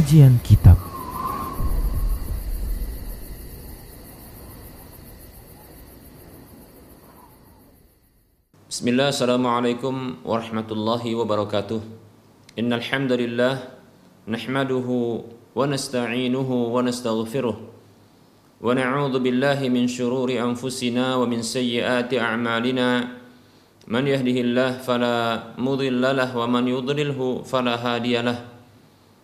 Kajian 0.00 0.40
Kitab. 0.40 0.80
Bismillah, 8.64 9.12
Assalamualaikum 9.12 10.24
warahmatullahi 10.24 11.12
wabarakatuh. 11.12 11.84
Innal 12.56 12.80
hamdalillah 12.80 13.76
Nahmaduhu 14.24 15.20
wa 15.52 15.68
nasta'inuhu 15.68 16.72
wa 16.72 16.80
nastaghfiruh. 16.80 17.60
Wa 17.60 18.72
na'udhu 18.72 19.20
billahi 19.20 19.68
min 19.68 19.84
syururi 19.84 20.40
anfusina 20.40 21.20
wa 21.20 21.28
min 21.28 21.44
sayyiati 21.44 22.16
a'malina. 22.16 23.20
Man 23.84 24.08
yahdihillah 24.08 24.80
fala 24.80 25.52
mudhillalah 25.60 26.32
wa 26.32 26.48
man 26.48 26.64
yudlilhu 26.64 27.44
fala 27.44 27.76
hadiyalah 27.76 28.49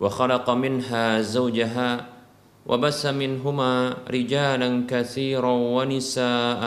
وخلق 0.00 0.50
منها 0.50 1.20
زوجها 1.20 2.06
وبس 2.66 3.06
منهما 3.06 3.96
رجالا 4.10 4.84
كثيرا 4.88 5.50
ونساء. 5.50 6.62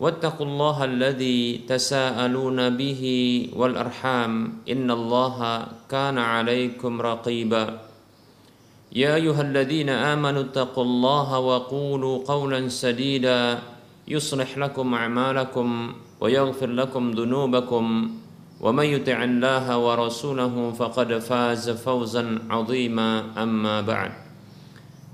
واتقوا 0.00 0.46
الله 0.46 0.84
الذي 0.84 1.68
تساءلون 1.68 2.76
به 2.76 3.02
والأرحام. 3.56 4.32
إن 4.66 4.90
الله 4.90 5.66
كان 5.90 6.18
عليكم 6.18 6.92
رقيبا. 7.00 7.78
يا 8.92 9.14
أيها 9.14 9.42
الذين 9.42 9.88
آمنوا 9.88 10.42
اتقوا 10.50 10.84
الله 10.84 11.38
وقولوا 11.38 12.16
قولا 12.26 12.68
سديدا. 12.68 13.58
يصلح 14.08 14.58
لكم 14.58 14.94
أعمالكم 14.94 15.68
ويغفر 16.20 16.66
لكم 16.66 17.10
ذنوبكم. 17.10 17.84
ومن 18.61 18.85
يطع 18.85 19.23
الله 19.23 19.65
ورسوله 19.77 20.55
فقد 20.73 21.09
فاز 21.17 21.69
فوزا 21.69 22.39
عظيما 22.49 23.09
اما 23.37 23.81
بعد 23.81 24.11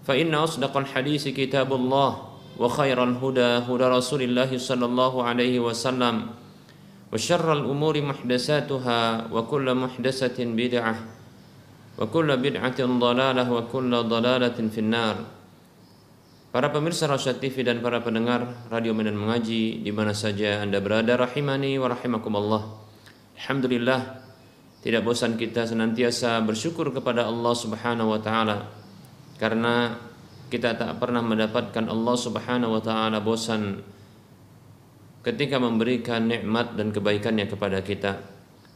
فان 0.07 0.33
اصدق 0.35 0.77
الحديث 0.77 1.27
كتاب 1.27 1.73
الله 1.73 2.11
وخير 2.59 2.97
الهدى 3.03 3.51
هدى 3.67 3.85
رسول 3.99 4.21
الله 4.21 4.57
صلى 4.57 4.85
الله 4.85 5.13
عليه 5.23 5.55
وسلم 5.59 6.15
وشر 7.13 7.47
الامور 7.53 7.95
محدثاتها 8.01 9.01
وكل 9.31 9.67
محدثه 9.75 10.37
بدعه 10.39 10.95
وكل 11.99 12.29
بدعه 12.37 12.79
ضلاله 12.79 13.47
وكل 13.51 13.91
ضلاله 14.03 14.57
في 14.73 14.79
النار 14.79 15.17
Para 16.53 16.69
pemirsa 16.69 17.09
Rasyad 17.09 17.41
TV 17.41 17.65
dan 17.65 17.81
para 17.81 17.97
pendengar 18.05 18.45
Radio 18.69 18.93
Medan 18.93 19.17
Mengaji 19.17 19.81
di 19.81 19.89
mana 19.89 20.13
saja 20.13 20.61
Anda 20.61 20.77
berada 20.77 21.17
rahimani 21.17 21.81
wa 21.81 21.89
rahimakumullah. 21.89 22.86
Alhamdulillah 23.38 24.18
tidak 24.82 25.06
bosan 25.06 25.38
kita 25.38 25.62
senantiasa 25.62 26.42
bersyukur 26.42 26.90
kepada 26.90 27.30
Allah 27.30 27.54
Subhanahu 27.54 28.10
wa 28.10 28.20
taala 28.22 28.66
karena 29.38 29.94
kita 30.50 30.74
tak 30.74 30.98
pernah 30.98 31.22
mendapatkan 31.22 31.86
Allah 31.86 32.16
Subhanahu 32.18 32.74
wa 32.74 32.82
taala 32.82 33.22
bosan 33.22 33.78
ketika 35.22 35.62
memberikan 35.62 36.26
nikmat 36.26 36.74
dan 36.74 36.90
kebaikannya 36.90 37.46
kepada 37.46 37.78
kita. 37.82 38.18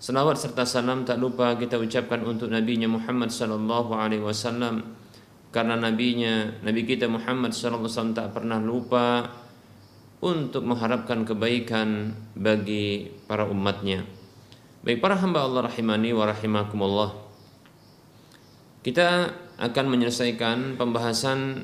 Selawat 0.03 0.39
serta 0.39 0.63
salam 0.63 1.03
tak 1.03 1.19
lupa 1.19 1.55
kita 1.59 1.79
ucapkan 1.79 2.23
untuk 2.23 2.51
nabinya 2.51 2.87
Muhammad 2.87 3.31
sallallahu 3.35 3.95
alaihi 3.95 4.23
wasallam 4.23 4.95
karena 5.51 5.75
nabinya 5.79 6.63
nabi 6.63 6.87
kita 6.87 7.11
Muhammad 7.11 7.51
sallallahu 7.51 7.87
alaihi 7.87 7.95
wasallam 7.95 8.15
tak 8.19 8.29
pernah 8.35 8.59
lupa 8.63 9.07
untuk 10.23 10.63
mengharapkan 10.63 11.27
kebaikan 11.27 12.15
bagi 12.39 13.11
para 13.27 13.47
umatnya. 13.47 14.22
Baik 14.83 14.99
para 14.99 15.15
hamba 15.15 15.47
Allah 15.47 15.71
rahimani 15.71 16.11
wa 16.11 16.27
rahimakumullah. 16.27 17.15
Kita 18.83 19.31
akan 19.55 19.85
menyelesaikan 19.87 20.75
pembahasan 20.75 21.63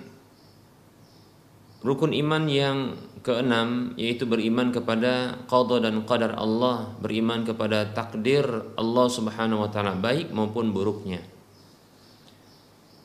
rukun 1.83 2.15
iman 2.15 2.47
yang 2.47 2.95
keenam 3.27 3.99
yaitu 3.99 4.23
beriman 4.23 4.71
kepada 4.71 5.35
qada 5.51 5.83
dan 5.83 6.07
qadar 6.07 6.39
Allah, 6.39 6.95
beriman 7.03 7.43
kepada 7.43 7.91
takdir 7.91 8.47
Allah 8.79 9.07
Subhanahu 9.11 9.67
wa 9.67 9.71
taala 9.75 9.99
baik 9.99 10.31
maupun 10.31 10.71
buruknya. 10.71 11.19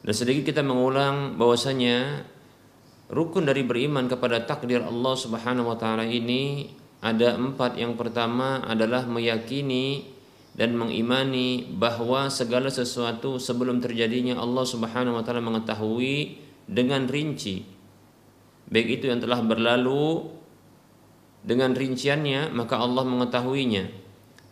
Dan 0.05 0.13
sedikit 0.13 0.53
kita 0.53 0.61
mengulang 0.61 1.41
bahwasanya 1.41 2.21
rukun 3.09 3.49
dari 3.49 3.65
beriman 3.65 4.05
kepada 4.05 4.45
takdir 4.45 4.85
Allah 4.85 5.17
Subhanahu 5.17 5.73
wa 5.73 5.77
taala 5.81 6.05
ini 6.05 6.69
ada 7.03 7.35
empat. 7.35 7.75
Yang 7.75 7.99
pertama 7.99 8.63
adalah 8.63 9.03
meyakini 9.03 10.07
dan 10.55 10.79
mengimani 10.79 11.67
bahwa 11.67 12.31
segala 12.31 12.71
sesuatu 12.71 13.35
sebelum 13.43 13.83
terjadinya 13.83 14.39
Allah 14.39 14.63
Subhanahu 14.63 15.19
wa 15.19 15.23
taala 15.27 15.43
mengetahui 15.43 16.39
dengan 16.63 17.03
rinci. 17.11 17.67
Baik 18.71 19.03
itu 19.03 19.11
yang 19.11 19.19
telah 19.19 19.43
berlalu 19.43 20.31
dengan 21.43 21.75
rinciannya 21.75 22.55
maka 22.55 22.79
Allah 22.79 23.03
mengetahuinya 23.03 23.91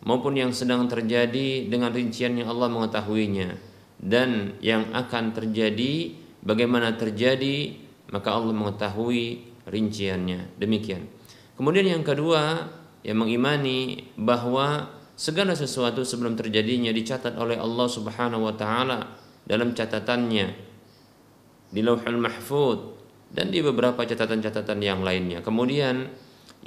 maupun 0.04 0.36
yang 0.36 0.52
sedang 0.52 0.84
terjadi 0.86 1.66
dengan 1.66 1.88
rinciannya 1.88 2.44
Allah 2.44 2.68
mengetahuinya 2.68 3.56
dan 3.96 4.60
yang 4.60 4.92
akan 4.92 5.32
terjadi 5.32 6.12
bagaimana 6.44 6.92
terjadi 7.00 7.80
maka 8.12 8.36
Allah 8.36 8.52
mengetahui 8.52 9.40
rinciannya 9.64 10.60
demikian 10.60 11.08
Kemudian 11.62 11.94
yang 11.94 12.02
kedua, 12.02 12.74
yang 13.06 13.22
mengimani 13.22 14.10
bahwa 14.18 14.90
segala 15.14 15.54
sesuatu 15.54 16.02
sebelum 16.02 16.34
terjadinya 16.34 16.90
dicatat 16.90 17.38
oleh 17.38 17.54
Allah 17.54 17.86
Subhanahu 17.86 18.50
wa 18.50 18.54
taala 18.58 19.14
dalam 19.46 19.70
catatannya 19.70 20.58
di 21.70 21.80
Lauhul 21.86 22.18
Mahfud 22.18 22.98
dan 23.30 23.54
di 23.54 23.62
beberapa 23.62 24.02
catatan-catatan 24.02 24.82
yang 24.82 25.06
lainnya. 25.06 25.38
Kemudian 25.38 26.10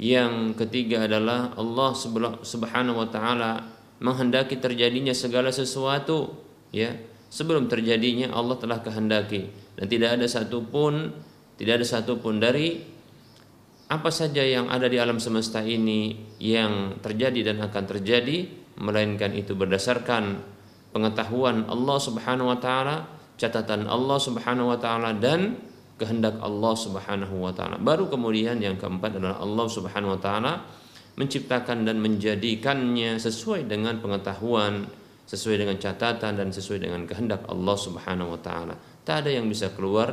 yang 0.00 0.56
ketiga 0.56 1.04
adalah 1.04 1.52
Allah 1.60 1.92
Subhanahu 2.40 2.96
wa 2.96 3.08
taala 3.12 3.68
menghendaki 4.00 4.56
terjadinya 4.56 5.12
segala 5.12 5.52
sesuatu 5.52 6.40
ya 6.72 6.96
sebelum 7.28 7.68
terjadinya 7.68 8.32
Allah 8.32 8.56
telah 8.56 8.80
kehendaki 8.80 9.52
dan 9.76 9.92
tidak 9.92 10.16
ada 10.16 10.24
satupun 10.24 11.12
tidak 11.60 11.84
ada 11.84 11.84
satupun 11.84 12.40
dari 12.40 12.95
apa 13.86 14.10
saja 14.10 14.42
yang 14.42 14.66
ada 14.66 14.90
di 14.90 14.98
alam 14.98 15.22
semesta 15.22 15.62
ini 15.62 16.34
yang 16.42 16.98
terjadi 16.98 17.54
dan 17.54 17.62
akan 17.62 17.84
terjadi 17.86 18.50
melainkan 18.82 19.30
itu 19.30 19.54
berdasarkan 19.54 20.42
pengetahuan 20.90 21.70
Allah 21.70 21.98
Subhanahu 22.02 22.50
wa 22.50 22.58
taala, 22.58 23.06
catatan 23.38 23.86
Allah 23.86 24.18
Subhanahu 24.18 24.74
wa 24.74 24.78
taala 24.80 25.14
dan 25.14 25.54
kehendak 25.96 26.36
Allah 26.42 26.74
Subhanahu 26.74 27.46
wa 27.46 27.54
taala. 27.54 27.78
Baru 27.78 28.10
kemudian 28.10 28.58
yang 28.58 28.74
keempat 28.74 29.22
adalah 29.22 29.38
Allah 29.38 29.66
Subhanahu 29.70 30.18
wa 30.18 30.20
taala 30.20 30.52
menciptakan 31.16 31.88
dan 31.88 31.96
menjadikannya 32.02 33.16
sesuai 33.16 33.70
dengan 33.70 34.02
pengetahuan, 34.02 34.84
sesuai 35.24 35.62
dengan 35.62 35.76
catatan 35.80 36.36
dan 36.36 36.48
sesuai 36.52 36.84
dengan 36.84 37.06
kehendak 37.08 37.46
Allah 37.48 37.76
Subhanahu 37.78 38.34
wa 38.34 38.40
taala. 38.42 38.74
Tak 39.06 39.24
ada 39.24 39.30
yang 39.30 39.46
bisa 39.46 39.72
keluar 39.72 40.12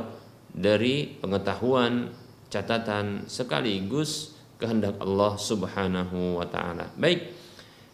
dari 0.54 1.10
pengetahuan 1.20 2.23
catatan 2.54 3.26
sekaligus 3.26 4.38
kehendak 4.62 4.94
Allah 5.02 5.34
Subhanahu 5.34 6.38
wa 6.38 6.46
taala. 6.46 6.86
Baik. 6.94 7.34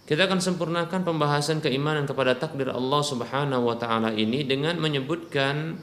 Kita 0.05 0.27
akan 0.27 0.43
sempurnakan 0.43 1.07
pembahasan 1.07 1.63
keimanan 1.63 2.05
kepada 2.05 2.35
takdir 2.37 2.69
Allah 2.69 3.01
Subhanahu 3.01 3.73
wa 3.73 3.77
taala 3.79 4.13
ini 4.13 4.43
dengan 4.45 4.77
menyebutkan 4.77 5.79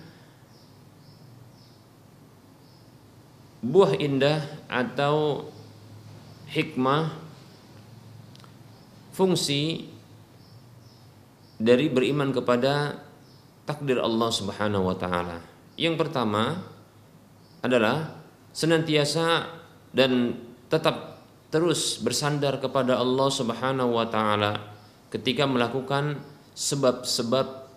buah 3.63 3.97
indah 3.97 4.43
atau 4.67 5.47
hikmah 6.51 7.17
fungsi 9.15 9.89
dari 11.57 11.89
beriman 11.89 12.29
kepada 12.29 13.01
takdir 13.65 13.97
Allah 13.97 14.29
Subhanahu 14.29 14.91
wa 14.91 14.97
taala. 14.99 15.39
Yang 15.79 16.03
pertama 16.03 16.67
adalah 17.63 18.16
senantiasa 18.57 19.53
dan 19.93 20.33
tetap 20.65 21.21
terus 21.53 22.01
bersandar 22.01 22.57
kepada 22.57 22.97
Allah 22.97 23.29
Subhanahu 23.29 23.93
wa 23.93 24.09
taala 24.09 24.73
ketika 25.13 25.45
melakukan 25.45 26.17
sebab-sebab 26.57 27.69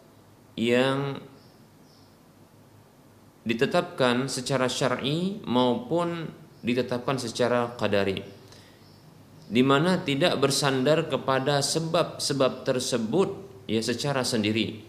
yang 0.57 1.21
ditetapkan 3.45 4.25
secara 4.33 4.73
syar'i 4.73 5.45
maupun 5.45 6.33
ditetapkan 6.65 7.21
secara 7.21 7.77
qadari 7.77 8.25
di 9.51 9.63
mana 9.67 10.01
tidak 10.01 10.41
bersandar 10.41 11.13
kepada 11.13 11.61
sebab-sebab 11.61 12.65
tersebut 12.65 13.29
ya 13.69 13.85
secara 13.85 14.25
sendiri 14.25 14.81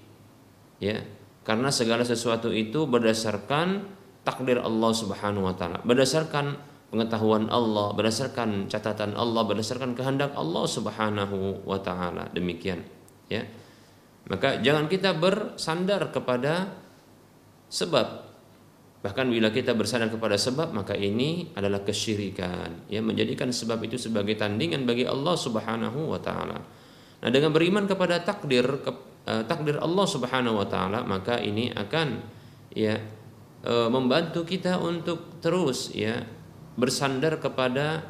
ya. 0.82 1.02
Karena 1.42 1.74
segala 1.74 2.06
sesuatu 2.06 2.54
itu 2.54 2.86
berdasarkan 2.86 3.82
takdir 4.22 4.62
Allah 4.62 4.92
Subhanahu 4.94 5.50
wa 5.50 5.56
taala 5.56 5.82
berdasarkan 5.82 6.58
pengetahuan 6.92 7.48
Allah 7.50 7.96
berdasarkan 7.96 8.68
catatan 8.68 9.18
Allah 9.18 9.42
berdasarkan 9.48 9.98
kehendak 9.98 10.36
Allah 10.38 10.66
Subhanahu 10.68 11.66
wa 11.66 11.80
taala 11.80 12.30
demikian 12.36 12.84
ya 13.32 13.48
maka 14.30 14.62
jangan 14.62 14.86
kita 14.86 15.18
bersandar 15.18 16.14
kepada 16.14 16.70
sebab 17.72 18.32
Bahkan 19.02 19.34
bila 19.34 19.50
kita 19.50 19.74
bersandar 19.74 20.14
kepada 20.14 20.38
sebab 20.38 20.78
maka 20.78 20.94
ini 20.94 21.50
adalah 21.58 21.82
kesyirikan. 21.82 22.86
Ya 22.86 23.02
menjadikan 23.02 23.50
sebab 23.50 23.82
itu 23.82 23.98
sebagai 23.98 24.38
tandingan 24.38 24.86
bagi 24.86 25.10
Allah 25.10 25.34
Subhanahu 25.34 26.14
wa 26.14 26.22
taala. 26.22 26.62
Nah, 27.22 27.30
dengan 27.34 27.50
beriman 27.50 27.90
kepada 27.90 28.22
takdir 28.22 28.62
ke, 28.62 28.92
uh, 29.26 29.42
takdir 29.50 29.82
Allah 29.82 30.06
Subhanahu 30.06 30.62
wa 30.62 30.68
taala 30.70 31.02
maka 31.02 31.42
ini 31.42 31.74
akan 31.74 32.22
ya 32.78 33.02
uh, 33.66 33.90
membantu 33.90 34.46
kita 34.46 34.78
untuk 34.78 35.42
terus 35.42 35.94
ya 35.94 36.24
bersandar 36.78 37.38
kepada 37.42 38.06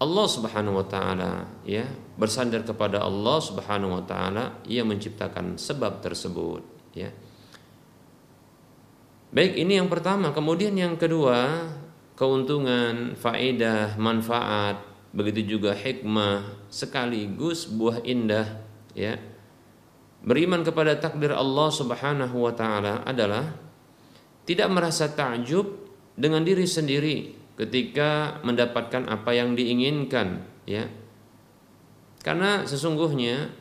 Allah 0.00 0.26
Subhanahu 0.26 0.82
wa 0.82 0.86
taala 0.86 1.48
ya 1.62 1.86
bersandar 2.18 2.66
kepada 2.66 3.00
Allah 3.00 3.38
Subhanahu 3.40 4.00
wa 4.00 4.04
taala 4.04 4.60
yang 4.66 4.90
menciptakan 4.90 5.56
sebab 5.56 6.02
tersebut 6.02 6.62
ya 6.92 7.12
Baik, 9.34 9.58
ini 9.58 9.82
yang 9.82 9.90
pertama. 9.90 10.30
Kemudian 10.30 10.78
yang 10.78 10.94
kedua, 10.94 11.66
keuntungan, 12.14 13.18
faedah, 13.18 13.98
manfaat, 13.98 14.78
begitu 15.10 15.58
juga 15.58 15.74
hikmah 15.74 16.70
sekaligus 16.70 17.66
buah 17.66 17.98
indah 18.06 18.62
ya. 18.94 19.18
Beriman 20.22 20.62
kepada 20.62 20.94
takdir 20.94 21.34
Allah 21.34 21.66
Subhanahu 21.66 22.46
wa 22.46 22.54
taala 22.54 23.02
adalah 23.02 23.58
tidak 24.44 24.68
merasa 24.72 25.08
takjub 25.12 25.66
dengan 26.14 26.44
diri 26.44 26.68
sendiri 26.68 27.16
ketika 27.56 28.40
mendapatkan 28.44 29.08
apa 29.08 29.30
yang 29.34 29.56
diinginkan 29.56 30.44
ya. 30.68 30.86
Karena 32.24 32.64
sesungguhnya 32.64 33.52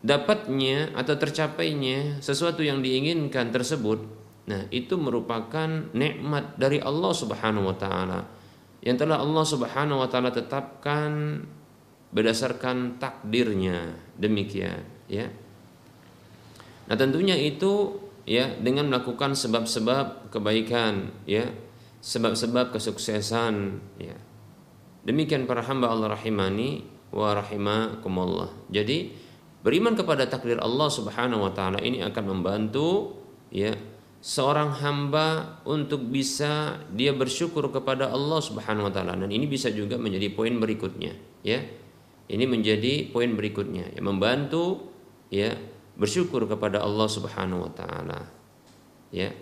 dapatnya 0.00 0.96
atau 0.96 1.14
tercapainya 1.16 2.24
sesuatu 2.24 2.64
yang 2.64 2.80
diinginkan 2.80 3.52
tersebut 3.52 4.00
nah 4.48 4.66
itu 4.72 4.96
merupakan 4.96 5.92
nikmat 5.92 6.56
dari 6.56 6.80
Allah 6.80 7.12
Subhanahu 7.12 7.68
wa 7.70 7.76
taala 7.76 8.20
yang 8.80 8.96
telah 8.96 9.20
Allah 9.20 9.44
Subhanahu 9.44 10.00
wa 10.00 10.08
taala 10.08 10.32
tetapkan 10.32 11.44
berdasarkan 12.10 12.98
takdirnya 12.98 13.94
demikian 14.18 14.82
ya. 15.06 15.30
Nah 16.90 16.96
tentunya 16.98 17.38
itu 17.38 18.02
ya 18.26 18.54
dengan 18.58 18.90
melakukan 18.90 19.38
sebab-sebab 19.38 20.34
kebaikan 20.34 21.14
ya 21.26 21.50
sebab-sebab 22.02 22.74
kesuksesan 22.74 23.78
ya. 23.98 24.16
Demikian 25.06 25.48
para 25.48 25.64
hamba 25.64 25.88
Allah 25.88 26.12
rahimani 26.12 26.84
wa 27.14 27.32
rahimakumullah. 27.32 28.52
Jadi 28.68 29.30
Beriman 29.60 29.92
kepada 29.92 30.24
takdir 30.24 30.56
Allah 30.56 30.88
Subhanahu 30.88 31.44
wa 31.44 31.52
taala 31.52 31.84
ini 31.84 32.00
akan 32.00 32.24
membantu 32.32 33.20
ya 33.52 33.76
seorang 34.24 34.72
hamba 34.80 35.60
untuk 35.68 36.08
bisa 36.08 36.80
dia 36.88 37.12
bersyukur 37.12 37.68
kepada 37.68 38.08
Allah 38.08 38.40
Subhanahu 38.40 38.88
wa 38.88 38.92
taala. 38.92 39.20
Dan 39.20 39.28
ini 39.28 39.44
bisa 39.44 39.68
juga 39.68 40.00
menjadi 40.00 40.32
poin 40.32 40.56
berikutnya 40.56 41.12
ya. 41.44 41.60
Ini 42.30 42.46
menjadi 42.46 43.10
poin 43.10 43.34
berikutnya 43.34 43.98
yang 43.98 44.06
membantu 44.06 44.94
ya 45.34 45.50
bersyukur 45.98 46.46
kepada 46.46 46.80
Allah 46.80 47.10
Subhanahu 47.10 47.66
wa 47.66 47.72
taala. 47.74 48.20
Ya. 49.10 49.34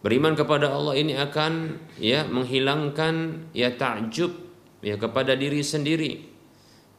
Beriman 0.00 0.38
kepada 0.38 0.70
Allah 0.72 0.96
ini 0.96 1.12
akan 1.18 1.76
ya 1.98 2.24
menghilangkan 2.24 3.46
ya 3.52 3.74
takjub 3.74 4.32
ya 4.80 4.96
kepada 4.96 5.36
diri 5.36 5.60
sendiri 5.60 6.30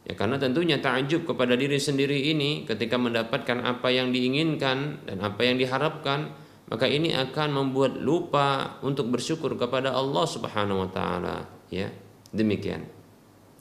Ya 0.02 0.18
karena 0.18 0.42
tentunya 0.42 0.82
takjub 0.82 1.30
kepada 1.30 1.54
diri 1.54 1.78
sendiri 1.78 2.34
ini 2.34 2.66
ketika 2.66 2.98
mendapatkan 2.98 3.62
apa 3.62 3.94
yang 3.94 4.10
diinginkan 4.10 5.06
dan 5.06 5.18
apa 5.22 5.46
yang 5.46 5.62
diharapkan, 5.62 6.34
maka 6.74 6.90
ini 6.90 7.14
akan 7.14 7.54
membuat 7.54 8.02
lupa 8.02 8.82
untuk 8.82 9.14
bersyukur 9.14 9.54
kepada 9.54 9.94
Allah 9.94 10.26
Subhanahu 10.26 10.88
wa 10.88 10.90
taala, 10.90 11.38
ya. 11.70 11.94
Demikian. 12.34 13.01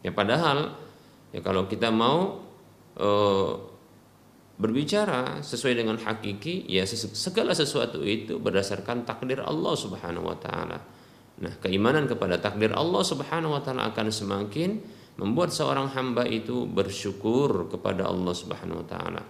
Ya 0.00 0.11
padahal 0.12 0.76
ya 1.31 1.41
kalau 1.44 1.69
kita 1.69 1.93
mau 1.93 2.41
e, 2.97 3.08
berbicara 4.61 5.41
sesuai 5.41 5.75
dengan 5.76 5.97
hakiki, 5.97 6.69
ya 6.69 6.85
segala 6.88 7.56
sesuatu 7.56 8.05
itu 8.05 8.37
berdasarkan 8.37 9.08
takdir 9.08 9.41
Allah 9.41 9.73
Subhanahu 9.73 10.29
wa 10.29 10.37
taala. 10.37 10.79
Nah, 11.41 11.56
keimanan 11.64 12.05
kepada 12.05 12.37
takdir 12.37 12.76
Allah 12.76 13.00
Subhanahu 13.00 13.56
wa 13.56 13.62
taala 13.64 13.88
akan 13.88 14.12
semakin 14.12 14.76
membuat 15.17 15.52
seorang 15.56 15.88
hamba 15.97 16.29
itu 16.29 16.69
bersyukur 16.69 17.73
kepada 17.73 18.08
Allah 18.08 18.32
Subhanahu 18.37 18.85
wa 18.85 18.87
taala. 18.88 19.23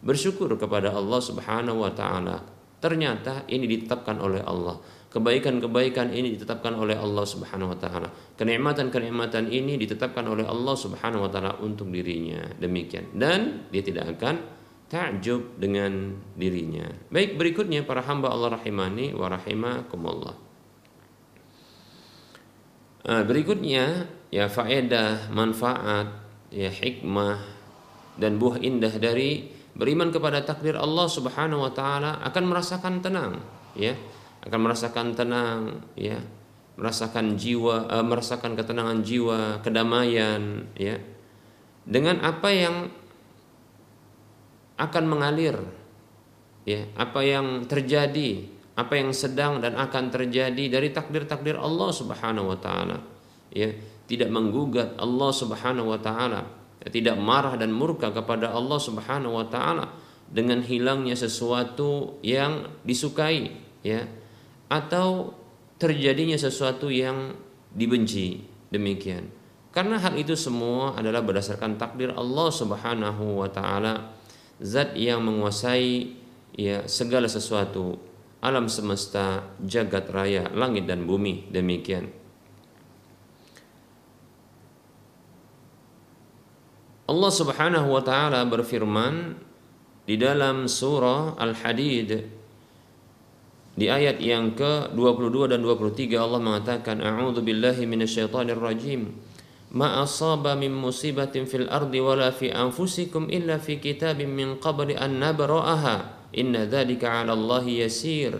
Bersyukur 0.00 0.56
kepada 0.56 0.96
Allah 0.96 1.20
Subhanahu 1.20 1.84
wa 1.84 1.92
taala. 1.92 2.40
Ternyata 2.80 3.44
ini 3.52 3.68
ditetapkan 3.68 4.16
oleh 4.22 4.40
Allah. 4.40 4.80
Kebaikan-kebaikan 5.08 6.12
ini 6.12 6.36
ditetapkan 6.36 6.76
oleh 6.76 6.92
Allah 6.92 7.24
Subhanahu 7.24 7.72
wa 7.72 7.78
taala. 7.80 8.12
Kenikmatan-kenikmatan 8.36 9.48
ini 9.48 9.80
ditetapkan 9.80 10.20
oleh 10.28 10.44
Allah 10.44 10.76
Subhanahu 10.76 11.24
wa 11.24 11.30
taala 11.32 11.56
untuk 11.64 11.88
dirinya. 11.88 12.44
Demikian. 12.60 13.16
Dan 13.16 13.72
dia 13.72 13.80
tidak 13.80 14.20
akan 14.20 14.36
takjub 14.92 15.56
dengan 15.56 16.12
dirinya. 16.36 16.88
Baik, 17.08 17.40
berikutnya 17.40 17.88
para 17.88 18.04
hamba 18.04 18.28
Allah 18.28 18.60
rahimani 18.60 19.16
wa 19.16 19.32
rahimakumullah. 19.32 20.36
Uh, 23.08 23.24
berikutnya 23.24 24.12
ya 24.28 24.52
faedah, 24.52 25.32
manfaat, 25.32 26.20
ya 26.52 26.68
hikmah 26.68 27.40
dan 28.20 28.36
buah 28.36 28.60
indah 28.60 28.92
dari 29.00 29.48
beriman 29.72 30.12
kepada 30.12 30.44
takdir 30.44 30.76
Allah 30.76 31.08
Subhanahu 31.08 31.64
wa 31.64 31.72
taala 31.72 32.20
akan 32.28 32.44
merasakan 32.44 33.00
tenang, 33.00 33.40
ya. 33.72 33.96
Akan 34.44 34.60
merasakan 34.62 35.16
tenang, 35.16 35.82
ya. 35.98 36.18
Merasakan 36.78 37.34
jiwa, 37.34 37.90
uh, 37.90 38.06
merasakan 38.06 38.54
ketenangan 38.54 39.02
jiwa, 39.02 39.58
kedamaian, 39.62 40.66
ya. 40.78 40.98
Dengan 41.88 42.20
apa 42.22 42.48
yang 42.52 42.92
akan 44.78 45.04
mengalir 45.10 45.58
ya, 46.62 46.86
apa 46.94 47.20
yang 47.26 47.66
terjadi, 47.66 48.46
apa 48.78 48.94
yang 48.94 49.10
sedang 49.10 49.58
dan 49.58 49.74
akan 49.74 50.12
terjadi 50.12 50.70
dari 50.70 50.94
takdir-takdir 50.94 51.58
Allah 51.58 51.90
Subhanahu 51.90 52.54
wa 52.54 52.58
taala. 52.60 53.02
Ya, 53.50 53.74
tidak 54.06 54.30
menggugat 54.30 54.94
Allah 55.00 55.30
Subhanahu 55.34 55.90
wa 55.90 55.98
taala, 55.98 56.46
tidak 56.86 57.18
marah 57.18 57.58
dan 57.58 57.74
murka 57.74 58.14
kepada 58.14 58.54
Allah 58.54 58.78
Subhanahu 58.78 59.34
wa 59.34 59.46
taala 59.50 59.90
dengan 60.28 60.60
hilangnya 60.60 61.16
sesuatu 61.16 62.20
yang 62.20 62.68
disukai 62.84 63.48
ya 63.80 64.04
atau 64.68 65.32
terjadinya 65.80 66.36
sesuatu 66.36 66.92
yang 66.92 67.36
dibenci. 67.72 68.44
Demikian. 68.68 69.32
Karena 69.72 69.96
hal 70.00 70.16
itu 70.16 70.36
semua 70.36 70.96
adalah 70.96 71.24
berdasarkan 71.24 71.80
takdir 71.80 72.12
Allah 72.12 72.48
Subhanahu 72.52 73.40
wa 73.40 73.48
taala 73.48 74.12
zat 74.60 74.96
yang 74.96 75.24
menguasai 75.24 76.12
ya 76.56 76.84
segala 76.84 77.28
sesuatu. 77.28 77.96
Alam 78.38 78.70
semesta 78.70 79.50
jagat 79.58 80.10
raya 80.14 80.46
langit 80.54 80.86
dan 80.86 81.08
bumi. 81.08 81.50
Demikian. 81.50 82.10
Allah 87.08 87.32
Subhanahu 87.32 87.88
wa 87.88 88.02
taala 88.04 88.44
berfirman 88.44 89.32
di 90.04 90.20
dalam 90.20 90.68
surah 90.68 91.40
Al-Hadid 91.40 92.37
di 93.78 93.86
ayat 93.86 94.18
yang 94.18 94.58
ke-22 94.58 95.54
dan 95.54 95.62
23 95.62 96.18
Allah 96.18 96.42
mengatakan 96.42 96.98
a'udzu 96.98 97.46
billahi 97.46 97.86
minasyaitonir 97.86 98.58
rajim 98.58 99.14
ma 99.70 100.00
asaba 100.00 100.56
min 100.56 100.72
musibatin 100.74 101.44
fil 101.44 101.68
ardi 101.68 102.02
wala 102.02 102.32
fi 102.34 102.50
anfusikum 102.50 103.28
illa 103.28 103.60
fi 103.60 103.78
kitabin 103.78 104.32
min 104.32 104.48
qabli 104.58 104.96
an 104.96 105.20
nabra'aha. 105.20 106.26
Inna 106.34 106.68
dzalika 106.68 107.22
'ala 107.22 107.32
Allah 107.36 107.64
yasir. 107.64 108.36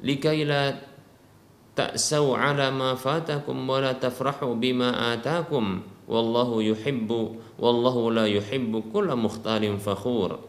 Likai 0.00 0.44
la 0.48 0.72
ta'sau 1.76 2.32
'ala 2.36 2.72
ma 2.72 2.96
fatakum 2.96 3.56
wa 3.64 3.78
la 3.80 3.92
tafrahu 3.96 4.56
bima 4.56 5.14
atakum. 5.14 5.84
Wallahu 6.10 6.58
yuhibbu 6.64 7.54
wallahu 7.62 8.10
la 8.10 8.26
yuhibbu 8.26 8.90
kulla 8.90 9.14
mukhtalin 9.14 9.78
fakhur. 9.78 10.42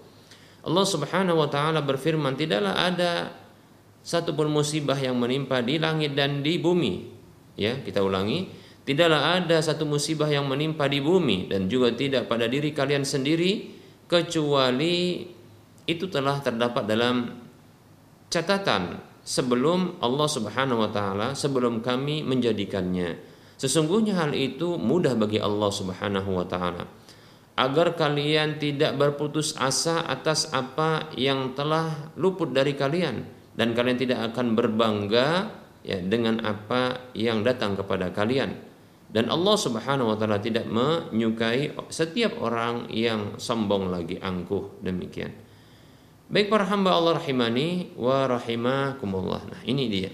Allah 0.62 0.86
Subhanahu 0.86 1.38
wa 1.42 1.50
taala 1.50 1.86
berfirman 1.86 2.34
tidaklah 2.38 2.74
ada 2.74 3.41
satupun 4.02 4.50
musibah 4.50 4.98
yang 4.98 5.18
menimpa 5.18 5.62
di 5.62 5.78
langit 5.78 6.18
dan 6.18 6.42
di 6.42 6.58
bumi. 6.58 6.94
Ya, 7.56 7.80
kita 7.82 8.02
ulangi, 8.02 8.50
tidaklah 8.84 9.42
ada 9.42 9.62
satu 9.62 9.86
musibah 9.86 10.30
yang 10.30 10.50
menimpa 10.50 10.90
di 10.90 11.00
bumi 11.00 11.50
dan 11.50 11.70
juga 11.70 11.94
tidak 11.94 12.26
pada 12.26 12.50
diri 12.50 12.74
kalian 12.74 13.06
sendiri 13.06 13.74
kecuali 14.10 15.26
itu 15.86 16.06
telah 16.10 16.42
terdapat 16.42 16.84
dalam 16.86 17.30
catatan 18.32 19.02
sebelum 19.22 20.02
Allah 20.02 20.30
Subhanahu 20.30 20.80
wa 20.82 20.92
taala 20.92 21.28
sebelum 21.38 21.84
kami 21.84 22.24
menjadikannya 22.24 23.32
Sesungguhnya 23.62 24.18
hal 24.18 24.34
itu 24.34 24.82
mudah 24.82 25.14
bagi 25.14 25.38
Allah 25.38 25.70
Subhanahu 25.70 26.34
wa 26.34 26.46
taala. 26.50 26.90
Agar 27.54 27.94
kalian 27.94 28.58
tidak 28.58 28.98
berputus 28.98 29.54
asa 29.54 30.02
atas 30.02 30.50
apa 30.50 31.14
yang 31.14 31.54
telah 31.54 32.10
luput 32.18 32.50
dari 32.58 32.74
kalian 32.74 33.22
dan 33.56 33.76
kalian 33.76 34.00
tidak 34.00 34.20
akan 34.32 34.56
berbangga 34.56 35.52
ya 35.82 36.00
dengan 36.00 36.40
apa 36.46 37.12
yang 37.18 37.44
datang 37.44 37.76
kepada 37.76 38.14
kalian. 38.14 38.56
Dan 39.12 39.28
Allah 39.28 39.60
Subhanahu 39.60 40.16
wa 40.16 40.16
taala 40.16 40.40
tidak 40.40 40.72
menyukai 40.72 41.76
setiap 41.92 42.40
orang 42.40 42.88
yang 42.88 43.36
sombong 43.36 43.92
lagi 43.92 44.16
angkuh 44.16 44.80
demikian. 44.80 45.36
Baik 46.32 46.48
para 46.48 46.64
hamba 46.64 46.96
Allah 46.96 47.20
rahimani 47.20 47.92
wa 48.00 48.24
rahimakumullah. 48.24 49.52
Nah, 49.52 49.62
ini 49.68 49.92
dia. 49.92 50.08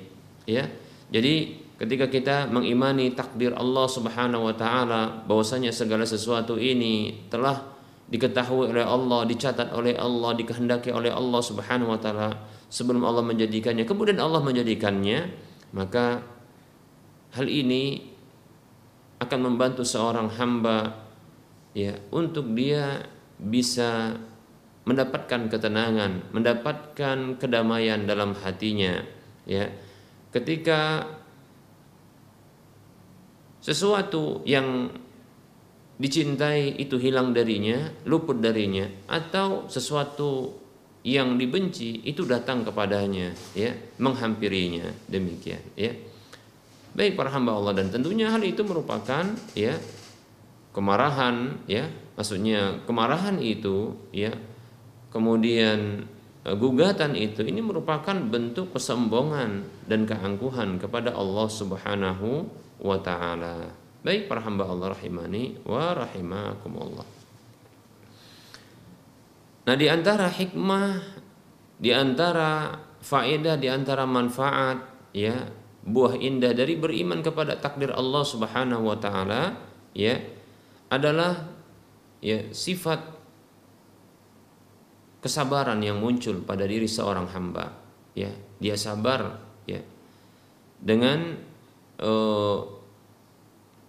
Ya. 0.49 0.65
Jadi 1.13 1.61
ketika 1.77 2.09
kita 2.09 2.35
mengimani 2.49 3.13
takdir 3.13 3.53
Allah 3.53 3.85
Subhanahu 3.85 4.49
wa 4.49 4.55
taala 4.57 5.21
bahwasanya 5.29 5.69
segala 5.69 6.09
sesuatu 6.09 6.57
ini 6.57 7.29
telah 7.29 7.61
diketahui 8.09 8.73
oleh 8.73 8.81
Allah, 8.81 9.29
dicatat 9.29 9.69
oleh 9.77 9.93
Allah, 9.93 10.33
dikehendaki 10.33 10.89
oleh 10.89 11.13
Allah 11.13 11.41
Subhanahu 11.45 11.93
wa 11.93 12.01
taala 12.01 12.33
sebelum 12.67 13.03
Allah 13.03 13.23
menjadikannya, 13.23 13.87
kemudian 13.87 14.19
Allah 14.19 14.43
menjadikannya, 14.43 15.31
maka 15.75 16.23
hal 17.35 17.47
ini 17.47 18.15
akan 19.17 19.39
membantu 19.41 19.81
seorang 19.81 20.29
hamba 20.37 21.07
ya 21.73 21.97
untuk 22.13 22.53
dia 22.53 23.03
bisa 23.37 24.15
mendapatkan 24.87 25.51
ketenangan, 25.51 26.31
mendapatkan 26.31 27.35
kedamaian 27.35 28.07
dalam 28.07 28.31
hatinya 28.39 29.03
ya. 29.43 29.67
Ketika 30.31 31.07
sesuatu 33.59 34.47
yang 34.47 34.91
dicintai 35.97 36.77
itu 36.77 36.95
hilang 37.01 37.33
darinya, 37.33 37.89
luput 38.05 38.37
darinya, 38.39 38.85
atau 39.09 39.65
sesuatu 39.67 40.55
yang 41.07 41.39
dibenci 41.39 42.03
itu 42.03 42.27
datang 42.27 42.67
kepadanya, 42.67 43.31
ya, 43.55 43.71
menghampirinya, 43.95 44.91
demikian, 45.07 45.63
ya. 45.79 45.95
Baik 46.91 47.15
para 47.15 47.31
hamba 47.31 47.55
Allah 47.55 47.79
dan 47.79 47.87
tentunya 47.87 48.27
hal 48.27 48.43
itu 48.43 48.67
merupakan 48.67 49.23
ya 49.55 49.79
kemarahan, 50.75 51.63
ya, 51.63 51.87
maksudnya 52.19 52.83
kemarahan 52.83 53.39
itu, 53.39 53.95
ya, 54.11 54.35
kemudian 55.07 56.03
e, 56.43 56.49
gugatan 56.59 57.15
itu 57.15 57.39
ini 57.39 57.63
merupakan 57.63 58.17
bentuk 58.27 58.75
kesombongan 58.75 59.63
dan 59.87 60.03
keangkuhan 60.03 60.75
kepada 60.75 61.15
Allah 61.15 61.47
Subhanahu 61.47 62.51
wa 62.83 62.99
taala. 62.99 63.71
Baik 64.03 64.27
para 64.27 64.43
hamba 64.43 64.67
Allah 64.67 64.91
rahimani 64.91 65.63
wa 65.63 65.95
rahimakumullah. 65.95 67.16
Nah, 69.67 69.75
di 69.75 69.91
antara 69.91 70.31
hikmah, 70.31 71.19
di 71.75 71.91
antara 71.91 72.79
faedah, 73.03 73.59
di 73.59 73.67
antara 73.67 74.07
manfaat 74.07 75.11
ya, 75.11 75.43
buah 75.87 76.15
indah 76.15 76.55
dari 76.55 76.79
beriman 76.79 77.19
kepada 77.19 77.59
takdir 77.59 77.91
Allah 77.91 78.23
Subhanahu 78.23 78.87
wa 78.87 78.97
taala 78.99 79.55
ya 79.95 80.19
adalah 80.91 81.47
ya 82.23 82.51
sifat 82.51 82.99
kesabaran 85.23 85.79
yang 85.79 85.99
muncul 86.03 86.43
pada 86.43 86.67
diri 86.67 86.87
seorang 86.87 87.27
hamba 87.31 87.71
ya 88.15 88.31
dia 88.59 88.75
sabar 88.75 89.39
ya 89.63 89.79
dengan 90.79 91.39
uh, 92.03 92.59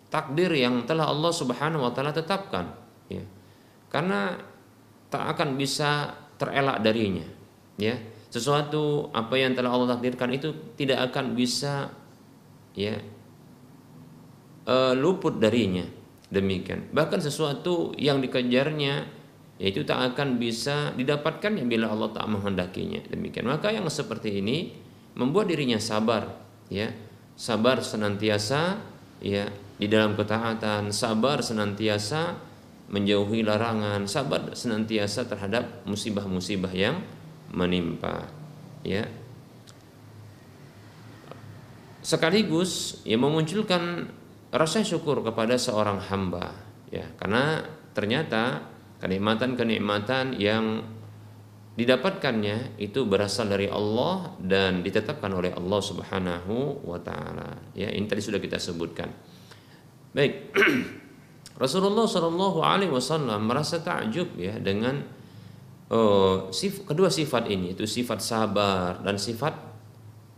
takdir 0.08 0.54
yang 0.54 0.86
telah 0.86 1.10
Allah 1.10 1.32
Subhanahu 1.34 1.82
wa 1.82 1.92
taala 1.92 2.14
tetapkan 2.14 2.72
ya. 3.10 3.26
Karena 3.88 4.36
tak 5.08 5.36
akan 5.36 5.56
bisa 5.56 6.14
terelak 6.36 6.80
darinya 6.84 7.24
ya. 7.80 7.96
Sesuatu 8.28 9.08
apa 9.16 9.40
yang 9.40 9.56
telah 9.56 9.72
Allah 9.72 9.96
takdirkan 9.96 10.28
itu 10.36 10.52
tidak 10.76 11.08
akan 11.10 11.32
bisa 11.32 11.88
ya 12.76 13.00
uh, 14.68 14.92
luput 14.92 15.40
darinya 15.40 15.88
demikian. 16.28 16.92
Bahkan 16.92 17.24
sesuatu 17.24 17.96
yang 17.96 18.20
dikejarnya 18.20 19.16
yaitu 19.58 19.82
tak 19.82 20.14
akan 20.14 20.38
bisa 20.38 20.94
didapatkan 20.94 21.50
ya 21.58 21.64
bila 21.66 21.90
Allah 21.90 22.14
tak 22.14 22.28
menghendakinya 22.28 23.02
demikian. 23.08 23.48
Maka 23.48 23.74
yang 23.74 23.88
seperti 23.88 24.38
ini 24.38 24.76
membuat 25.18 25.50
dirinya 25.50 25.80
sabar 25.82 26.30
ya 26.70 26.92
sabar 27.38 27.80
senantiasa 27.80 28.76
ya 29.24 29.46
di 29.78 29.86
dalam 29.86 30.18
ketaatan, 30.18 30.90
sabar 30.90 31.38
senantiasa 31.38 32.34
menjauhi 32.88 33.44
larangan, 33.44 34.08
sabar 34.08 34.52
senantiasa 34.56 35.28
terhadap 35.28 35.84
musibah-musibah 35.84 36.72
yang 36.72 37.04
menimpa. 37.52 38.28
Ya. 38.84 39.04
Sekaligus 42.00 43.04
ya 43.04 43.20
memunculkan 43.20 44.08
rasa 44.48 44.80
syukur 44.80 45.20
kepada 45.20 45.60
seorang 45.60 46.00
hamba 46.08 46.56
ya 46.88 47.04
karena 47.20 47.68
ternyata 47.92 48.64
kenikmatan-kenikmatan 49.04 50.40
yang 50.40 50.80
didapatkannya 51.76 52.80
itu 52.80 53.06
berasal 53.06 53.46
dari 53.52 53.70
Allah 53.70 54.34
dan 54.42 54.82
ditetapkan 54.82 55.30
oleh 55.30 55.54
Allah 55.54 55.78
Subhanahu 55.78 56.82
wa 56.82 56.98
taala. 56.98 57.54
Ya, 57.78 57.86
ini 57.94 58.10
tadi 58.10 58.18
sudah 58.18 58.42
kita 58.42 58.58
sebutkan. 58.58 59.14
Baik. 60.10 60.50
Rasulullah 61.58 62.06
Shallallahu 62.06 62.62
alaihi 62.62 62.94
wasallam 62.94 63.50
merasa 63.50 63.82
takjub 63.82 64.38
ya 64.38 64.62
dengan 64.62 65.02
uh, 65.90 66.48
sif, 66.54 66.86
kedua 66.86 67.10
sifat 67.10 67.50
ini, 67.50 67.74
itu 67.74 67.82
sifat 67.82 68.22
sabar 68.22 69.02
dan 69.02 69.18
sifat 69.18 69.58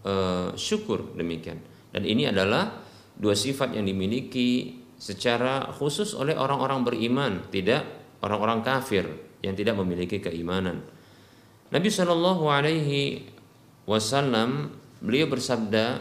uh, 0.09 0.57
syukur 0.57 1.13
demikian. 1.13 1.61
Dan 1.93 2.09
ini 2.09 2.25
adalah 2.25 2.73
dua 3.21 3.37
sifat 3.37 3.77
yang 3.77 3.85
dimiliki 3.85 4.81
secara 4.97 5.69
khusus 5.77 6.17
oleh 6.17 6.33
orang-orang 6.33 6.89
beriman, 6.89 7.33
tidak 7.53 7.85
orang-orang 8.25 8.65
kafir 8.65 9.05
yang 9.45 9.53
tidak 9.53 9.77
memiliki 9.77 10.25
keimanan. 10.25 10.81
Nabi 11.69 11.89
Shallallahu 11.93 12.45
Alaihi 12.49 13.29
Wasallam 13.85 14.73
beliau 15.05 15.29
bersabda, 15.29 16.01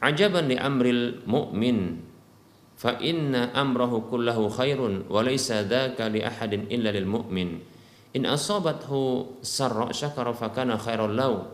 "Ajaban 0.00 0.48
li 0.48 0.56
amril 0.56 1.24
mu'min, 1.28 2.09
fa 2.80 2.96
inna 2.96 3.52
amrahu 3.52 4.08
kullahu 4.08 4.48
khairun, 4.48 5.04
wa 5.12 5.20
laysa 5.20 5.68
dzaka 5.68 6.08
li 6.08 6.24
ahadin 6.24 6.64
illa 6.72 6.88
lil 6.88 7.04
mu'min. 7.04 7.60
In 8.16 8.24
asabathu 8.24 9.36
sarra 9.44 9.92
syakara 9.92 10.32
fa 10.32 10.48
kana 10.48 10.80
khairan 10.80 11.12
lahu, 11.12 11.44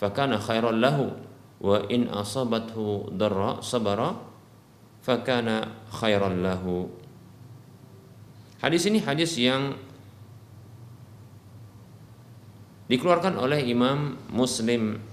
fa 0.00 0.08
kana 0.16 0.40
khairan 0.40 0.80
lahu, 0.80 1.12
wa 1.60 1.76
in 1.92 2.08
asabathu 2.08 3.12
darra 3.12 3.60
sabara 3.60 4.16
fa 5.04 5.20
kana 5.20 5.76
khairan 5.92 6.40
lahu." 6.40 6.88
Hadis 8.64 8.88
ini 8.88 9.04
hadis 9.04 9.36
yang 9.36 9.76
dikeluarkan 12.88 13.36
oleh 13.36 13.60
Imam 13.68 14.16
Muslim 14.32 15.11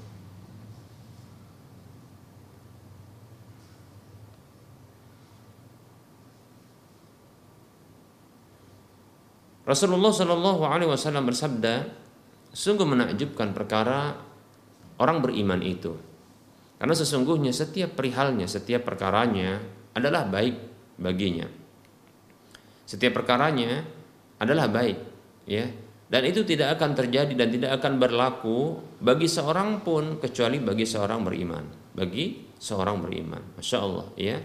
Rasulullah 9.69 10.09
Shallallahu 10.09 10.65
Alaihi 10.65 10.89
Wasallam 10.89 11.29
bersabda, 11.29 11.85
sungguh 12.49 12.89
menakjubkan 12.89 13.53
perkara 13.53 14.17
orang 14.97 15.21
beriman 15.21 15.61
itu, 15.61 15.93
karena 16.81 16.97
sesungguhnya 16.97 17.53
setiap 17.53 17.93
perihalnya, 17.93 18.49
setiap 18.49 18.81
perkaranya 18.81 19.61
adalah 19.93 20.25
baik 20.25 20.57
baginya. 20.97 21.45
Setiap 22.89 23.21
perkaranya 23.21 23.85
adalah 24.41 24.65
baik, 24.73 24.97
ya. 25.45 25.69
Dan 26.09 26.25
itu 26.25 26.41
tidak 26.41 26.81
akan 26.81 26.97
terjadi 26.97 27.37
dan 27.37 27.53
tidak 27.53 27.77
akan 27.77 28.01
berlaku 28.01 28.81
bagi 28.97 29.29
seorang 29.29 29.85
pun 29.85 30.17
kecuali 30.17 30.57
bagi 30.57 30.89
seorang 30.89 31.21
beriman. 31.21 31.93
Bagi 31.93 32.57
seorang 32.57 32.97
beriman. 33.05 33.53
Masya 33.53 33.77
Allah 33.77 34.09
ya 34.17 34.41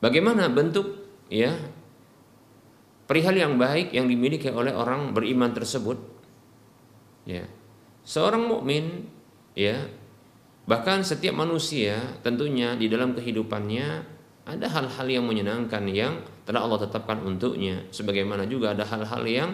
bagaimana 0.00 0.48
bentuk 0.48 1.06
ya 1.28 1.54
perihal 3.06 3.36
yang 3.36 3.54
baik 3.56 3.94
yang 3.94 4.08
dimiliki 4.08 4.50
oleh 4.50 4.74
orang 4.74 5.12
beriman 5.14 5.52
tersebut? 5.54 6.00
Ya 7.28 7.44
seorang 8.04 8.48
mukmin 8.48 9.06
ya 9.54 9.86
bahkan 10.64 11.04
setiap 11.04 11.36
manusia 11.36 12.00
tentunya 12.24 12.74
di 12.74 12.88
dalam 12.88 13.12
kehidupannya 13.12 14.18
ada 14.48 14.66
hal-hal 14.66 15.06
yang 15.06 15.24
menyenangkan 15.28 15.84
yang 15.86 16.26
telah 16.42 16.66
Allah 16.66 16.82
tetapkan 16.82 17.22
untuknya. 17.22 17.86
Sebagaimana 17.94 18.48
juga 18.50 18.74
ada 18.74 18.82
hal-hal 18.82 19.22
yang 19.28 19.50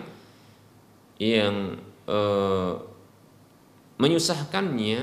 yang 1.21 1.77
eh, 2.09 2.73
menyusahkannya 3.97 5.03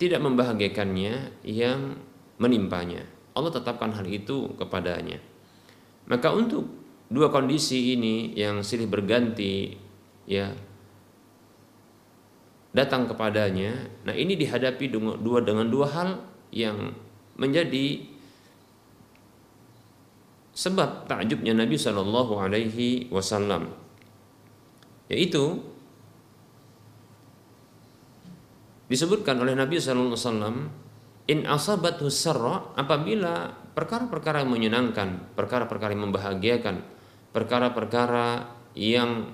tidak 0.00 0.20
membahagiakannya 0.20 1.44
yang 1.46 1.96
menimpanya 2.40 3.06
Allah 3.32 3.52
tetapkan 3.52 3.92
hal 3.92 4.06
itu 4.08 4.52
kepadanya 4.56 5.18
maka 6.06 6.32
untuk 6.34 6.66
dua 7.12 7.28
kondisi 7.28 7.92
ini 7.92 8.32
yang 8.32 8.64
silih 8.64 8.88
berganti 8.88 9.76
ya 10.24 10.50
datang 12.72 13.04
kepadanya. 13.04 13.92
Nah, 14.08 14.16
ini 14.16 14.34
dihadapi 14.34 14.88
dua 14.96 15.44
dengan 15.44 15.68
dua 15.68 15.86
hal 15.92 16.08
yang 16.48 16.96
menjadi 17.36 18.08
sebab 20.52 21.08
takjubnya 21.08 21.56
Nabi 21.56 21.76
Shallallahu 21.76 22.36
Alaihi 22.36 23.08
Wasallam, 23.08 23.72
yaitu 25.08 25.64
disebutkan 28.88 29.40
oleh 29.40 29.56
Nabi 29.56 29.80
Shallallahu 29.80 30.12
Alaihi 30.12 30.24
Wasallam, 30.28 30.56
in 31.30 31.46
asabathu 31.46 32.10
sarra 32.10 32.74
apabila 32.74 33.54
perkara-perkara 33.72 34.42
yang 34.42 34.50
menyenangkan, 34.50 35.32
perkara-perkara 35.38 35.94
yang 35.94 36.04
membahagiakan, 36.10 36.76
perkara-perkara 37.30 38.26
yang 38.74 39.30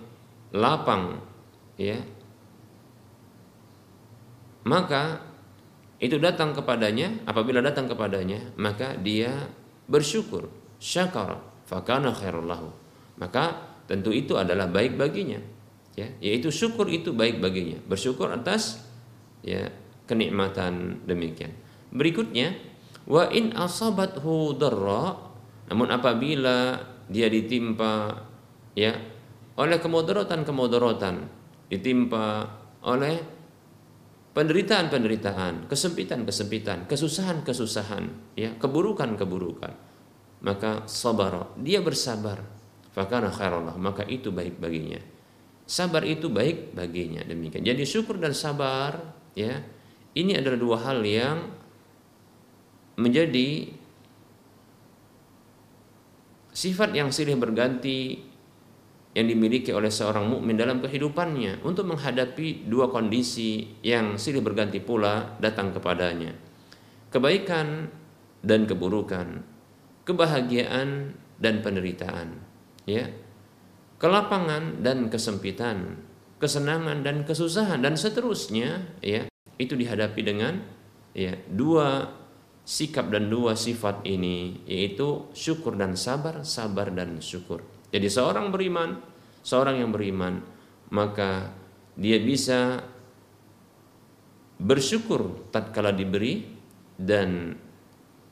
lapang, 0.52 1.22
ya, 1.80 1.98
maka 4.68 5.24
itu 5.98 6.20
datang 6.20 6.54
kepadanya 6.54 7.26
apabila 7.26 7.58
datang 7.58 7.90
kepadanya 7.90 8.54
maka 8.54 8.94
dia 8.94 9.50
bersyukur. 9.90 10.46
Syakara 10.78 11.42
fakana 11.66 12.14
khairul 12.14 12.46
lahu. 12.46 12.70
Maka 13.18 13.58
tentu 13.90 14.14
itu 14.14 14.38
adalah 14.38 14.70
baik 14.70 14.94
baginya 14.94 15.42
ya. 15.98 16.06
Yaitu 16.22 16.54
syukur 16.54 16.86
itu 16.86 17.10
baik 17.10 17.42
baginya. 17.42 17.82
Bersyukur 17.82 18.30
atas 18.30 18.78
ya 19.42 19.74
kenikmatan 20.06 21.02
demikian 21.02 21.50
berikutnya 21.94 22.56
wa 23.08 23.28
in 23.32 23.56
asabathu 23.56 24.56
darra 24.56 25.16
namun 25.68 25.88
apabila 25.92 26.80
dia 27.08 27.28
ditimpa 27.28 28.24
ya 28.76 28.92
oleh 29.58 29.78
kemudaratan-kemudaratan 29.82 31.14
ditimpa 31.68 32.46
oleh 32.86 33.38
penderitaan-penderitaan, 34.38 35.66
kesempitan-kesempitan, 35.66 36.86
kesusahan-kesusahan, 36.86 38.38
ya, 38.38 38.54
keburukan-keburukan. 38.54 39.72
Maka 40.46 40.86
sabar, 40.86 41.58
dia 41.58 41.82
bersabar. 41.82 42.38
Fakana 42.94 43.34
khairullah, 43.34 43.74
maka 43.74 44.06
itu 44.06 44.30
baik 44.30 44.62
baginya. 44.62 45.02
Sabar 45.66 46.06
itu 46.06 46.30
baik 46.30 46.70
baginya 46.70 47.26
demikian. 47.26 47.66
Jadi 47.66 47.82
syukur 47.82 48.22
dan 48.22 48.30
sabar, 48.30 49.18
ya, 49.34 49.58
ini 50.14 50.38
adalah 50.38 50.58
dua 50.58 50.78
hal 50.86 51.02
yang 51.02 51.57
menjadi 52.98 53.70
sifat 56.50 56.90
yang 56.90 57.14
silih 57.14 57.38
berganti 57.38 58.18
yang 59.14 59.30
dimiliki 59.30 59.70
oleh 59.70 59.88
seorang 59.88 60.26
mukmin 60.26 60.58
dalam 60.58 60.82
kehidupannya 60.82 61.62
untuk 61.62 61.86
menghadapi 61.86 62.66
dua 62.66 62.90
kondisi 62.90 63.78
yang 63.86 64.18
silih 64.18 64.42
berganti 64.42 64.82
pula 64.82 65.38
datang 65.38 65.70
kepadanya. 65.70 66.34
Kebaikan 67.08 67.88
dan 68.42 68.68
keburukan, 68.68 69.46
kebahagiaan 70.04 71.14
dan 71.40 71.54
penderitaan, 71.64 72.36
ya. 72.84 73.08
Kelapangan 73.98 74.84
dan 74.84 75.10
kesempitan, 75.10 75.98
kesenangan 76.38 77.02
dan 77.02 77.24
kesusahan 77.24 77.80
dan 77.80 77.96
seterusnya, 77.96 78.98
ya. 79.00 79.26
Itu 79.58 79.74
dihadapi 79.74 80.20
dengan 80.22 80.62
ya 81.16 81.34
dua 81.50 82.17
sikap 82.68 83.08
dan 83.08 83.32
dua 83.32 83.56
sifat 83.56 84.04
ini 84.04 84.60
yaitu 84.68 85.32
syukur 85.32 85.72
dan 85.72 85.96
sabar, 85.96 86.44
sabar 86.44 86.92
dan 86.92 87.24
syukur. 87.24 87.64
Jadi 87.88 88.12
seorang 88.12 88.52
beriman, 88.52 89.00
seorang 89.40 89.80
yang 89.80 89.88
beriman, 89.88 90.44
maka 90.92 91.48
dia 91.96 92.20
bisa 92.20 92.84
bersyukur 94.60 95.48
tatkala 95.48 95.96
diberi 95.96 96.44
dan 97.00 97.56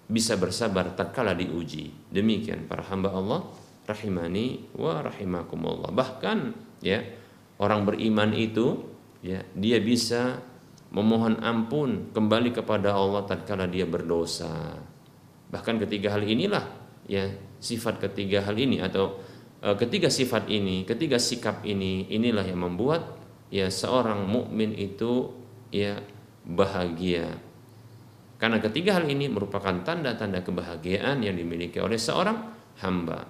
bisa 0.05 0.37
bersabar 0.37 0.93
tatkala 0.93 1.33
diuji. 1.33 2.13
Demikian 2.13 2.69
para 2.69 2.85
hamba 2.93 3.17
Allah 3.17 3.41
rahimani 3.89 4.77
wa 4.77 5.01
rahimakumullah. 5.01 5.97
Bahkan 5.97 6.39
ya 6.85 7.01
orang 7.57 7.89
beriman 7.89 8.37
itu 8.37 8.85
ya 9.25 9.41
dia 9.57 9.81
bisa 9.81 10.45
memohon 10.97 11.45
ampun 11.45 12.09
kembali 12.17 12.57
kepada 12.57 12.97
Allah 12.97 13.29
tatkala 13.29 13.69
dia 13.69 13.85
berdosa. 13.85 14.81
Bahkan 15.53 15.85
ketiga 15.85 16.17
hal 16.17 16.25
inilah 16.25 16.65
ya 17.05 17.29
sifat 17.61 18.01
ketiga 18.01 18.41
hal 18.41 18.57
ini 18.57 18.81
atau 18.81 19.21
Eh, 19.67 19.77
ketiga 19.81 20.07
sifat 20.13 20.47
ini, 20.47 20.87
ketiga 20.87 21.19
sikap 21.19 21.67
ini, 21.67 22.07
inilah 22.07 22.47
yang 22.47 22.63
membuat 22.63 23.19
ya 23.49 23.67
seorang 23.67 24.29
mukmin 24.29 24.77
itu 24.77 25.33
ya 25.73 25.99
bahagia. 26.45 27.41
Karena 28.37 28.61
ketiga 28.61 29.01
hal 29.01 29.09
ini 29.09 29.33
merupakan 29.33 29.75
tanda-tanda 29.81 30.45
kebahagiaan 30.45 31.25
yang 31.25 31.35
dimiliki 31.41 31.81
oleh 31.81 31.97
seorang 31.97 32.53
hamba. 32.85 33.25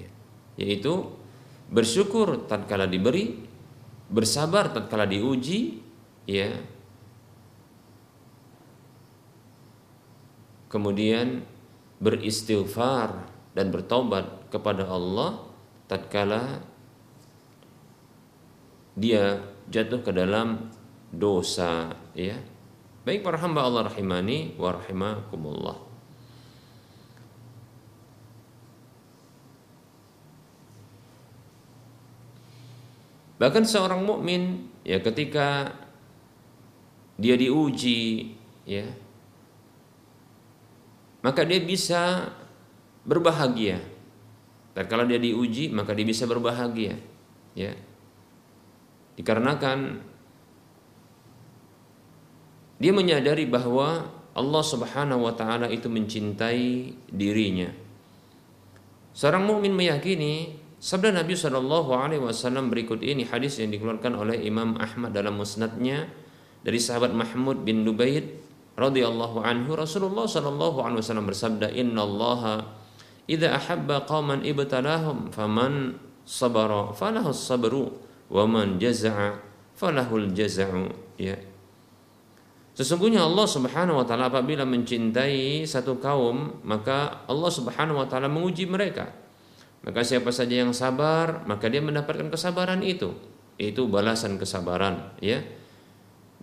Ya, 0.00 0.08
yaitu 0.56 1.12
bersyukur 1.68 2.48
tatkala 2.48 2.88
diberi, 2.88 3.44
bersabar 4.08 4.72
tatkala 4.72 5.04
diuji, 5.04 5.83
ya. 6.24 6.50
Kemudian 10.68 11.46
beristighfar 12.02 13.30
dan 13.54 13.70
bertobat 13.70 14.50
kepada 14.50 14.84
Allah 14.90 15.46
tatkala 15.86 16.60
dia 18.98 19.42
jatuh 19.70 20.02
ke 20.02 20.10
dalam 20.10 20.70
dosa 21.10 21.94
ya 22.14 22.38
baik 23.06 23.22
para 23.22 23.38
hamba 23.38 23.66
Allah 23.66 23.86
rahimani 23.90 24.58
wa 24.58 24.74
rahimakumullah 24.74 25.78
bahkan 33.38 33.66
seorang 33.66 34.02
mukmin 34.02 34.70
ya 34.86 35.02
ketika 35.02 35.74
dia 37.14 37.38
diuji 37.38 38.34
ya 38.66 38.88
maka 41.22 41.46
dia 41.46 41.62
bisa 41.62 42.32
berbahagia 43.06 43.94
dan 44.74 44.84
kalau 44.90 45.06
dia 45.06 45.22
diuji 45.22 45.70
maka 45.70 45.94
dia 45.94 46.02
bisa 46.02 46.26
berbahagia. 46.26 46.98
Ya. 47.54 47.78
Dikarenakan 49.14 50.02
dia 52.82 52.90
menyadari 52.90 53.46
bahwa 53.46 54.10
Allah 54.34 54.64
Subhanahu 54.66 55.30
wa 55.30 55.34
taala 55.38 55.70
itu 55.70 55.86
mencintai 55.86 56.90
dirinya. 57.06 57.70
Seorang 59.14 59.46
mukmin 59.46 59.70
meyakini 59.70 60.58
sabda 60.82 61.14
Nabi 61.14 61.38
Shallallahu 61.38 61.94
alaihi 61.94 62.18
wasallam 62.18 62.66
berikut 62.66 62.98
ini 63.06 63.22
hadis 63.30 63.62
yang 63.62 63.70
dikeluarkan 63.70 64.18
oleh 64.18 64.42
Imam 64.42 64.74
Ahmad 64.74 65.14
dalam 65.14 65.38
musnadnya 65.38 66.10
dari 66.64 66.80
sahabat 66.80 67.12
Mahmud 67.12 67.62
bin 67.62 67.84
Lubaid 67.84 68.40
radhiyallahu 68.74 69.44
anhu 69.44 69.76
Rasulullah 69.76 70.24
Shallallahu 70.24 70.80
alaihi 70.80 71.04
wasallam 71.04 71.28
bersabda 71.28 71.70
innallaha 71.70 72.64
idza 73.28 73.52
ahabba 73.52 74.08
qauman 74.08 74.42
ibtalahum 74.42 75.30
faman 75.30 76.00
sabara 76.24 76.90
falahu 76.96 77.30
sabru 77.30 77.92
wa 78.32 78.48
man 78.48 78.80
jaza'a 78.80 79.38
falahul 79.76 80.32
jaza'u 80.32 80.88
ya 81.20 81.36
Sesungguhnya 82.74 83.22
Allah 83.22 83.46
Subhanahu 83.46 84.02
wa 84.02 84.06
taala 84.06 84.26
apabila 84.26 84.66
mencintai 84.66 85.62
satu 85.62 86.02
kaum, 86.02 86.58
maka 86.66 87.22
Allah 87.30 87.46
Subhanahu 87.46 88.02
wa 88.02 88.06
taala 88.10 88.26
menguji 88.26 88.66
mereka. 88.66 89.14
Maka 89.86 90.02
siapa 90.02 90.34
saja 90.34 90.58
yang 90.66 90.74
sabar, 90.74 91.46
maka 91.46 91.70
dia 91.70 91.78
mendapatkan 91.78 92.26
kesabaran 92.34 92.82
itu. 92.82 93.14
Itu 93.62 93.86
balasan 93.86 94.42
kesabaran, 94.42 95.14
ya. 95.22 95.46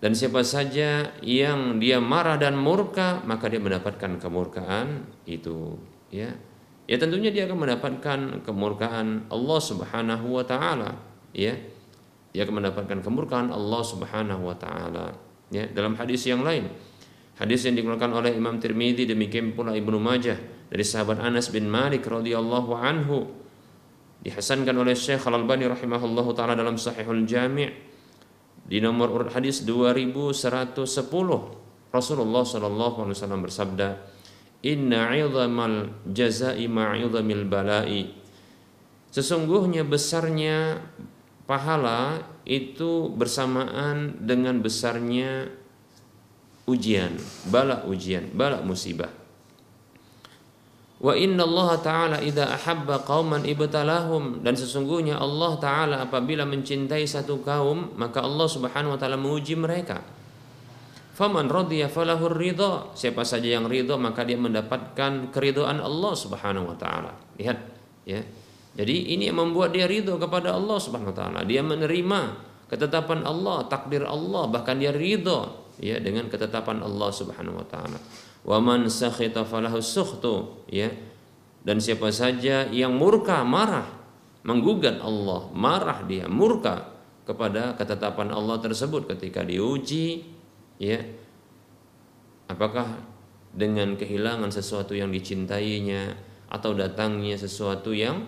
Dan 0.02 0.18
siapa 0.18 0.42
saja 0.42 1.14
yang 1.22 1.78
dia 1.78 2.02
marah 2.02 2.34
dan 2.34 2.58
murka, 2.58 3.22
maka 3.22 3.46
dia 3.46 3.62
mendapatkan 3.62 4.18
kemurkaan 4.18 5.06
itu, 5.30 5.78
ya. 6.10 6.34
Ya 6.90 6.96
tentunya 6.98 7.30
dia 7.30 7.46
akan 7.46 7.62
mendapatkan 7.62 8.18
kemurkaan 8.42 9.30
Allah 9.30 9.60
Subhanahu 9.62 10.26
wa 10.34 10.42
taala, 10.42 10.98
ya. 11.30 11.54
Dia 12.34 12.42
akan 12.42 12.66
mendapatkan 12.66 12.98
kemurkaan 12.98 13.54
Allah 13.54 13.82
Subhanahu 13.86 14.42
wa 14.42 14.58
taala. 14.58 15.14
Ya, 15.54 15.70
dalam 15.70 15.94
hadis 15.94 16.26
yang 16.26 16.42
lain, 16.42 16.66
hadis 17.38 17.62
yang 17.62 17.78
dikeluarkan 17.78 18.10
oleh 18.10 18.34
Imam 18.34 18.58
Tirmidzi 18.58 19.06
demikian 19.06 19.54
pula 19.54 19.70
Ibnu 19.70 20.02
Majah 20.02 20.66
dari 20.66 20.82
sahabat 20.82 21.22
Anas 21.22 21.46
bin 21.54 21.70
Malik 21.70 22.02
radhiyallahu 22.10 22.74
anhu 22.74 23.30
dihasankan 24.26 24.74
oleh 24.74 24.98
Syekh 24.98 25.22
Al-Albani 25.30 25.70
rahimahullahu 25.70 26.34
taala 26.34 26.58
dalam 26.58 26.74
Sahihul 26.74 27.22
Jami' 27.22 27.91
Di 28.66 28.78
nomor 28.78 29.10
urut 29.10 29.30
hadis 29.34 29.66
2110 29.66 31.62
Rasulullah 31.92 32.44
sallallahu 32.46 33.04
alaihi 33.04 33.16
wasallam 33.20 33.42
bersabda, 33.44 33.88
"Inna 34.64 35.12
'idhamal 35.12 35.92
jazai 36.08 36.66
ma'idhamil 36.66 37.44
bala'i." 37.46 38.16
Sesungguhnya 39.12 39.84
besarnya 39.84 40.80
pahala 41.44 42.24
itu 42.48 43.12
bersamaan 43.12 44.16
dengan 44.24 44.64
besarnya 44.64 45.52
ujian, 46.64 47.20
bala 47.52 47.84
ujian, 47.84 48.32
bala 48.32 48.64
musibah. 48.64 49.21
Wa 51.02 51.18
inna 51.18 51.42
Allah 51.42 51.70
Ta'ala 51.82 52.16
idha 52.22 52.46
ahabba 52.46 53.02
qauman 53.02 53.42
ibtalahum. 53.42 54.38
Dan 54.46 54.54
sesungguhnya 54.54 55.18
Allah 55.18 55.58
Ta'ala 55.58 55.96
apabila 56.06 56.46
mencintai 56.46 57.02
satu 57.10 57.42
kaum 57.42 57.98
Maka 57.98 58.22
Allah 58.22 58.46
Subhanahu 58.46 58.94
Wa 58.94 58.98
Ta'ala 59.02 59.18
menguji 59.18 59.58
mereka. 59.58 59.98
Faman 61.18 61.50
radiya 61.50 61.90
falahur 61.90 62.38
ridha. 62.38 62.94
Siapa 62.94 63.26
saja 63.26 63.50
yang 63.50 63.66
ridha 63.66 63.98
maka 63.98 64.22
dia 64.22 64.38
mendapatkan 64.38 65.34
keridhaan 65.34 65.82
Allah 65.82 66.14
Subhanahu 66.14 66.70
Wa 66.70 66.76
Ta'ala. 66.78 67.12
Lihat 67.34 67.58
ya. 68.06 68.22
Jadi 68.72 69.12
ini 69.18 69.28
yang 69.28 69.42
membuat 69.42 69.74
dia 69.74 69.90
ridho 69.90 70.16
kepada 70.22 70.54
Allah 70.54 70.78
Subhanahu 70.78 71.10
Wa 71.10 71.18
Ta'ala. 71.18 71.40
Dia 71.42 71.66
menerima 71.66 72.20
ketetapan 72.70 73.26
Allah, 73.26 73.66
takdir 73.66 74.06
Allah. 74.06 74.46
Bahkan 74.46 74.78
dia 74.78 74.94
ridho 74.94 75.66
ya 75.82 75.98
dengan 75.98 76.30
ketetapan 76.30 76.78
Allah 76.78 77.10
Subhanahu 77.10 77.58
Wa 77.58 77.66
Ta'ala 77.66 77.98
wa 78.42 78.58
man 78.58 78.90
sakhita 78.90 79.46
falahu 79.46 79.78
sukhtu 79.78 80.66
ya. 80.70 80.90
Dan 81.62 81.78
siapa 81.78 82.10
saja 82.10 82.66
yang 82.74 82.98
murka 82.98 83.46
marah 83.46 83.86
menggugat 84.42 84.98
Allah 84.98 85.46
marah 85.54 86.02
dia 86.02 86.26
murka 86.26 86.90
kepada 87.22 87.78
ketetapan 87.78 88.34
Allah 88.34 88.58
tersebut 88.58 89.06
ketika 89.14 89.46
diuji 89.46 90.26
ya. 90.82 90.98
Apakah 92.50 92.98
dengan 93.54 93.94
kehilangan 93.94 94.50
sesuatu 94.50 94.98
yang 94.98 95.14
dicintainya 95.14 96.18
atau 96.50 96.74
datangnya 96.74 97.38
sesuatu 97.38 97.94
yang 97.94 98.26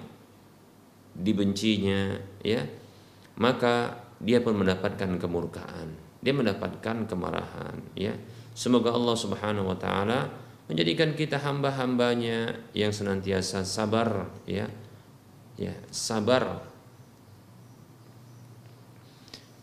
dibencinya 1.14 2.16
ya 2.40 2.64
maka 3.34 3.98
dia 4.22 4.38
pun 4.38 4.54
mendapatkan 4.62 5.18
kemurkaan. 5.18 5.88
Dia 6.22 6.32
mendapatkan 6.32 7.04
kemarahan 7.04 7.76
ya 7.98 8.14
Semoga 8.54 8.94
Allah 8.94 9.18
Subhanahu 9.18 9.66
wa 9.66 9.74
taala 9.74 10.30
menjadikan 10.70 11.12
kita 11.18 11.42
hamba-hambanya 11.42 12.54
yang 12.70 12.94
senantiasa 12.94 13.66
sabar 13.66 14.30
ya. 14.46 14.70
Ya, 15.54 15.74
sabar 15.90 16.62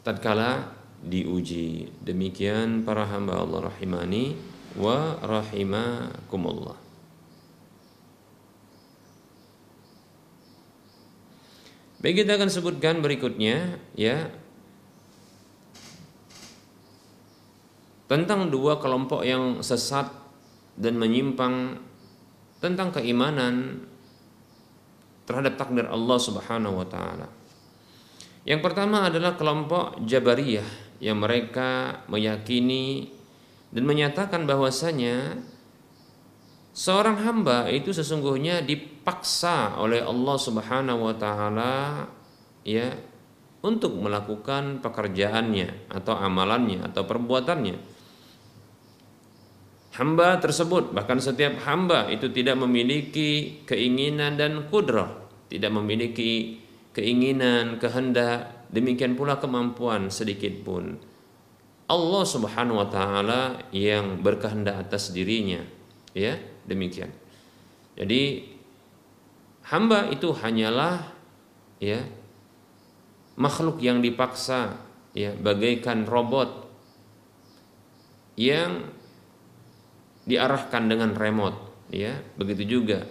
tatkala 0.04 0.72
diuji. 1.04 1.92
Demikian 2.04 2.84
para 2.88 3.08
hamba 3.08 3.40
Allah 3.42 3.72
rahimani 3.72 4.36
wa 4.76 5.20
rahimakumullah. 5.20 6.80
Baik 12.02 12.26
kita 12.26 12.34
akan 12.40 12.50
sebutkan 12.50 13.04
berikutnya 13.06 13.78
ya 13.94 14.34
tentang 18.12 18.52
dua 18.52 18.76
kelompok 18.84 19.24
yang 19.24 19.64
sesat 19.64 20.12
dan 20.76 21.00
menyimpang 21.00 21.80
tentang 22.60 22.92
keimanan 22.92 23.88
terhadap 25.24 25.56
takdir 25.56 25.88
Allah 25.88 26.20
Subhanahu 26.20 26.84
wa 26.84 26.88
taala. 26.92 27.32
Yang 28.44 28.68
pertama 28.68 29.08
adalah 29.08 29.40
kelompok 29.40 30.04
Jabariyah 30.04 31.00
yang 31.00 31.24
mereka 31.24 32.04
meyakini 32.12 33.08
dan 33.72 33.88
menyatakan 33.88 34.44
bahwasanya 34.44 35.40
seorang 36.76 37.16
hamba 37.24 37.72
itu 37.72 37.96
sesungguhnya 37.96 38.60
dipaksa 38.60 39.80
oleh 39.80 40.04
Allah 40.04 40.36
Subhanahu 40.36 41.00
wa 41.08 41.16
taala 41.16 42.12
ya 42.68 42.92
untuk 43.64 43.96
melakukan 43.96 44.84
pekerjaannya 44.84 45.88
atau 45.88 46.20
amalannya 46.20 46.92
atau 46.92 47.08
perbuatannya 47.08 47.91
hamba 49.96 50.40
tersebut 50.40 50.96
bahkan 50.96 51.20
setiap 51.20 51.60
hamba 51.68 52.08
itu 52.08 52.32
tidak 52.32 52.56
memiliki 52.60 53.64
keinginan 53.68 54.40
dan 54.40 54.72
kudrah 54.72 55.22
tidak 55.52 55.72
memiliki 55.76 56.64
keinginan 56.96 57.76
kehendak 57.76 58.68
demikian 58.72 59.20
pula 59.20 59.36
kemampuan 59.36 60.08
sedikit 60.08 60.64
pun. 60.64 60.96
Allah 61.92 62.24
Subhanahu 62.24 62.80
wa 62.80 62.88
taala 62.88 63.68
yang 63.76 64.24
berkehendak 64.24 64.88
atas 64.88 65.12
dirinya 65.12 65.60
ya 66.16 66.40
demikian. 66.64 67.12
Jadi 68.00 68.48
hamba 69.68 70.08
itu 70.08 70.32
hanyalah 70.32 71.04
ya 71.84 72.00
makhluk 73.36 73.84
yang 73.84 74.00
dipaksa 74.00 74.80
ya 75.12 75.36
bagaikan 75.36 76.08
robot 76.08 76.72
yang 78.40 78.88
diarahkan 80.26 80.86
dengan 80.86 81.18
remote 81.18 81.90
ya 81.92 82.18
begitu 82.38 82.80
juga 82.80 83.04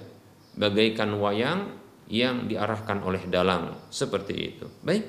bagaikan 0.56 1.14
wayang 1.18 1.78
yang 2.10 2.50
diarahkan 2.50 3.06
oleh 3.06 3.22
dalang 3.30 3.78
seperti 3.88 4.34
itu. 4.34 4.66
Baik 4.82 5.06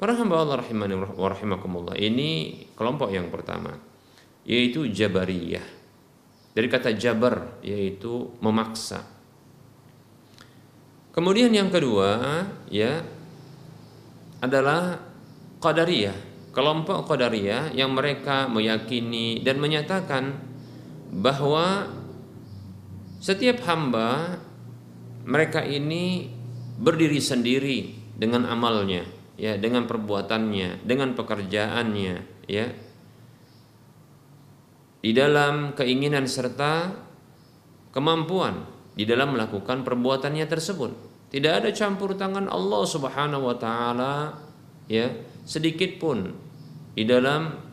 para 0.00 0.16
hamba 0.16 0.40
Allah 0.40 0.64
rahimani 0.64 0.96
wa 0.96 1.28
rahimakumullah 1.28 1.96
ini 2.00 2.64
kelompok 2.72 3.12
yang 3.12 3.28
pertama 3.28 3.76
yaitu 4.48 4.88
jabariyah. 4.88 5.78
Dari 6.50 6.66
kata 6.66 6.96
jabar 6.96 7.62
yaitu 7.62 8.34
memaksa. 8.42 9.06
Kemudian 11.12 11.52
yang 11.52 11.68
kedua 11.68 12.42
ya 12.72 13.04
adalah 14.40 14.98
qadariyah 15.60 16.30
kelompok 16.50 17.06
qadariyah 17.06 17.74
yang 17.74 17.94
mereka 17.94 18.50
meyakini 18.50 19.42
dan 19.46 19.62
menyatakan 19.62 20.38
bahwa 21.10 21.90
setiap 23.20 23.60
hamba 23.66 24.40
mereka 25.26 25.60
ini 25.66 26.30
berdiri 26.80 27.20
sendiri 27.20 27.78
dengan 28.16 28.48
amalnya, 28.48 29.04
ya, 29.36 29.58
dengan 29.60 29.84
perbuatannya, 29.84 30.86
dengan 30.86 31.12
pekerjaannya, 31.12 32.46
ya. 32.48 32.66
Di 35.00 35.10
dalam 35.16 35.72
keinginan 35.76 36.28
serta 36.28 36.92
kemampuan 37.90 38.68
di 38.94 39.08
dalam 39.08 39.32
melakukan 39.32 39.80
perbuatannya 39.80 40.46
tersebut. 40.46 40.92
Tidak 41.30 41.52
ada 41.62 41.70
campur 41.70 42.18
tangan 42.18 42.50
Allah 42.50 42.82
Subhanahu 42.84 43.48
wa 43.48 43.56
taala 43.56 44.34
ya 44.90 45.14
sedikit 45.46 46.02
pun 46.02 46.34
di 46.98 47.06
dalam 47.06 47.69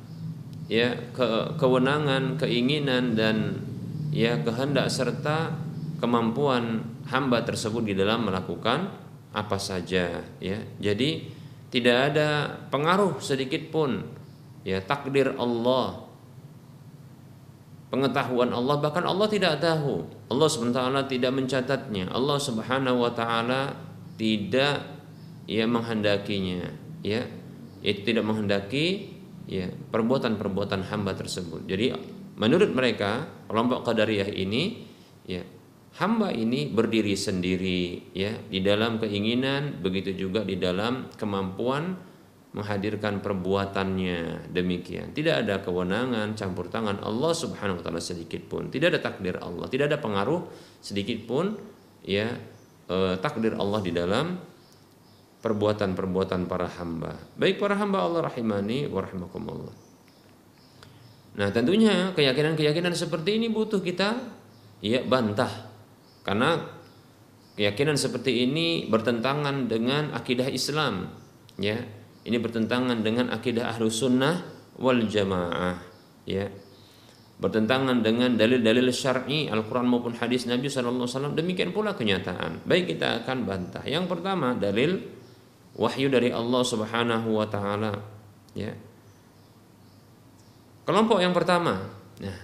ya 0.67 0.93
ke, 1.15 1.55
kewenangan, 1.55 2.35
keinginan 2.35 3.15
dan 3.15 3.63
ya 4.11 4.39
kehendak 4.43 4.91
serta 4.91 5.55
kemampuan 5.99 6.83
hamba 7.07 7.41
tersebut 7.43 7.87
di 7.87 7.93
dalam 7.95 8.27
melakukan 8.27 8.91
apa 9.31 9.57
saja 9.57 10.23
ya. 10.39 10.59
Jadi 10.79 11.27
tidak 11.67 11.97
ada 12.13 12.47
pengaruh 12.71 13.19
sedikit 13.19 13.71
pun 13.71 14.03
ya 14.63 14.79
takdir 14.83 15.35
Allah. 15.35 16.07
Pengetahuan 17.87 18.51
Allah 18.51 18.83
bahkan 18.83 19.07
Allah 19.07 19.31
tidak 19.31 19.63
tahu. 19.63 20.03
Allah 20.27 20.49
subhanahu 20.51 21.07
tidak 21.07 21.31
mencatatnya. 21.31 22.11
Allah 22.11 22.35
subhanahu 22.35 23.07
wa 23.07 23.11
taala 23.15 23.71
tidak 24.19 24.83
ya 25.47 25.63
menghendakinya 25.63 26.67
ya. 26.99 27.23
Itu 27.79 28.11
tidak 28.11 28.27
menghendaki 28.27 29.16
ya 29.47 29.71
perbuatan-perbuatan 29.71 30.91
hamba 30.91 31.15
tersebut. 31.15 31.63
Jadi 31.65 31.95
menurut 32.37 32.69
mereka 32.75 33.25
kelompok 33.47 33.87
qadariyah 33.87 34.29
ini 34.29 34.85
ya 35.23 35.41
hamba 35.97 36.29
ini 36.29 36.69
berdiri 36.69 37.17
sendiri 37.17 38.13
ya 38.13 38.37
di 38.37 38.61
dalam 38.61 39.01
keinginan 39.01 39.81
begitu 39.81 40.13
juga 40.13 40.45
di 40.45 40.59
dalam 40.59 41.09
kemampuan 41.15 41.97
menghadirkan 42.53 43.21
perbuatannya 43.21 44.49
demikian. 44.49 45.13
Tidak 45.13 45.45
ada 45.45 45.61
kewenangan 45.61 46.33
campur 46.33 46.71
tangan 46.71 47.01
Allah 47.05 47.33
Subhanahu 47.35 47.79
wa 47.79 47.83
taala 47.83 48.01
sedikit 48.01 48.45
pun. 48.49 48.73
Tidak 48.73 48.87
ada 48.93 48.99
takdir 49.01 49.37
Allah, 49.37 49.69
tidak 49.69 49.93
ada 49.93 49.99
pengaruh 50.01 50.47
sedikit 50.81 51.23
pun 51.27 51.53
ya 52.01 52.33
eh, 52.87 53.15
takdir 53.19 53.53
Allah 53.59 53.79
di 53.83 53.91
dalam 53.93 54.41
perbuatan-perbuatan 55.41 56.49
para 56.49 56.67
hamba. 56.81 57.13
Baik 57.37 57.61
para 57.61 57.77
hamba 57.77 58.01
Allah 58.01 58.25
rahimani 58.25 58.89
wa. 58.89 59.05
Nah, 61.37 61.53
tentunya 61.53 62.17
keyakinan-keyakinan 62.17 62.97
seperti 62.97 63.37
ini 63.37 63.47
butuh 63.53 63.77
kita 63.77 64.17
ya 64.81 65.05
bantah. 65.05 65.69
Karena 66.25 66.57
keyakinan 67.53 67.95
seperti 67.95 68.49
ini 68.49 68.89
bertentangan 68.89 69.69
dengan 69.69 70.17
akidah 70.17 70.49
Islam, 70.49 71.13
ya. 71.61 71.77
Ini 72.27 72.43
bertentangan 72.43 72.99
dengan 73.05 73.31
akidah 73.31 73.71
ahlu 73.71 73.87
sunnah 73.87 74.43
wal 74.81 75.05
jamaah, 75.05 75.79
ya. 76.25 76.49
Bertentangan 77.37 78.01
dengan 78.01 78.33
dalil-dalil 78.33 78.89
syar'i 78.89 79.45
Al-Quran 79.45 79.85
maupun 79.85 80.17
hadis 80.17 80.49
Nabi 80.49 80.73
SAW 80.73 81.37
Demikian 81.37 81.69
pula 81.69 81.93
kenyataan 81.93 82.65
Baik 82.65 82.97
kita 82.97 83.21
akan 83.21 83.45
bantah 83.45 83.85
Yang 83.85 84.09
pertama 84.09 84.57
dalil 84.57 85.16
wahyu 85.77 86.09
dari 86.09 86.33
Allah 86.33 86.65
Subhanahu 86.65 87.37
wa 87.37 87.45
taala 87.45 87.93
ya. 88.57 88.73
Kelompok 90.83 91.21
yang 91.21 91.31
pertama. 91.31 91.77
Nah, 92.17 92.37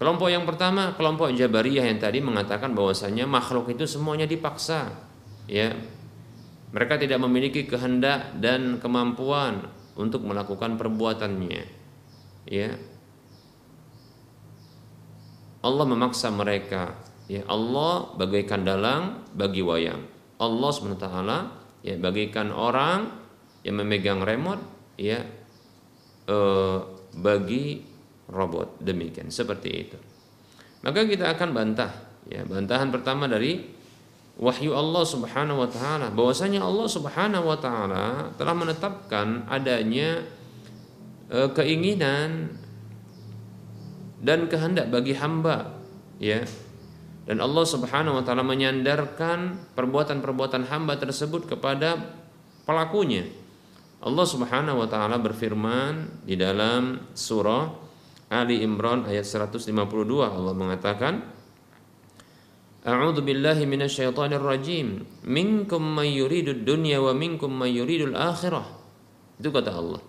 kelompok 0.00 0.32
yang 0.32 0.48
pertama 0.48 0.96
kelompok 0.96 1.28
Jabariyah 1.36 1.92
yang 1.92 2.00
tadi 2.00 2.24
mengatakan 2.24 2.72
bahwasanya 2.72 3.28
makhluk 3.28 3.68
itu 3.68 3.84
semuanya 3.84 4.24
dipaksa. 4.24 4.96
Ya. 5.44 5.76
Mereka 6.70 7.02
tidak 7.02 7.18
memiliki 7.18 7.66
kehendak 7.66 8.38
dan 8.38 8.78
kemampuan 8.78 9.66
untuk 9.98 10.22
melakukan 10.22 10.78
perbuatannya. 10.78 11.66
Ya. 12.46 12.78
Allah 15.60 15.84
memaksa 15.84 16.32
mereka. 16.32 16.96
Ya, 17.26 17.42
Allah 17.46 18.10
bagaikan 18.14 18.62
dalang 18.62 19.22
bagi 19.34 19.62
wayang. 19.62 20.02
Allah 20.40 20.70
SWT 20.72 21.06
ya 21.80 21.96
bagikan 21.96 22.52
orang 22.52 23.08
yang 23.64 23.80
memegang 23.80 24.20
remote 24.24 24.62
ya 24.96 25.20
eh, 26.28 26.78
bagi 27.16 27.84
robot. 28.30 28.80
Demikian 28.80 29.28
seperti 29.28 29.70
itu. 29.72 29.98
Maka 30.80 31.04
kita 31.04 31.32
akan 31.36 31.48
bantah 31.52 31.92
ya 32.28 32.46
bantahan 32.46 32.88
pertama 32.88 33.28
dari 33.28 33.60
wahyu 34.40 34.72
Allah 34.72 35.04
Subhanahu 35.04 35.66
wa 35.66 35.68
taala. 35.68 36.08
Bahwasanya 36.12 36.64
Allah 36.64 36.88
Subhanahu 36.88 37.44
wa 37.44 37.58
taala 37.60 38.32
telah 38.40 38.54
menetapkan 38.56 39.44
adanya 39.50 40.24
eh, 41.28 41.48
keinginan 41.52 42.56
dan 44.20 44.48
kehendak 44.52 44.92
bagi 44.92 45.16
hamba 45.16 45.80
ya 46.20 46.44
dan 47.28 47.38
Allah 47.44 47.64
Subhanahu 47.68 48.20
wa 48.20 48.24
taala 48.24 48.40
menyandarkan 48.40 49.72
perbuatan-perbuatan 49.76 50.66
hamba 50.72 50.96
tersebut 50.96 51.46
kepada 51.46 52.16
pelakunya. 52.64 53.28
Allah 54.00 54.26
Subhanahu 54.26 54.80
wa 54.80 54.88
taala 54.88 55.20
berfirman 55.20 56.24
di 56.24 56.34
dalam 56.34 57.12
surah 57.12 57.68
Ali 58.32 58.64
Imran 58.64 59.04
ayat 59.04 59.28
152 59.28 59.68
Allah 60.24 60.54
mengatakan 60.56 61.14
A'udzu 62.80 63.20
billahi 63.20 63.68
minasyaitonir 63.68 64.40
rajim. 64.40 65.04
Minkum 65.28 65.84
may 65.84 66.16
yuridud 66.16 66.64
dunya 66.64 66.96
wa 66.96 67.12
minkum 67.12 67.52
may 67.52 67.76
yuridul 67.76 68.16
akhirah. 68.16 68.64
Itu 69.36 69.52
kata 69.52 69.68
Allah. 69.68 70.00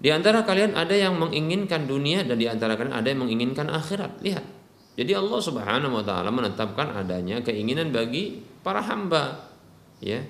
Di 0.00 0.08
antara 0.08 0.40
kalian 0.40 0.72
ada 0.72 0.96
yang 0.96 1.20
menginginkan 1.20 1.84
dunia 1.84 2.24
dan 2.24 2.40
di 2.40 2.48
antara 2.48 2.80
kalian 2.80 2.96
ada 2.96 3.08
yang 3.12 3.28
menginginkan 3.28 3.68
akhirat. 3.68 4.24
Lihat 4.24 4.63
jadi 4.94 5.18
Allah 5.18 5.40
Subhanahu 5.42 5.98
wa 5.98 6.04
taala 6.06 6.30
menetapkan 6.30 6.94
adanya 6.94 7.42
keinginan 7.42 7.90
bagi 7.90 8.38
para 8.62 8.78
hamba. 8.78 9.50
Ya. 9.98 10.22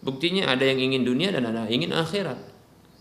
Buktinya 0.00 0.48
ada 0.48 0.64
yang 0.64 0.80
ingin 0.80 1.04
dunia 1.04 1.28
dan 1.28 1.44
ada 1.44 1.68
yang 1.68 1.84
ingin 1.84 1.92
akhirat. 1.92 2.40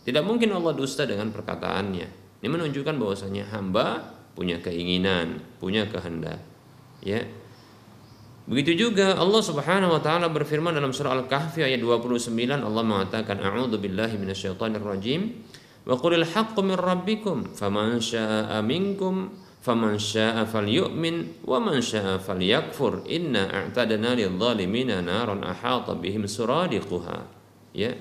Tidak 0.04 0.20
mungkin 0.28 0.52
Allah 0.52 0.76
dusta 0.76 1.08
dengan 1.08 1.32
perkataannya. 1.32 2.08
Ini 2.44 2.48
menunjukkan 2.52 2.96
bahwasanya 3.00 3.48
hamba 3.56 4.16
punya 4.36 4.60
keinginan, 4.60 5.40
punya 5.64 5.88
kehendak. 5.88 6.44
Ya. 7.00 7.24
Begitu 8.50 8.90
juga 8.90 9.16
Allah 9.16 9.40
Subhanahu 9.40 9.96
wa 9.96 10.02
taala 10.04 10.28
berfirman 10.28 10.76
dalam 10.76 10.92
surah 10.92 11.16
Al-Kahfi 11.16 11.64
ayat 11.64 11.80
29 11.80 12.28
Allah 12.60 12.84
mengatakan 12.84 13.40
a'udzu 13.40 13.80
billahi 13.80 14.20
minasyaitonir 14.20 14.84
rajim 14.84 15.48
wa 15.88 15.96
qulil 15.96 16.26
haqqu 16.28 16.60
rabbikum 16.76 17.56
faman 17.56 18.02
syaa'a 18.02 18.60
minkum 18.66 19.30
faman 19.60 20.00
syaa'a 20.00 20.48
falyu'min 20.48 21.44
wa 21.44 21.60
man 21.60 21.84
syaa'a 21.84 22.20
falyakfur. 22.20 23.04
Inna 23.08 23.52
a'tadna 23.52 24.16
lidh-dhalimina 24.16 25.04
naran 25.04 25.44
ahata 25.44 25.96
bihim 25.96 26.26
suradiquha. 26.26 27.28
Ya. 27.76 27.96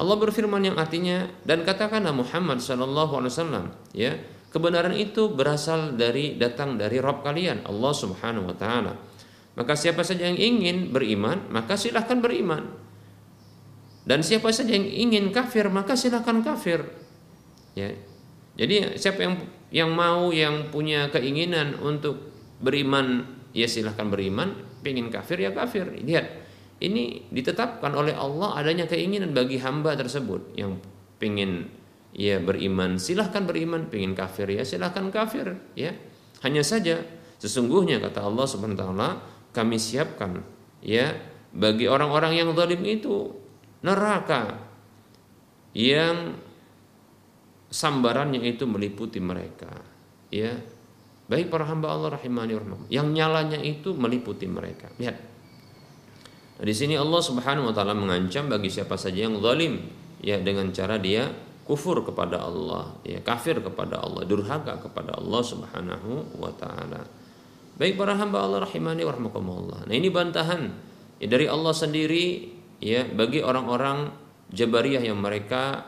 Allah 0.00 0.16
berfirman 0.16 0.64
yang 0.64 0.80
artinya 0.80 1.28
dan 1.44 1.60
katakanlah 1.60 2.16
Muhammad 2.16 2.64
sallallahu 2.64 3.20
alaihi 3.20 3.32
wasallam 3.36 3.64
ya 3.92 4.16
kebenaran 4.48 4.96
itu 4.96 5.28
berasal 5.28 5.92
dari 5.92 6.40
datang 6.40 6.80
dari 6.80 6.96
Rabb 6.96 7.20
kalian 7.20 7.68
Allah 7.68 7.92
Subhanahu 7.92 8.48
wa 8.48 8.56
taala. 8.56 8.96
Maka 9.60 9.76
siapa 9.76 10.00
saja 10.00 10.24
yang 10.24 10.40
ingin 10.40 10.88
beriman 10.88 11.52
maka 11.52 11.76
silahkan 11.76 12.16
beriman. 12.16 12.64
Dan 14.08 14.24
siapa 14.24 14.48
saja 14.56 14.72
yang 14.72 14.88
ingin 14.88 15.36
kafir 15.36 15.68
maka 15.68 15.92
silahkan 15.92 16.40
kafir. 16.40 16.80
Ya. 17.76 17.92
Jadi 18.56 18.96
siapa 18.96 19.20
yang 19.20 19.36
yang 19.70 19.94
mau 19.94 20.34
yang 20.34 20.70
punya 20.74 21.08
keinginan 21.14 21.78
untuk 21.78 22.18
beriman 22.58 23.26
ya 23.54 23.70
silahkan 23.70 24.10
beriman. 24.10 24.54
Pengen 24.80 25.12
kafir 25.12 25.38
ya 25.40 25.50
kafir. 25.54 25.86
Lihat 25.90 26.26
ini 26.80 27.28
ditetapkan 27.30 27.92
oleh 27.92 28.16
Allah 28.16 28.56
adanya 28.58 28.88
keinginan 28.90 29.30
bagi 29.30 29.62
hamba 29.62 29.94
tersebut. 29.94 30.58
Yang 30.58 30.82
pengen 31.22 31.70
ya 32.14 32.42
beriman 32.42 32.98
silahkan 32.98 33.46
beriman. 33.46 33.86
Pengen 33.86 34.18
kafir 34.18 34.50
ya 34.50 34.66
silahkan 34.66 35.08
kafir 35.14 35.54
ya. 35.78 35.94
Hanya 36.42 36.64
saja 36.64 37.04
sesungguhnya 37.40 38.00
kata 38.04 38.26
Allah 38.26 38.44
subhanahu 38.44 38.76
wa 38.76 38.82
taala 38.84 39.10
kami 39.56 39.80
siapkan 39.80 40.44
ya 40.84 41.16
bagi 41.50 41.90
orang-orang 41.90 42.38
yang 42.38 42.48
zalim 42.54 42.84
itu 42.86 43.32
neraka 43.82 44.60
yang 45.72 46.36
sambarannya 47.70 48.42
itu 48.42 48.66
meliputi 48.66 49.22
mereka 49.22 49.70
ya. 50.28 50.52
Baik 51.30 51.46
para 51.46 51.62
hamba 51.62 51.94
Allah 51.94 52.18
rahimani 52.18 52.58
yang 52.90 53.14
nyalanya 53.14 53.62
itu 53.62 53.94
meliputi 53.94 54.50
mereka. 54.50 54.90
Lihat. 54.98 55.14
Nah, 56.58 56.64
di 56.66 56.74
sini 56.74 56.98
Allah 56.98 57.22
Subhanahu 57.22 57.70
wa 57.70 57.74
taala 57.74 57.94
mengancam 57.94 58.50
bagi 58.50 58.66
siapa 58.66 58.98
saja 58.98 59.30
yang 59.30 59.38
zalim 59.38 59.78
ya 60.18 60.42
dengan 60.42 60.74
cara 60.74 60.98
dia 60.98 61.30
kufur 61.62 62.02
kepada 62.02 62.42
Allah 62.42 62.98
ya 63.06 63.22
kafir 63.22 63.62
kepada 63.62 64.02
Allah 64.02 64.26
durhaka 64.26 64.82
kepada 64.82 65.14
Allah 65.22 65.40
Subhanahu 65.46 66.34
wa 66.34 66.50
taala. 66.58 67.06
Baik 67.78 67.94
para 67.94 68.18
hamba 68.18 68.42
Allah 68.42 68.66
rahimani 68.66 69.06
warahmatullah 69.06 69.86
nah 69.86 69.94
ini 69.94 70.10
bantahan 70.10 70.68
ya, 71.22 71.30
dari 71.30 71.46
Allah 71.46 71.72
sendiri 71.72 72.50
ya 72.82 73.06
bagi 73.06 73.38
orang-orang 73.40 74.10
Jabariyah 74.50 75.06
yang 75.06 75.22
mereka 75.22 75.86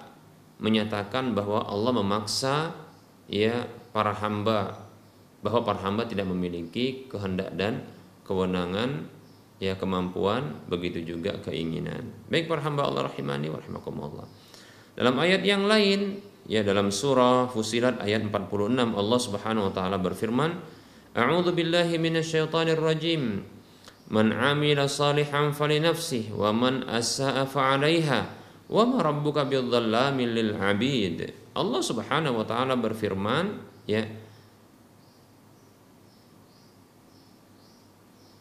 menyatakan 0.60 1.32
bahwa 1.32 1.64
Allah 1.64 1.92
memaksa 1.96 2.74
ya 3.30 3.64
para 3.94 4.12
hamba 4.16 4.88
bahwa 5.42 5.66
para 5.66 5.82
hamba 5.82 6.06
tidak 6.06 6.30
memiliki 6.30 7.10
kehendak 7.10 7.50
dan 7.58 7.82
kewenangan 8.22 9.10
ya 9.58 9.78
kemampuan 9.78 10.62
begitu 10.66 11.02
juga 11.02 11.38
keinginan. 11.42 12.10
Baik 12.30 12.50
para 12.50 12.62
hamba 12.62 12.86
Allah 12.86 13.10
rahimani 13.10 13.50
wa. 13.50 13.58
Dalam 14.92 15.14
ayat 15.18 15.42
yang 15.46 15.66
lain 15.66 16.18
ya 16.50 16.66
dalam 16.66 16.90
surah 16.90 17.46
Fusilat 17.50 18.02
ayat 18.02 18.26
46 18.26 18.74
Allah 18.94 19.18
Subhanahu 19.22 19.70
wa 19.70 19.72
taala 19.74 19.96
berfirman, 20.02 20.58
A'udzu 21.12 21.52
billahi 21.52 22.00
minasyaitonir 22.00 22.80
rajim. 22.80 23.44
Man 24.12 24.34
'amila 24.34 24.90
salihan 24.90 25.54
falinafsihi 25.54 26.34
wa 26.34 26.50
man 26.52 26.84
asaa 26.88 27.46
fa'alaiha 27.48 28.41
Wa 28.72 28.88
ma 28.88 29.04
rabbuka 29.04 29.44
lil 29.44 30.56
abid. 30.56 31.18
Allah 31.52 31.82
Subhanahu 31.85 32.40
wa 32.40 32.46
taala 32.48 32.72
berfirman, 32.80 33.61
ya. 33.85 34.08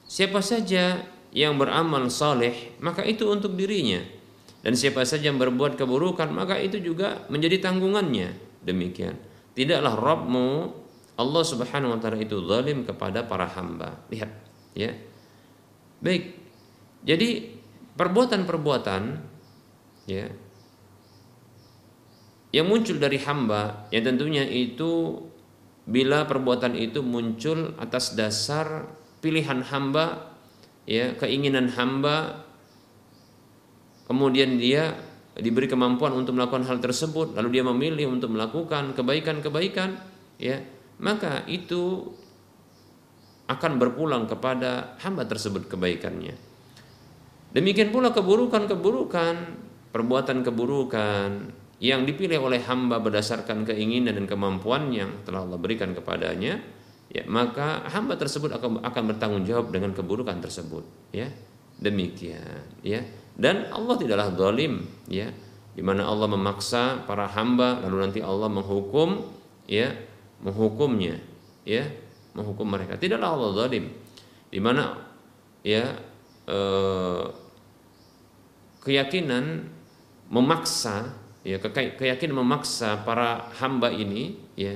Siapa 0.07 0.39
saja 0.39 1.03
yang 1.35 1.59
beramal 1.59 2.07
saleh, 2.07 2.79
maka 2.79 3.03
itu 3.03 3.27
untuk 3.27 3.59
dirinya. 3.59 3.99
Dan 4.63 4.79
siapa 4.79 5.03
saja 5.03 5.27
yang 5.27 5.39
berbuat 5.41 5.75
keburukan, 5.75 6.31
maka 6.31 6.55
itu 6.55 6.79
juga 6.79 7.27
menjadi 7.27 7.67
tanggungannya. 7.67 8.31
Demikian. 8.63 9.19
Tidaklah 9.51 9.99
Rabbmu 9.99 10.47
Allah 11.19 11.43
Subhanahu 11.43 11.97
wa 11.97 11.99
taala 11.99 12.23
itu 12.23 12.39
zalim 12.47 12.87
kepada 12.87 13.27
para 13.27 13.51
hamba. 13.51 13.99
Lihat, 14.07 14.31
ya. 14.79 14.95
Baik. 15.99 16.39
Jadi 17.03 17.57
perbuatan-perbuatan 17.99 19.30
ya. 20.07 20.29
Yang 22.51 22.67
muncul 22.67 22.97
dari 22.99 23.17
hamba 23.23 23.87
yang 23.95 24.03
tentunya 24.03 24.43
itu 24.43 25.23
bila 25.87 26.27
perbuatan 26.27 26.75
itu 26.75 26.99
muncul 26.99 27.73
atas 27.79 28.13
dasar 28.13 28.91
pilihan 29.23 29.63
hamba 29.71 30.35
ya 30.83 31.15
keinginan 31.15 31.71
hamba 31.73 32.43
kemudian 34.05 34.59
dia 34.59 34.99
diberi 35.39 35.71
kemampuan 35.71 36.11
untuk 36.11 36.35
melakukan 36.35 36.67
hal 36.67 36.83
tersebut 36.83 37.33
lalu 37.39 37.59
dia 37.59 37.63
memilih 37.63 38.11
untuk 38.11 38.35
melakukan 38.35 38.91
kebaikan-kebaikan 38.93 39.95
ya 40.37 40.59
maka 41.01 41.47
itu 41.49 42.13
akan 43.51 43.81
berpulang 43.81 44.29
kepada 44.31 44.95
hamba 45.03 45.27
tersebut 45.27 45.67
kebaikannya. 45.67 46.37
Demikian 47.51 47.91
pula 47.91 48.15
keburukan-keburukan 48.15 49.35
perbuatan 49.91 50.43
keburukan 50.43 51.29
yang 51.81 52.05
dipilih 52.05 52.39
oleh 52.39 52.61
hamba 52.63 53.01
berdasarkan 53.01 53.65
keinginan 53.65 54.15
dan 54.15 54.25
kemampuan 54.29 54.93
yang 54.93 55.25
telah 55.25 55.43
Allah 55.43 55.57
berikan 55.57 55.91
kepadanya 55.97 56.61
ya 57.11 57.23
maka 57.27 57.83
hamba 57.91 58.15
tersebut 58.15 58.55
akan 58.55 58.85
akan 58.87 59.03
bertanggung 59.11 59.43
jawab 59.43 59.73
dengan 59.75 59.91
keburukan 59.91 60.39
tersebut 60.39 61.11
ya. 61.11 61.27
Demikian 61.81 62.61
ya. 62.85 63.01
Dan 63.33 63.65
Allah 63.73 63.97
tidaklah 63.97 64.37
zalim 64.37 64.85
ya 65.09 65.33
di 65.73 65.81
mana 65.81 66.05
Allah 66.05 66.29
memaksa 66.29 67.01
para 67.09 67.25
hamba 67.25 67.81
lalu 67.81 68.05
nanti 68.05 68.19
Allah 68.21 68.51
menghukum 68.51 69.25
ya 69.65 69.89
menghukumnya 70.45 71.17
ya 71.65 71.89
menghukum 72.37 72.69
mereka. 72.69 73.01
Tidaklah 73.01 73.33
Allah 73.33 73.65
zalim 73.65 73.89
di 74.53 74.59
mana 74.61 74.93
ya 75.65 75.89
eh, 76.45 77.25
keyakinan 78.85 79.70
memaksa 80.31 81.11
ya 81.43 81.59
keyakinan 81.59 82.39
memaksa 82.39 83.03
para 83.03 83.51
hamba 83.59 83.91
ini 83.91 84.39
ya 84.55 84.73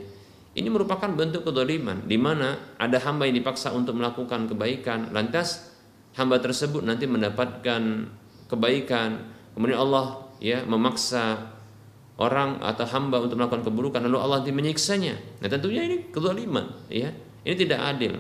ini 0.56 0.68
merupakan 0.72 1.08
bentuk 1.12 1.48
kedoliman 1.48 2.04
di 2.08 2.16
mana 2.16 2.76
ada 2.80 3.00
hamba 3.04 3.28
yang 3.28 3.40
dipaksa 3.40 3.72
untuk 3.76 3.96
melakukan 3.96 4.48
kebaikan 4.52 5.12
lantas 5.16 5.76
hamba 6.16 6.40
tersebut 6.40 6.82
nanti 6.82 7.06
mendapatkan 7.06 8.08
kebaikan. 8.48 9.36
Kemudian 9.52 9.80
Allah 9.80 10.32
ya 10.40 10.64
memaksa 10.64 11.52
orang 12.16 12.64
atau 12.64 12.88
hamba 12.88 13.20
untuk 13.20 13.36
melakukan 13.36 13.64
keburukan 13.68 14.00
lalu 14.08 14.18
Allah 14.20 14.44
nanti 14.44 14.56
menyiksanya. 14.56 15.44
Nah 15.44 15.48
tentunya 15.52 15.84
ini 15.84 16.08
kedoliman 16.12 16.88
ya 16.88 17.12
ini 17.44 17.56
tidak 17.56 17.80
adil. 17.84 18.16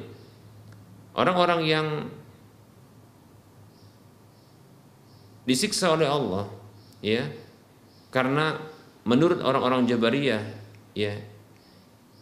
Orang-orang 1.15 1.61
yang 1.63 1.87
disiksa 5.47 5.95
oleh 5.95 6.11
Allah 6.11 6.51
ya. 7.05 7.29
Karena 8.09 8.57
menurut 9.05 9.45
orang-orang 9.45 9.85
Jabariyah 9.85 10.43
ya 10.97 11.13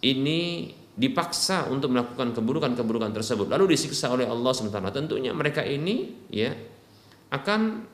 ini 0.03 0.73
dipaksa 0.93 1.71
untuk 1.71 1.95
melakukan 1.95 2.35
keburukan-keburukan 2.35 3.15
tersebut. 3.15 3.47
Lalu 3.47 3.79
disiksa 3.79 4.11
oleh 4.11 4.27
Allah 4.27 4.51
sementara 4.51 4.91
tentunya 4.91 5.31
mereka 5.31 5.63
ini 5.63 6.27
ya 6.27 6.51
akan 7.31 7.87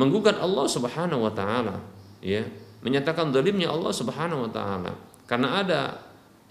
menggugat 0.00 0.40
Allah 0.40 0.66
Subhanahu 0.66 1.22
wa 1.28 1.32
taala 1.32 1.76
ya 2.24 2.42
menyatakan 2.82 3.30
zalimnya 3.30 3.70
Allah 3.70 3.92
Subhanahu 3.92 4.48
wa 4.48 4.50
taala. 4.50 4.92
Karena 5.26 5.60
ada 5.62 5.80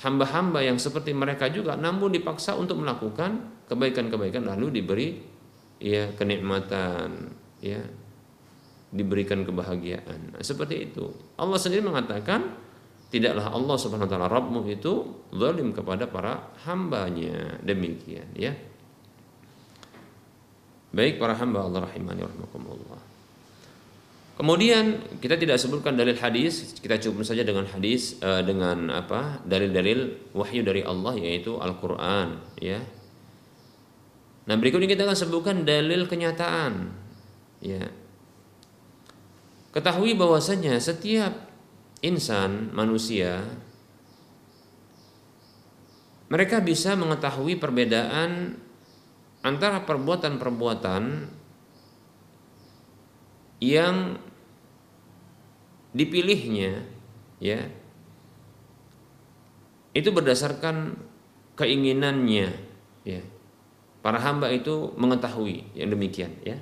hamba-hamba 0.03 0.59
yang 0.63 0.75
seperti 0.75 1.15
mereka 1.15 1.47
juga 1.47 1.79
namun 1.79 2.11
dipaksa 2.11 2.55
untuk 2.59 2.83
melakukan 2.83 3.63
kebaikan-kebaikan 3.71 4.43
lalu 4.43 4.79
diberi 4.79 5.15
ya 5.79 6.11
kenikmatan 6.19 7.31
ya 7.63 7.79
diberikan 8.95 9.43
kebahagiaan. 9.43 10.39
Nah, 10.39 10.41
seperti 10.41 10.87
itu. 10.89 11.11
Allah 11.35 11.59
sendiri 11.59 11.83
mengatakan 11.83 12.55
tidaklah 13.11 13.51
Allah 13.51 13.75
Subhanahu 13.75 14.07
wa 14.07 14.11
taala 14.11 14.27
Rabbmu 14.31 14.59
itu 14.71 15.03
zalim 15.35 15.75
kepada 15.75 16.07
para 16.07 16.55
hambanya. 16.63 17.59
Demikian 17.59 18.31
ya. 18.39 18.55
Baik 20.95 21.19
para 21.19 21.35
hamba 21.35 21.67
Allah 21.67 21.91
rahimani 21.91 22.23
rahimakumullah. 22.23 23.03
Kemudian 24.35 24.99
kita 25.23 25.39
tidak 25.39 25.59
sebutkan 25.59 25.95
dalil 25.95 26.15
hadis, 26.19 26.75
kita 26.79 26.99
cukup 26.99 27.23
saja 27.23 27.43
dengan 27.47 27.67
hadis 27.71 28.19
uh, 28.19 28.43
dengan 28.43 28.91
apa? 28.91 29.39
dalil-dalil 29.47 30.31
wahyu 30.35 30.59
dari 30.63 30.83
Allah 30.83 31.15
yaitu 31.15 31.55
Al-Qur'an 31.55 32.39
ya. 32.59 32.83
Nah, 34.45 34.55
berikutnya 34.59 34.91
kita 34.91 35.07
akan 35.07 35.17
sebutkan 35.17 35.55
dalil 35.65 36.05
kenyataan. 36.05 36.91
Ya, 37.63 37.89
Ketahui 39.75 40.15
bahwasanya 40.15 40.79
setiap 40.79 41.35
insan 41.99 42.71
manusia 42.71 43.43
mereka 46.31 46.63
bisa 46.63 46.95
mengetahui 46.95 47.59
perbedaan 47.59 48.55
antara 49.43 49.83
perbuatan-perbuatan 49.83 51.27
yang 53.59 54.15
dipilihnya 55.91 56.87
ya 57.43 57.67
itu 59.95 60.09
berdasarkan 60.11 60.99
keinginannya 61.55 62.51
ya. 63.07 63.21
Para 64.03 64.21
hamba 64.21 64.53
itu 64.53 64.93
mengetahui 64.99 65.65
yang 65.73 65.89
demikian 65.89 66.35
ya. 66.45 66.61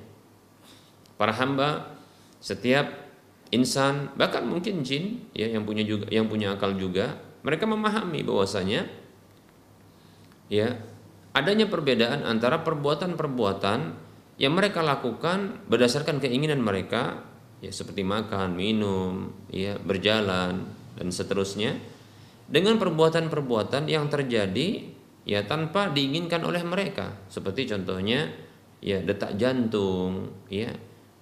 Para 1.20 1.34
hamba 1.34 1.98
setiap 2.40 3.03
insan 3.54 4.10
bahkan 4.18 4.42
mungkin 4.42 4.82
jin 4.82 5.30
ya 5.30 5.46
yang 5.46 5.62
punya 5.62 5.86
juga 5.86 6.10
yang 6.10 6.26
punya 6.26 6.58
akal 6.58 6.74
juga 6.74 7.22
mereka 7.46 7.70
memahami 7.70 8.26
bahwasanya 8.26 8.90
ya 10.50 10.74
adanya 11.34 11.70
perbedaan 11.70 12.26
antara 12.26 12.66
perbuatan-perbuatan 12.66 13.80
yang 14.38 14.52
mereka 14.54 14.82
lakukan 14.82 15.62
berdasarkan 15.70 16.18
keinginan 16.18 16.58
mereka 16.58 17.22
ya 17.62 17.70
seperti 17.72 18.04
makan, 18.04 18.52
minum, 18.58 19.32
ya 19.48 19.80
berjalan 19.80 20.68
dan 21.00 21.08
seterusnya 21.08 21.80
dengan 22.44 22.76
perbuatan-perbuatan 22.76 23.88
yang 23.88 24.12
terjadi 24.12 24.84
ya 25.24 25.40
tanpa 25.48 25.88
diinginkan 25.88 26.44
oleh 26.44 26.60
mereka. 26.60 27.24
Seperti 27.32 27.64
contohnya 27.72 28.28
ya 28.84 29.00
detak 29.00 29.40
jantung 29.40 30.44
ya 30.52 30.68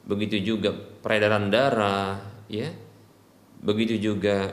begitu 0.02 0.42
juga 0.42 0.74
peredaran 0.74 1.48
darah, 1.48 2.18
ya, 2.50 2.70
begitu 3.62 3.98
juga 4.02 4.50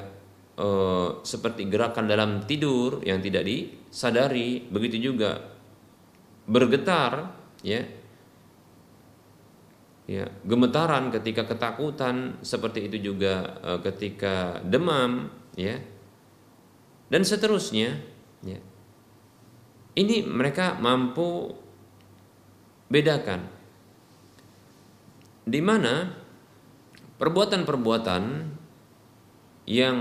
eh, 0.57 1.09
seperti 1.25 1.65
gerakan 1.65 2.05
dalam 2.05 2.31
tidur 2.45 3.01
yang 3.01 3.19
tidak 3.19 3.43
disadari, 3.45 4.61
begitu 4.69 5.11
juga 5.11 5.41
bergetar, 6.45 7.33
ya, 7.65 7.81
ya 10.09 10.25
gemetaran 10.45 11.13
ketika 11.13 11.45
ketakutan, 11.45 12.41
seperti 12.45 12.89
itu 12.89 13.13
juga 13.13 13.57
eh, 13.65 13.79
ketika 13.89 14.61
demam, 14.61 15.33
ya, 15.57 15.81
dan 17.09 17.25
seterusnya, 17.25 17.97
ya. 18.45 18.59
Ini 19.99 20.23
mereka 20.23 20.79
mampu 20.79 21.51
bedakan 22.87 23.58
di 25.45 25.61
mana 25.63 26.09
perbuatan-perbuatan 27.19 28.23
yang 29.69 29.97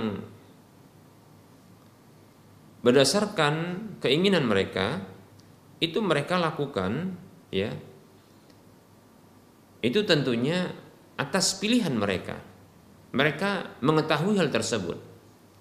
berdasarkan 2.81 3.55
keinginan 3.99 4.47
mereka 4.47 5.03
itu 5.83 5.99
mereka 5.99 6.39
lakukan 6.39 7.19
ya 7.51 7.75
itu 9.83 10.03
tentunya 10.03 10.71
atas 11.19 11.59
pilihan 11.59 11.95
mereka. 11.95 12.39
Mereka 13.15 13.81
mengetahui 13.83 14.39
hal 14.39 14.51
tersebut 14.51 14.99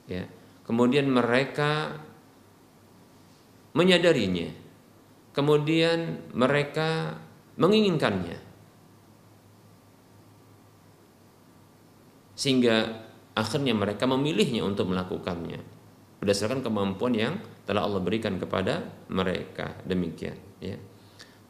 ya. 0.10 0.26
Kemudian 0.66 1.08
mereka 1.08 2.02
menyadarinya. 3.78 4.52
Kemudian 5.32 6.30
mereka 6.34 7.22
menginginkannya 7.62 8.47
sehingga 12.38 13.02
akhirnya 13.34 13.74
mereka 13.74 14.06
memilihnya 14.06 14.62
untuk 14.62 14.94
melakukannya. 14.94 15.58
Berdasarkan 16.22 16.62
kemampuan 16.62 17.14
yang 17.18 17.34
telah 17.66 17.86
Allah 17.86 18.02
berikan 18.02 18.38
kepada 18.38 18.86
mereka. 19.10 19.74
Demikian 19.86 20.38
ya. 20.62 20.78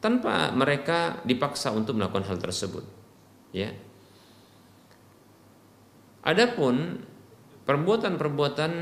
Tanpa 0.00 0.48
mereka 0.56 1.20
dipaksa 1.28 1.72
untuk 1.76 2.00
melakukan 2.00 2.24
hal 2.24 2.40
tersebut 2.40 2.84
ya. 3.52 3.68
Adapun 6.24 7.04
perbuatan-perbuatan 7.64 8.72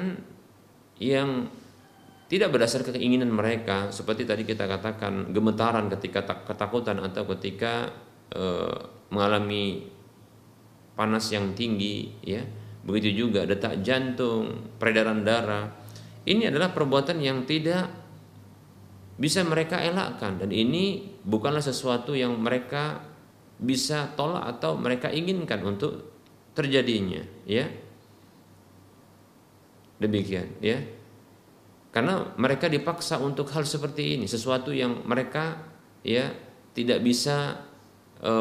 yang 1.02 1.50
tidak 2.26 2.50
berdasarkan 2.50 2.98
keinginan 2.98 3.30
mereka 3.30 3.94
seperti 3.94 4.26
tadi 4.26 4.42
kita 4.42 4.66
katakan 4.66 5.30
gemetaran 5.30 5.86
ketika 5.94 6.26
ketakutan 6.42 6.98
atau 6.98 7.22
ketika 7.38 7.94
e, 8.34 8.42
mengalami 9.14 9.86
panas 10.97 11.28
yang 11.28 11.53
tinggi 11.53 12.09
ya 12.24 12.42
begitu 12.86 13.26
juga 13.26 13.42
detak 13.42 13.82
jantung, 13.82 14.70
peredaran 14.78 15.26
darah. 15.26 15.66
Ini 16.22 16.55
adalah 16.55 16.70
perbuatan 16.70 17.18
yang 17.18 17.42
tidak 17.42 17.90
bisa 19.18 19.42
mereka 19.42 19.82
elakkan 19.82 20.38
dan 20.38 20.55
ini 20.55 21.03
bukanlah 21.26 21.62
sesuatu 21.62 22.14
yang 22.14 22.38
mereka 22.38 23.03
bisa 23.59 24.14
tolak 24.14 24.47
atau 24.59 24.78
mereka 24.78 25.11
inginkan 25.11 25.66
untuk 25.66 26.14
terjadinya, 26.55 27.22
ya. 27.42 27.66
Demikian, 29.97 30.61
ya. 30.61 30.78
Karena 31.90 32.36
mereka 32.36 32.68
dipaksa 32.68 33.16
untuk 33.18 33.49
hal 33.57 33.64
seperti 33.64 34.20
ini, 34.20 34.28
sesuatu 34.28 34.68
yang 34.68 35.09
mereka 35.09 35.64
ya 36.05 36.28
tidak 36.76 37.01
bisa 37.01 37.64
e, 38.20 38.32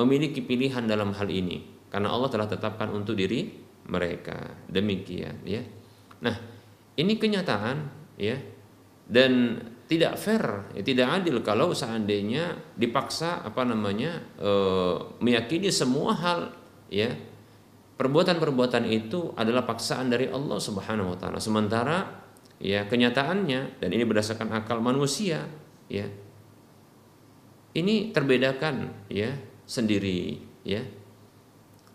memiliki 0.00 0.40
pilihan 0.40 0.88
dalam 0.88 1.12
hal 1.12 1.28
ini 1.28 1.73
karena 1.94 2.10
Allah 2.10 2.26
telah 2.26 2.50
tetapkan 2.50 2.90
untuk 2.90 3.14
diri 3.14 3.54
mereka. 3.86 4.66
Demikian, 4.66 5.46
ya. 5.46 5.62
Nah, 6.26 6.34
ini 6.98 7.14
kenyataan, 7.14 7.86
ya. 8.18 8.34
Dan 9.06 9.62
tidak 9.86 10.18
fair, 10.18 10.74
ya, 10.74 10.82
tidak 10.82 11.22
adil 11.22 11.38
kalau 11.46 11.70
seandainya 11.70 12.74
dipaksa 12.74 13.46
apa 13.46 13.62
namanya 13.62 14.26
e, 14.40 14.50
meyakini 15.22 15.68
semua 15.68 16.16
hal 16.16 16.40
ya 16.88 17.12
perbuatan-perbuatan 17.94 18.88
itu 18.88 19.36
adalah 19.36 19.68
paksaan 19.68 20.08
dari 20.08 20.26
Allah 20.32 20.56
Subhanahu 20.56 21.14
wa 21.14 21.18
taala. 21.20 21.36
Sementara 21.36 22.00
ya 22.56 22.88
kenyataannya 22.88 23.76
dan 23.76 23.88
ini 23.92 24.08
berdasarkan 24.08 24.48
akal 24.56 24.80
manusia 24.80 25.44
ya 25.92 26.08
ini 27.76 28.14
terbedakan 28.14 29.04
ya 29.12 29.36
sendiri 29.68 30.40
ya 30.64 30.80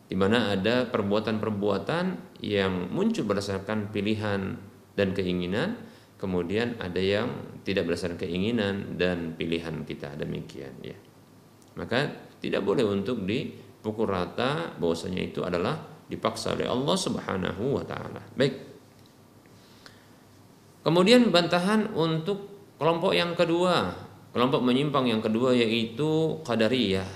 di 0.10 0.18
mana 0.18 0.58
ada 0.58 0.90
perbuatan-perbuatan 0.90 2.06
yang 2.42 2.90
muncul 2.90 3.30
berdasarkan 3.30 3.94
pilihan 3.94 4.58
dan 4.98 5.14
keinginan 5.14 5.78
kemudian 6.20 6.76
ada 6.84 7.00
yang 7.00 7.32
tidak 7.64 7.88
berdasarkan 7.88 8.20
keinginan 8.20 9.00
dan 9.00 9.34
pilihan 9.40 9.88
kita. 9.88 10.20
Demikian 10.20 10.76
ya. 10.84 10.98
Maka 11.80 12.12
tidak 12.44 12.68
boleh 12.68 12.84
untuk 12.84 13.24
dipukul 13.24 14.12
rata 14.12 14.76
bahwasanya 14.76 15.24
itu 15.24 15.46
adalah 15.48 15.80
dipaksa 16.12 16.60
oleh 16.60 16.68
Allah 16.68 16.98
Subhanahu 17.00 17.80
wa 17.80 17.84
taala. 17.88 18.20
Baik. 18.36 18.68
Kemudian 20.84 21.32
bantahan 21.32 21.96
untuk 21.96 22.74
kelompok 22.76 23.16
yang 23.16 23.32
kedua. 23.34 23.96
Kelompok 24.30 24.62
menyimpang 24.62 25.10
yang 25.10 25.24
kedua 25.26 25.58
yaitu 25.58 26.38
qadariyah 26.46 27.08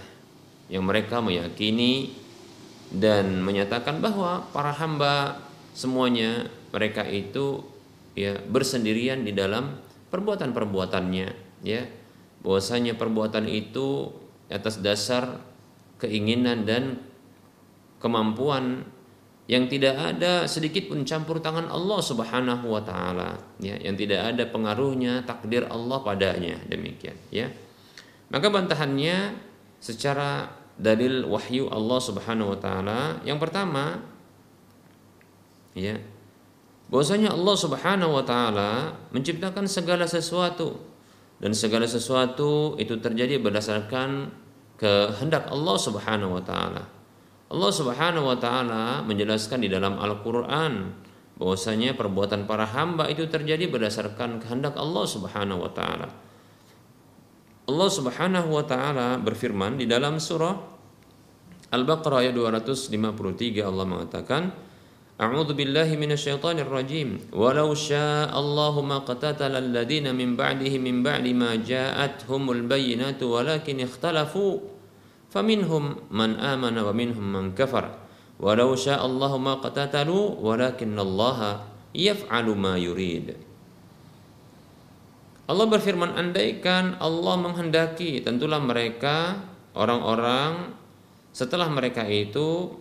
yang 0.72 0.82
mereka 0.82 1.22
meyakini 1.22 2.23
dan 2.94 3.42
menyatakan 3.42 3.98
bahwa 3.98 4.46
para 4.54 4.70
hamba 4.70 5.42
semuanya 5.74 6.46
mereka 6.70 7.02
itu 7.10 7.66
ya 8.14 8.38
bersendirian 8.38 9.26
di 9.26 9.34
dalam 9.34 9.82
perbuatan-perbuatannya 10.14 11.28
ya. 11.66 11.84
Bahwasanya 12.46 13.00
perbuatan 13.00 13.50
itu 13.50 14.12
atas 14.52 14.78
dasar 14.84 15.42
keinginan 15.98 16.68
dan 16.68 17.00
kemampuan 18.04 18.84
yang 19.48 19.68
tidak 19.68 19.96
ada 19.96 20.48
sedikit 20.48 20.92
pun 20.92 21.04
campur 21.04 21.40
tangan 21.40 21.68
Allah 21.68 22.00
Subhanahu 22.00 22.72
wa 22.72 22.80
taala 22.80 23.36
ya 23.60 23.76
yang 23.76 23.96
tidak 24.00 24.36
ada 24.36 24.44
pengaruhnya 24.48 25.24
takdir 25.26 25.66
Allah 25.68 26.00
padanya. 26.04 26.60
Demikian 26.68 27.16
ya. 27.32 27.48
Maka 28.32 28.48
bantahannya 28.52 29.36
secara 29.84 30.48
dalil 30.78 31.30
wahyu 31.30 31.70
Allah 31.70 32.00
Subhanahu 32.02 32.54
wa 32.54 32.60
taala 32.60 33.00
yang 33.26 33.38
pertama 33.38 34.02
ya 35.78 35.98
bahwasanya 36.90 37.34
Allah 37.34 37.56
Subhanahu 37.58 38.12
wa 38.14 38.24
taala 38.26 38.98
menciptakan 39.14 39.66
segala 39.70 40.06
sesuatu 40.06 40.78
dan 41.44 41.52
segala 41.52 41.84
sesuatu 41.84 42.80
itu 42.80 42.96
terjadi 43.04 43.42
berdasarkan 43.42 44.32
kehendak 44.80 45.48
Allah 45.52 45.78
Subhanahu 45.80 46.40
wa 46.40 46.44
taala. 46.44 46.84
Allah 47.54 47.72
Subhanahu 47.72 48.32
wa 48.32 48.38
taala 48.40 49.04
menjelaskan 49.06 49.62
di 49.62 49.70
dalam 49.70 50.00
Al-Qur'an 50.00 50.96
bahwasanya 51.38 52.00
perbuatan 52.00 52.46
para 52.48 52.64
hamba 52.64 53.10
itu 53.10 53.26
terjadi 53.28 53.68
berdasarkan 53.70 54.40
kehendak 54.40 54.80
Allah 54.80 55.06
Subhanahu 55.06 55.68
wa 55.68 55.72
taala. 55.76 56.10
Allah 57.64 57.90
Subhanahu 57.90 58.50
wa 58.60 58.64
taala 58.68 59.16
berfirman 59.24 59.80
di 59.80 59.88
dalam 59.88 60.20
surah 60.20 60.56
Al-Baqarah 61.74 62.22
ayat 62.22 62.36
253 62.36 63.64
Allah 63.64 63.86
mengatakan 63.88 64.52
A'udzu 65.14 65.54
billahi 65.54 65.94
minasyaitonir 65.94 66.66
rajim. 66.68 67.22
Walau 67.30 67.78
syaa 67.78 68.34
Allahu 68.34 68.82
ma 68.82 69.06
qatatala 69.06 69.62
alladziina 69.62 70.10
min 70.10 70.34
ba'dihi 70.34 70.82
min 70.82 71.06
ba'di 71.06 71.38
ma 71.38 71.54
ja'atuhumul 71.54 72.66
bayyinatu 72.66 73.30
walakin 73.30 73.86
ikhtalafu 73.86 74.66
faminhum 75.30 76.02
man 76.10 76.34
amana 76.42 76.82
wa 76.82 76.92
minhum 76.98 77.22
man 77.22 77.54
kafara 77.54 77.94
walau 78.42 78.74
syaa 78.74 79.06
Allahu 79.06 79.38
ma 79.38 79.62
qatatalu 79.62 80.42
walakinnallaha 80.42 81.62
yaf'alu 81.94 82.52
ma 82.58 82.74
yurid. 82.76 83.38
Allah 85.44 85.68
berfirman 85.68 86.16
andaikan 86.16 86.96
Allah 87.04 87.36
menghendaki 87.36 88.24
tentulah 88.24 88.64
mereka 88.64 89.44
orang-orang 89.76 90.72
setelah 91.36 91.68
mereka 91.68 92.08
itu 92.08 92.80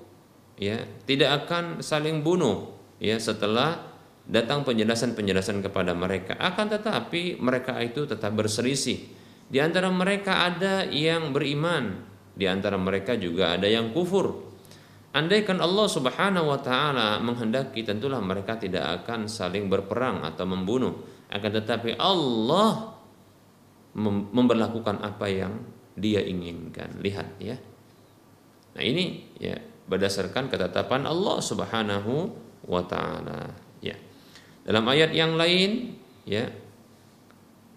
ya 0.60 0.84
tidak 1.08 1.46
akan 1.46 1.82
saling 1.82 2.22
bunuh 2.22 2.70
ya 3.02 3.18
setelah 3.18 3.92
datang 4.28 4.62
penjelasan-penjelasan 4.62 5.64
kepada 5.66 5.90
mereka. 5.96 6.38
Akan 6.38 6.70
tetapi 6.70 7.42
mereka 7.42 7.74
itu 7.82 8.06
tetap 8.06 8.30
berselisih. 8.38 9.10
Di 9.50 9.58
antara 9.58 9.90
mereka 9.90 10.46
ada 10.46 10.86
yang 10.86 11.34
beriman 11.34 12.12
di 12.32 12.48
antara 12.48 12.80
mereka 12.80 13.18
juga 13.18 13.58
ada 13.58 13.68
yang 13.68 13.92
kufur. 13.92 14.54
Andaikan 15.12 15.60
Allah 15.60 15.86
Subhanahu 15.92 16.48
wa 16.48 16.60
taala 16.64 17.20
menghendaki 17.20 17.84
tentulah 17.84 18.16
mereka 18.24 18.56
tidak 18.56 19.04
akan 19.04 19.28
saling 19.28 19.68
berperang 19.68 20.24
atau 20.24 20.48
membunuh 20.48 21.04
akan 21.32 21.50
tetapi 21.64 21.96
Allah 21.96 22.92
memberlakukan 24.32 25.00
apa 25.00 25.26
yang 25.32 25.64
dia 25.96 26.20
inginkan. 26.20 27.00
Lihat 27.00 27.28
ya. 27.40 27.56
Nah 28.76 28.82
ini 28.84 29.28
ya 29.36 29.56
berdasarkan 29.88 30.48
ketetapan 30.48 31.08
Allah 31.08 31.40
Subhanahu 31.40 32.32
wa 32.68 32.82
taala 32.84 33.52
ya. 33.80 33.96
Dalam 34.64 34.84
ayat 34.88 35.12
yang 35.12 35.36
lain 35.36 35.96
ya 36.28 36.48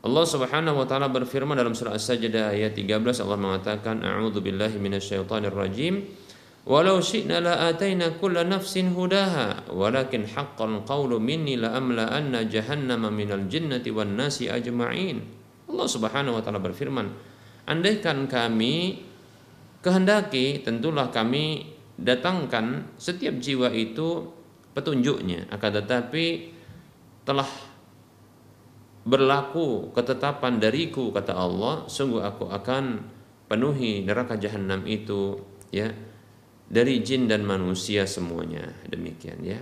Allah 0.06 0.26
Subhanahu 0.28 0.84
wa 0.84 0.88
taala 0.88 1.10
berfirman 1.10 1.58
dalam 1.58 1.74
surah 1.74 1.98
As-Sajdah 1.98 2.54
ayat 2.54 2.78
13 2.78 3.26
Allah 3.26 3.40
mengatakan 3.42 4.06
a'udzu 4.06 4.40
billahi 4.40 4.78
minasyaitonir 4.78 5.56
rajim 5.56 6.06
walau 6.66 6.98
syi'na 6.98 7.40
la 7.40 7.70
ataina 7.70 8.18
kulla 8.18 8.42
nafsin 8.42 8.92
hudaha 8.92 9.70
walakin 9.70 10.26
haqqal 10.26 10.82
qawlu 10.84 11.22
minni 11.22 11.62
la 11.62 11.78
amla 11.78 12.10
anna 12.10 12.42
jahannama 12.44 13.14
minal 13.14 13.46
jinnati 13.46 13.94
wan 13.94 14.18
nasi 14.18 14.50
ajma'in. 14.50 15.22
Allah 15.70 15.88
Subhanahu 15.88 16.38
wa 16.38 16.42
taala 16.42 16.58
berfirman 16.62 17.14
andaikan 17.70 18.26
kami 18.26 19.06
kehendaki 19.86 20.66
tentulah 20.66 21.14
kami 21.14 21.70
datangkan 22.02 22.98
setiap 22.98 23.38
jiwa 23.38 23.70
itu 23.70 24.26
petunjuknya. 24.74 25.48
Akan 25.54 25.72
tetapi 25.72 26.52
telah 27.24 27.48
berlaku 29.06 29.94
ketetapan 29.94 30.58
dariku 30.58 31.14
kata 31.14 31.38
Allah 31.38 31.86
sungguh 31.86 32.26
aku 32.26 32.50
akan 32.50 33.06
penuhi 33.46 34.02
neraka 34.02 34.34
jahanam 34.42 34.82
itu 34.90 35.38
ya 35.70 35.94
dari 36.66 37.02
jin 37.06 37.30
dan 37.30 37.46
manusia 37.46 38.10
semuanya 38.10 38.74
demikian 38.90 39.40
ya 39.46 39.60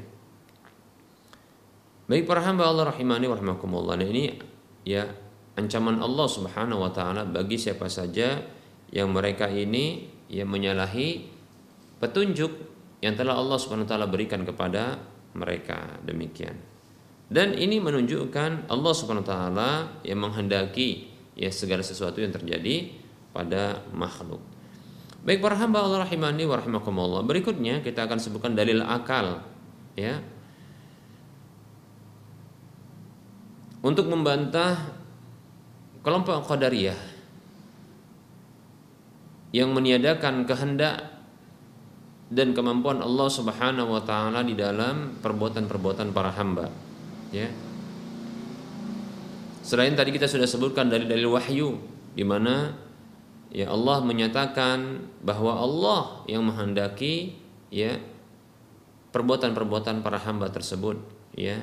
baik 2.08 2.28
para 2.28 2.44
hamba 2.44 2.68
Allah 2.68 2.92
rahimani 2.92 3.28
wa 3.28 3.36
rahimakumullah 3.36 3.96
nah 4.00 4.08
ini 4.08 4.40
ya 4.88 5.08
ancaman 5.56 6.02
Allah 6.02 6.28
Subhanahu 6.28 6.82
wa 6.82 6.92
taala 6.92 7.24
bagi 7.28 7.58
siapa 7.62 7.86
saja 7.88 8.42
yang 8.94 9.10
mereka 9.14 9.50
ini 9.50 10.10
yang 10.30 10.50
menyalahi 10.50 11.30
petunjuk 12.02 12.52
yang 13.04 13.14
telah 13.20 13.38
Allah 13.38 13.58
Subhanahu 13.60 13.86
wa 13.86 13.92
taala 13.92 14.08
berikan 14.08 14.42
kepada 14.48 15.02
mereka 15.34 16.00
demikian. 16.06 16.56
Dan 17.28 17.58
ini 17.58 17.82
menunjukkan 17.82 18.70
Allah 18.70 18.94
Subhanahu 18.94 19.26
wa 19.26 19.30
taala 19.30 19.72
yang 20.06 20.22
menghendaki 20.22 21.10
ya 21.34 21.50
segala 21.50 21.82
sesuatu 21.82 22.22
yang 22.22 22.30
terjadi 22.30 22.94
pada 23.34 23.82
makhluk. 23.90 24.53
Baik 25.24 25.40
para 25.40 25.56
hamba 25.56 25.80
Allah 25.80 26.04
rahimani 26.04 26.44
wa 26.44 26.60
rahimakumullah. 26.60 27.24
Berikutnya 27.24 27.80
kita 27.80 28.04
akan 28.04 28.20
sebutkan 28.20 28.60
dalil 28.60 28.84
akal 28.84 29.40
ya. 29.96 30.20
Untuk 33.80 34.08
membantah 34.12 35.00
kelompok 36.04 36.44
Qadariyah 36.48 37.00
yang 39.56 39.72
meniadakan 39.72 40.44
kehendak 40.44 41.14
dan 42.28 42.52
kemampuan 42.52 43.00
Allah 43.00 43.28
Subhanahu 43.32 43.96
wa 43.96 44.04
taala 44.04 44.44
di 44.44 44.60
dalam 44.60 45.16
perbuatan-perbuatan 45.24 46.12
para 46.12 46.36
hamba. 46.36 46.68
Ya. 47.32 47.48
Selain 49.64 49.96
tadi 49.96 50.12
kita 50.12 50.28
sudah 50.28 50.44
sebutkan 50.44 50.92
dari 50.92 51.08
dalil 51.08 51.32
wahyu 51.32 51.80
di 52.12 52.28
mana 52.28 52.76
ya 53.54 53.70
Allah 53.70 54.02
menyatakan 54.02 55.08
bahwa 55.22 55.62
Allah 55.62 56.26
yang 56.26 56.50
menghendaki 56.50 57.38
ya 57.70 58.02
perbuatan-perbuatan 59.14 60.02
para 60.02 60.18
hamba 60.18 60.50
tersebut 60.50 60.98
ya. 61.38 61.62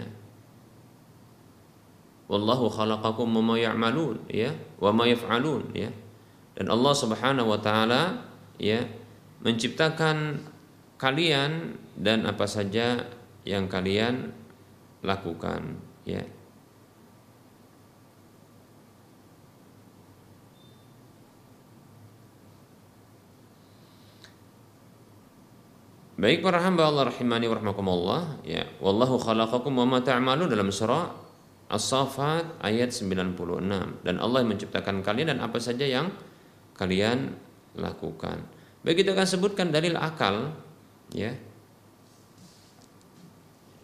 Wallahu 2.31 2.71
khalaqakum 2.71 3.27
wa 3.27 3.43
ma 3.43 3.57
ya'malun 3.59 4.23
ya 4.31 4.55
wa 4.79 4.95
ma 4.95 5.11
yaf'alun 5.11 5.75
ya. 5.75 5.91
Dan 6.55 6.71
Allah 6.71 6.95
Subhanahu 6.95 7.51
wa 7.51 7.59
taala 7.59 8.23
ya 8.55 8.87
menciptakan 9.43 10.47
kalian 10.95 11.75
dan 11.99 12.23
apa 12.31 12.47
saja 12.47 13.03
yang 13.43 13.67
kalian 13.67 14.31
lakukan 15.03 15.81
ya 16.05 16.21
Baik 26.21 26.45
para 26.45 26.61
hamba 26.61 26.85
Allah 26.85 27.09
rahimani 27.09 27.49
wa 27.49 27.57
rahmakumullah 27.57 28.45
ya. 28.45 28.69
Wallahu 28.77 29.17
khalaqakum 29.17 29.73
wa 29.73 29.89
ma 29.89 30.05
ta'malun 30.05 30.53
dalam 30.53 30.69
surah 30.69 31.09
As-Saffat 31.73 32.61
ayat 32.61 32.93
96 32.93 33.41
dan 34.05 34.15
Allah 34.21 34.45
menciptakan 34.45 35.01
kalian 35.01 35.33
dan 35.33 35.41
apa 35.41 35.57
saja 35.57 35.89
yang 35.89 36.13
kalian 36.77 37.33
lakukan. 37.73 38.45
Baik 38.85 39.01
kita 39.01 39.17
akan 39.17 39.25
sebutkan 39.25 39.73
dalil 39.73 39.97
akal 39.97 40.53
ya. 41.17 41.33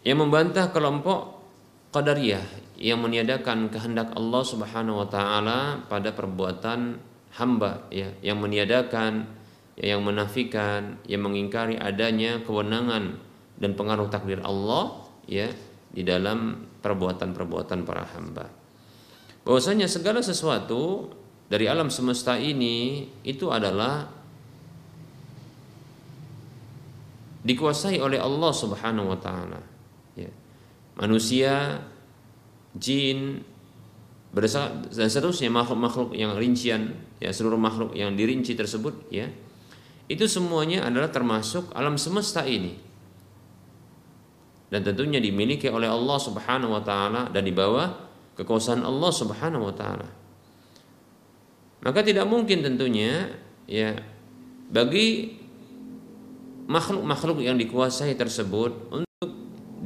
Yang 0.05 0.17
membantah 0.21 0.69
kelompok 0.69 1.41
qadariyah 1.89 2.45
yang 2.77 3.01
meniadakan 3.01 3.73
kehendak 3.73 4.13
Allah 4.13 4.45
Subhanahu 4.45 5.01
wa 5.01 5.07
taala 5.09 5.89
pada 5.89 6.13
perbuatan 6.13 7.01
hamba 7.33 7.89
ya. 7.89 8.13
Yang 8.21 8.37
meniadakan 8.45 9.36
yang 9.77 10.01
menafikan, 10.01 10.97
yang 11.05 11.21
mengingkari 11.21 11.77
adanya 11.77 12.41
kewenangan 12.41 13.21
dan 13.61 13.71
pengaruh 13.77 14.09
takdir 14.09 14.41
Allah 14.41 15.05
ya 15.29 15.53
di 15.93 16.01
dalam 16.01 16.65
perbuatan-perbuatan 16.81 17.85
para 17.85 18.05
hamba. 18.17 18.49
Bahwasanya 19.45 19.85
segala 19.85 20.25
sesuatu 20.25 21.13
dari 21.47 21.69
alam 21.69 21.93
semesta 21.93 22.35
ini 22.35 23.07
itu 23.23 23.53
adalah 23.53 24.09
dikuasai 27.45 28.01
oleh 28.01 28.19
Allah 28.19 28.51
Subhanahu 28.51 29.13
wa 29.13 29.19
taala. 29.21 29.61
Ya. 30.17 30.33
Manusia, 30.99 31.79
jin, 32.75 33.45
dan 34.35 35.07
seterusnya 35.07 35.47
makhluk-makhluk 35.49 36.11
yang 36.13 36.35
rincian 36.35 36.93
ya 37.17 37.31
seluruh 37.31 37.57
makhluk 37.57 37.95
yang 37.97 38.13
dirinci 38.13 38.53
tersebut 38.53 39.07
ya 39.09 39.31
itu 40.07 40.23
semuanya 40.27 40.87
adalah 40.87 41.11
termasuk 41.11 41.71
alam 41.75 41.99
semesta 41.99 42.47
ini. 42.47 42.75
Dan 44.67 44.83
tentunya 44.83 45.19
dimiliki 45.19 45.71
oleh 45.71 45.87
Allah 45.87 46.19
Subhanahu 46.19 46.75
wa 46.75 46.83
taala 46.83 47.31
dan 47.31 47.43
di 47.43 47.55
bawah 47.55 47.91
kekuasaan 48.35 48.83
Allah 48.83 49.11
Subhanahu 49.11 49.63
wa 49.67 49.75
taala. 49.75 50.07
Maka 51.83 52.03
tidak 52.03 52.27
mungkin 52.27 52.63
tentunya 52.63 53.31
ya 53.63 53.95
bagi 54.67 55.39
makhluk-makhluk 56.67 57.39
yang 57.43 57.55
dikuasai 57.55 58.15
tersebut 58.19 58.91
untuk 58.91 59.31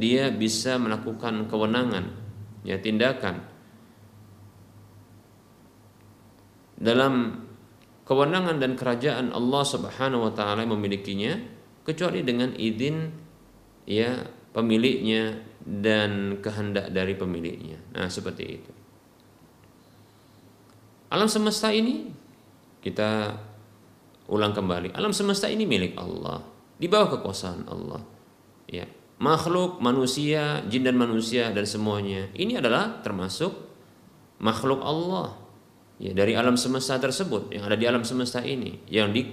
dia 0.01 0.34
bisa 0.34 0.82
melakukan 0.82 1.45
kewenangan 1.45 2.09
ya 2.65 2.82
tindakan 2.82 3.45
dalam 6.82 7.45
kewenangan 8.05 8.57
dan 8.57 8.73
kerajaan 8.75 9.31
Allah 9.31 9.63
Subhanahu 9.63 10.29
wa 10.29 10.33
taala 10.33 10.65
memilikinya 10.65 11.37
kecuali 11.85 12.21
dengan 12.21 12.53
izin 12.53 13.09
ya 13.89 14.21
pemiliknya 14.51 15.41
dan 15.61 16.41
kehendak 16.41 16.89
dari 16.91 17.13
pemiliknya. 17.15 17.77
Nah, 17.95 18.09
seperti 18.09 18.43
itu. 18.43 18.71
Alam 21.11 21.27
semesta 21.27 21.69
ini 21.69 22.07
kita 22.79 23.35
ulang 24.31 24.55
kembali. 24.55 24.95
Alam 24.95 25.11
semesta 25.11 25.51
ini 25.51 25.67
milik 25.67 25.99
Allah, 25.99 26.39
di 26.79 26.87
bawah 26.87 27.19
kekuasaan 27.19 27.67
Allah. 27.67 28.01
Ya, 28.71 28.87
makhluk 29.19 29.83
manusia, 29.83 30.63
jin 30.71 30.87
dan 30.87 30.95
manusia 30.95 31.51
dan 31.51 31.67
semuanya 31.67 32.31
ini 32.33 32.55
adalah 32.55 33.03
termasuk 33.03 33.51
makhluk 34.39 34.79
Allah 34.81 35.40
ya 36.01 36.17
dari 36.17 36.33
alam 36.33 36.57
semesta 36.57 36.97
tersebut 36.97 37.53
yang 37.53 37.69
ada 37.69 37.77
di 37.77 37.85
alam 37.85 38.01
semesta 38.01 38.41
ini 38.41 38.81
yang 38.89 39.13
di 39.13 39.29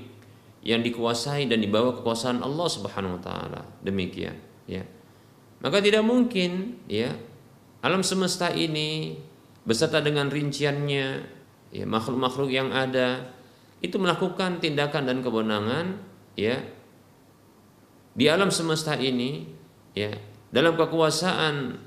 yang 0.61 0.85
dikuasai 0.85 1.49
dan 1.49 1.65
dibawa 1.65 1.97
kekuasaan 1.97 2.45
Allah 2.45 2.69
Subhanahu 2.69 3.17
wa 3.17 3.23
taala. 3.23 3.63
Demikian, 3.81 4.37
ya. 4.69 4.85
Maka 5.65 5.81
tidak 5.81 6.05
mungkin 6.05 6.83
ya 6.87 7.17
alam 7.81 8.05
semesta 8.05 8.53
ini 8.53 9.17
beserta 9.65 10.03
dengan 10.05 10.29
rinciannya 10.29 11.07
ya 11.73 11.85
makhluk-makhluk 11.89 12.51
yang 12.53 12.71
ada 12.71 13.33
itu 13.79 13.97
melakukan 13.99 14.59
tindakan 14.59 15.07
dan 15.07 15.19
kewenangan 15.23 15.87
ya 16.35 16.63
di 18.19 18.27
alam 18.27 18.51
semesta 18.51 18.99
ini 18.99 19.47
ya 19.95 20.15
dalam 20.51 20.75
kekuasaan 20.75 21.79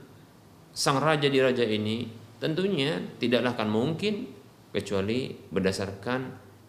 sang 0.72 1.00
raja 1.04 1.28
di 1.28 1.40
raja 1.40 1.64
ini 1.64 2.08
tentunya 2.40 3.00
tidaklah 3.20 3.56
akan 3.56 3.70
mungkin 3.72 4.41
kecuali 4.72 5.36
berdasarkan 5.52 6.20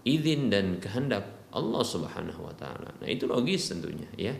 izin 0.03 0.51
dan 0.51 0.83
kehendak 0.83 1.51
Allah 1.55 1.85
Subhanahu 1.85 2.49
wa 2.49 2.55
taala. 2.59 2.91
Nah, 2.99 3.09
itu 3.09 3.29
logis 3.31 3.71
tentunya 3.71 4.09
ya. 4.19 4.35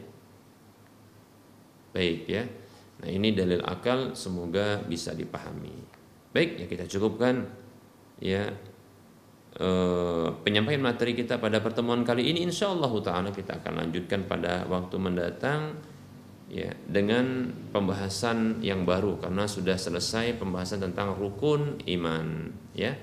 Baik 1.93 2.27
ya. 2.27 2.43
Nah, 3.03 3.09
ini 3.09 3.35
dalil 3.37 3.61
akal 3.63 4.15
semoga 4.17 4.81
bisa 4.83 5.13
dipahami. 5.13 5.75
Baik, 6.33 6.65
ya 6.65 6.67
kita 6.67 6.85
cukupkan 6.89 7.45
ya 8.23 8.49
eh, 9.61 10.29
penyampaian 10.41 10.81
materi 10.81 11.13
kita 11.13 11.37
pada 11.37 11.61
pertemuan 11.61 12.07
kali 12.07 12.33
ini 12.33 12.47
insya 12.47 12.73
Allah 12.73 12.93
taala 13.05 13.29
kita 13.35 13.61
akan 13.61 13.85
lanjutkan 13.85 14.25
pada 14.25 14.65
waktu 14.71 14.97
mendatang 14.97 15.77
ya 16.49 16.73
dengan 16.89 17.53
pembahasan 17.73 18.65
yang 18.65 18.89
baru 18.89 19.21
karena 19.21 19.45
sudah 19.45 19.77
selesai 19.77 20.41
pembahasan 20.41 20.81
tentang 20.81 21.17
rukun 21.17 21.81
iman 21.85 22.53
ya 22.73 22.97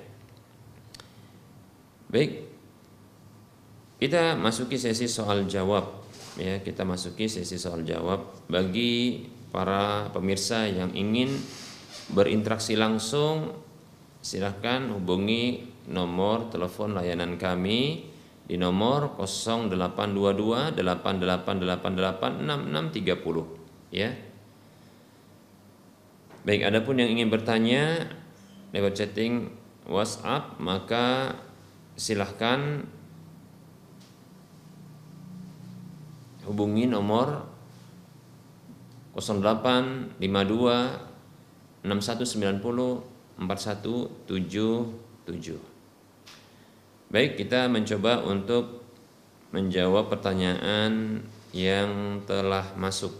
Baik. 2.09 2.49
Kita 4.01 4.33
masuki 4.33 4.81
sesi 4.81 5.05
soal 5.05 5.45
jawab 5.45 6.01
ya, 6.39 6.57
kita 6.63 6.87
masuki 6.87 7.29
sesi 7.29 7.59
soal 7.59 7.85
jawab 7.85 8.49
bagi 8.49 9.27
para 9.53 10.09
pemirsa 10.09 10.65
yang 10.65 10.95
ingin 10.95 11.35
berinteraksi 12.09 12.73
langsung 12.79 13.53
silahkan 14.25 14.89
hubungi 14.89 15.69
nomor 15.91 16.49
telepon 16.49 16.97
layanan 16.97 17.37
kami 17.37 18.09
di 18.49 18.57
nomor 18.57 19.13
0822 19.21 20.79
8888 20.79 22.41
6630 22.41 23.93
ya. 23.93 24.09
Baik, 26.41 26.65
adapun 26.65 26.97
yang 26.97 27.13
ingin 27.13 27.29
bertanya 27.29 28.09
lewat 28.73 28.97
chatting 28.97 29.53
WhatsApp 29.85 30.57
maka 30.57 31.35
silahkan 31.99 32.87
hubungi 36.47 36.87
nomor 36.87 37.43
0852 39.19 40.23
6190 41.83 43.19
4177. 43.39 45.55
Baik, 47.09 47.39
kita 47.39 47.71
mencoba 47.71 48.19
untuk 48.27 48.83
menjawab 49.55 50.11
pertanyaan 50.11 51.23
yang 51.55 52.19
telah 52.27 52.75
masuk. 52.75 53.15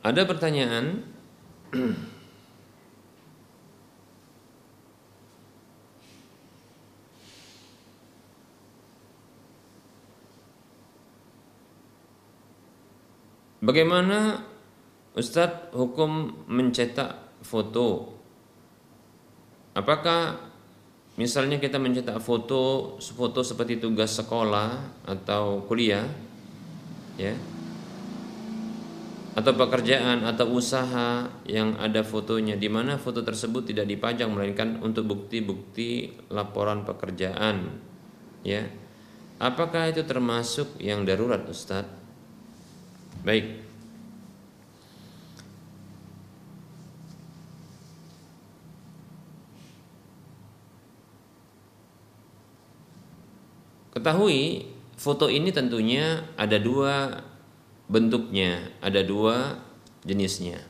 Ada 0.00 0.24
pertanyaan 0.24 1.04
Bagaimana 13.60 14.40
Ustadz 15.12 15.76
hukum 15.76 16.32
mencetak 16.48 17.44
foto? 17.44 18.16
Apakah 19.76 20.40
misalnya 21.20 21.60
kita 21.60 21.76
mencetak 21.76 22.16
foto 22.24 22.96
foto 22.96 23.44
seperti 23.44 23.76
tugas 23.76 24.16
sekolah 24.16 24.80
atau 25.04 25.60
kuliah 25.68 26.08
ya 27.20 27.36
atau 29.40 29.56
pekerjaan 29.56 30.28
atau 30.28 30.52
usaha 30.52 31.24
yang 31.48 31.80
ada 31.80 32.04
fotonya. 32.04 32.60
Di 32.60 32.68
mana 32.68 33.00
foto 33.00 33.24
tersebut 33.24 33.72
tidak 33.72 33.88
dipajang 33.88 34.28
melainkan 34.28 34.84
untuk 34.84 35.08
bukti-bukti 35.08 36.12
laporan 36.28 36.84
pekerjaan. 36.84 37.80
Ya. 38.44 38.68
Apakah 39.40 39.88
itu 39.88 40.04
termasuk 40.04 40.76
yang 40.76 41.08
darurat 41.08 41.40
Ustadz 41.48 42.00
Baik. 43.20 43.68
Ketahui 53.92 54.64
foto 54.96 55.28
ini 55.28 55.52
tentunya 55.52 56.24
ada 56.40 56.56
dua 56.56 57.20
bentuknya, 57.90 58.70
ada 58.78 59.02
dua 59.02 59.58
jenisnya. 60.06 60.62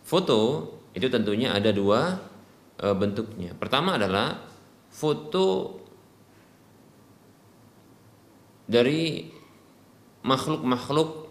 Foto 0.00 0.72
itu 0.96 1.06
tentunya 1.12 1.52
ada 1.52 1.68
dua 1.70 2.16
e, 2.80 2.86
bentuknya. 2.96 3.52
Pertama 3.54 4.00
adalah 4.00 4.40
foto 4.88 5.78
dari 8.64 9.28
makhluk-makhluk 10.24 11.28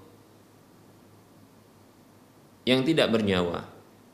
yang 2.69 2.85
tidak 2.85 3.09
bernyawa. 3.09 3.65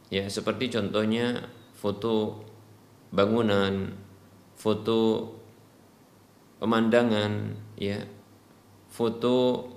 Ya, 0.07 0.31
seperti 0.31 0.71
contohnya 0.71 1.51
foto 1.75 2.39
bangunan, 3.11 3.99
foto 4.55 5.33
pemandangan, 6.63 7.59
ya, 7.75 8.14
foto 8.95 9.67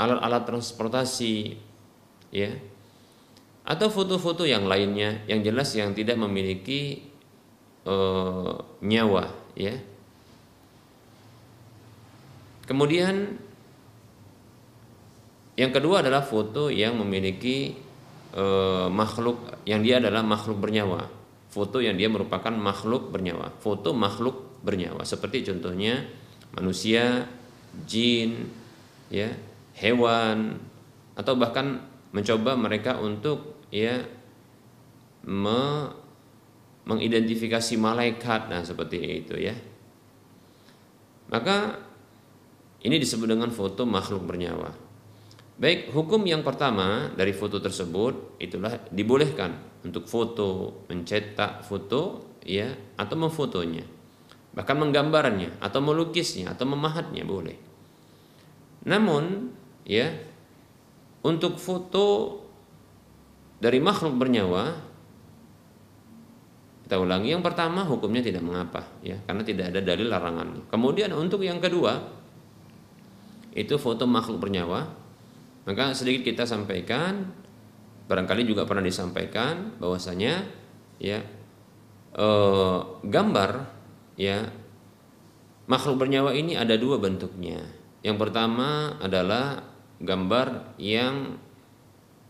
alat-alat 0.00 0.42
transportasi, 0.48 1.52
ya, 2.32 2.56
atau 3.68 3.92
foto-foto 3.92 4.48
yang 4.48 4.64
lainnya 4.64 5.22
yang 5.28 5.44
jelas 5.44 5.76
yang 5.76 5.92
tidak 5.92 6.16
memiliki 6.16 7.04
uh, 7.84 8.56
nyawa, 8.80 9.30
ya 9.54 9.92
Kemudian 12.62 13.36
yang 15.58 15.72
kedua 15.74 16.00
adalah 16.00 16.22
foto 16.24 16.70
yang 16.72 16.96
memiliki 16.96 17.74
e, 18.32 18.44
makhluk 18.88 19.66
yang 19.68 19.82
dia 19.82 19.98
adalah 19.98 20.22
makhluk 20.22 20.62
bernyawa. 20.62 21.10
Foto 21.52 21.84
yang 21.84 22.00
dia 22.00 22.08
merupakan 22.08 22.54
makhluk 22.54 23.12
bernyawa. 23.12 23.52
Foto 23.60 23.92
makhluk 23.92 24.62
bernyawa 24.64 25.04
seperti 25.04 25.44
contohnya 25.52 26.06
manusia, 26.56 27.28
jin, 27.88 28.48
ya, 29.08 29.32
hewan 29.76 30.60
atau 31.16 31.36
bahkan 31.36 31.80
mencoba 32.12 32.56
mereka 32.56 33.00
untuk 33.00 33.64
ya 33.72 34.04
me, 35.24 35.62
mengidentifikasi 36.84 37.74
malaikat 37.78 38.52
nah 38.52 38.60
seperti 38.64 39.24
itu 39.24 39.34
ya. 39.38 39.54
Maka 41.32 41.80
ini 42.82 42.98
disebut 42.98 43.30
dengan 43.30 43.48
foto 43.48 43.88
makhluk 43.88 44.26
bernyawa. 44.26 44.74
Baik, 45.56 45.94
hukum 45.94 46.26
yang 46.26 46.42
pertama 46.42 47.14
dari 47.14 47.30
foto 47.30 47.62
tersebut 47.62 48.36
itulah 48.42 48.82
dibolehkan 48.90 49.54
untuk 49.86 50.10
foto, 50.10 50.82
mencetak 50.90 51.62
foto 51.62 52.34
ya 52.42 52.74
atau 52.98 53.14
memfotonya. 53.14 54.01
Bahkan 54.52 54.76
menggambarnya 54.76 55.60
atau 55.64 55.80
melukisnya 55.80 56.52
atau 56.52 56.68
memahatnya 56.68 57.24
boleh. 57.24 57.56
Namun 58.84 59.48
ya 59.88 60.12
untuk 61.22 61.56
foto 61.56 62.38
dari 63.62 63.78
makhluk 63.78 64.18
bernyawa 64.18 64.90
kita 66.84 67.00
ulangi 67.00 67.32
yang 67.32 67.40
pertama 67.40 67.88
hukumnya 67.88 68.20
tidak 68.20 68.44
mengapa 68.44 68.84
ya 69.00 69.16
karena 69.24 69.42
tidak 69.46 69.72
ada 69.72 69.80
dalil 69.80 70.12
larangannya. 70.12 70.68
Kemudian 70.68 71.14
untuk 71.16 71.40
yang 71.40 71.56
kedua 71.56 71.96
itu 73.56 73.80
foto 73.80 74.04
makhluk 74.04 74.44
bernyawa 74.44 74.84
maka 75.64 75.94
sedikit 75.94 76.26
kita 76.28 76.44
sampaikan 76.44 77.30
barangkali 78.10 78.44
juga 78.44 78.66
pernah 78.66 78.82
disampaikan 78.82 79.78
bahwasanya 79.78 80.44
ya 80.98 81.22
eh, 82.12 82.78
gambar 83.08 83.50
ya. 84.16 84.50
Makhluk 85.70 86.04
bernyawa 86.04 86.34
ini 86.34 86.58
ada 86.58 86.74
dua 86.74 86.98
bentuknya. 86.98 87.62
Yang 88.02 88.16
pertama 88.18 88.98
adalah 88.98 89.62
gambar 90.02 90.74
yang 90.76 91.38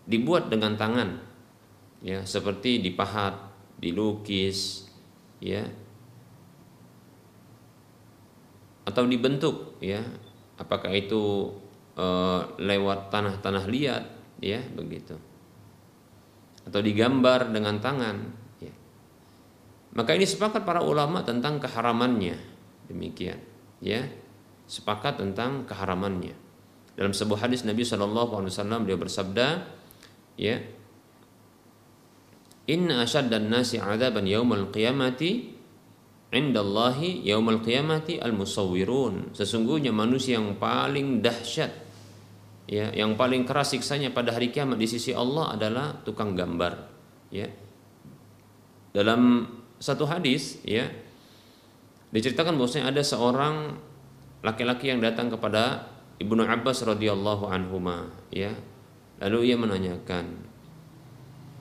dibuat 0.05 0.53
dengan 0.53 0.77
tangan. 0.77 1.17
Ya 2.05 2.27
seperti 2.29 2.83
dipahat 2.83 3.35
dilukis 3.81 4.87
ya. 5.41 5.65
Atau 8.85 9.09
dibentuk 9.09 9.81
ya. 9.81 10.05
Apakah 10.61 10.93
itu 10.93 11.57
e, 11.97 12.07
lewat 12.61 13.09
tanah-tanah 13.09 13.65
liat 13.65 14.05
ya 14.45 14.61
begitu. 14.77 15.17
Atau 16.69 16.85
digambar 16.85 17.49
dengan 17.49 17.81
tangan. 17.81 18.42
Maka 19.93 20.17
ini 20.17 20.25
sepakat 20.25 20.65
para 20.65 20.81
ulama 20.81 21.21
tentang 21.21 21.61
keharamannya. 21.61 22.37
Demikian 22.89 23.41
ya. 23.85 24.09
Sepakat 24.65 25.21
tentang 25.21 25.69
keharamannya. 25.69 26.33
Dalam 26.97 27.13
sebuah 27.13 27.49
hadis 27.49 27.65
Nabi 27.65 27.85
Shallallahu 27.85 28.41
Alaihi 28.41 28.53
Wasallam 28.53 28.81
dia 28.89 28.97
bersabda 28.97 29.49
ya 30.37 30.61
Inna 32.69 33.03
asyaddan 33.05 33.49
nasi 33.49 33.81
adaban 33.81 34.29
yaumal 34.29 34.71
qiyamati 34.71 35.51
indallahi 36.31 37.27
yaumal 37.27 37.61
qiyamati 37.61 38.23
al 38.23 38.33
musawwirun 38.37 39.35
sesungguhnya 39.35 39.91
manusia 39.91 40.39
yang 40.39 40.57
paling 40.57 41.21
dahsyat 41.21 41.73
ya 42.71 42.95
yang 42.95 43.19
paling 43.19 43.45
keras 43.45 43.75
siksanya 43.75 44.15
pada 44.15 44.37
hari 44.37 44.55
kiamat 44.55 44.79
di 44.79 44.87
sisi 44.87 45.11
Allah 45.13 45.53
adalah 45.53 46.01
tukang 46.01 46.39
gambar 46.39 46.73
ya. 47.35 47.49
Dalam 48.93 49.49
satu 49.83 50.07
hadis 50.07 50.63
ya 50.63 50.87
diceritakan 52.15 52.55
bahwasanya 52.55 52.95
ada 52.95 53.03
seorang 53.03 53.75
laki-laki 54.47 54.95
yang 54.95 55.03
datang 55.03 55.27
kepada 55.27 55.91
Ibnu 56.23 56.47
Abbas 56.47 56.87
radhiyallahu 56.87 57.51
anhuma 57.51 58.15
ya 58.31 58.55
lalu 59.19 59.51
ia 59.51 59.57
menanyakan 59.59 60.47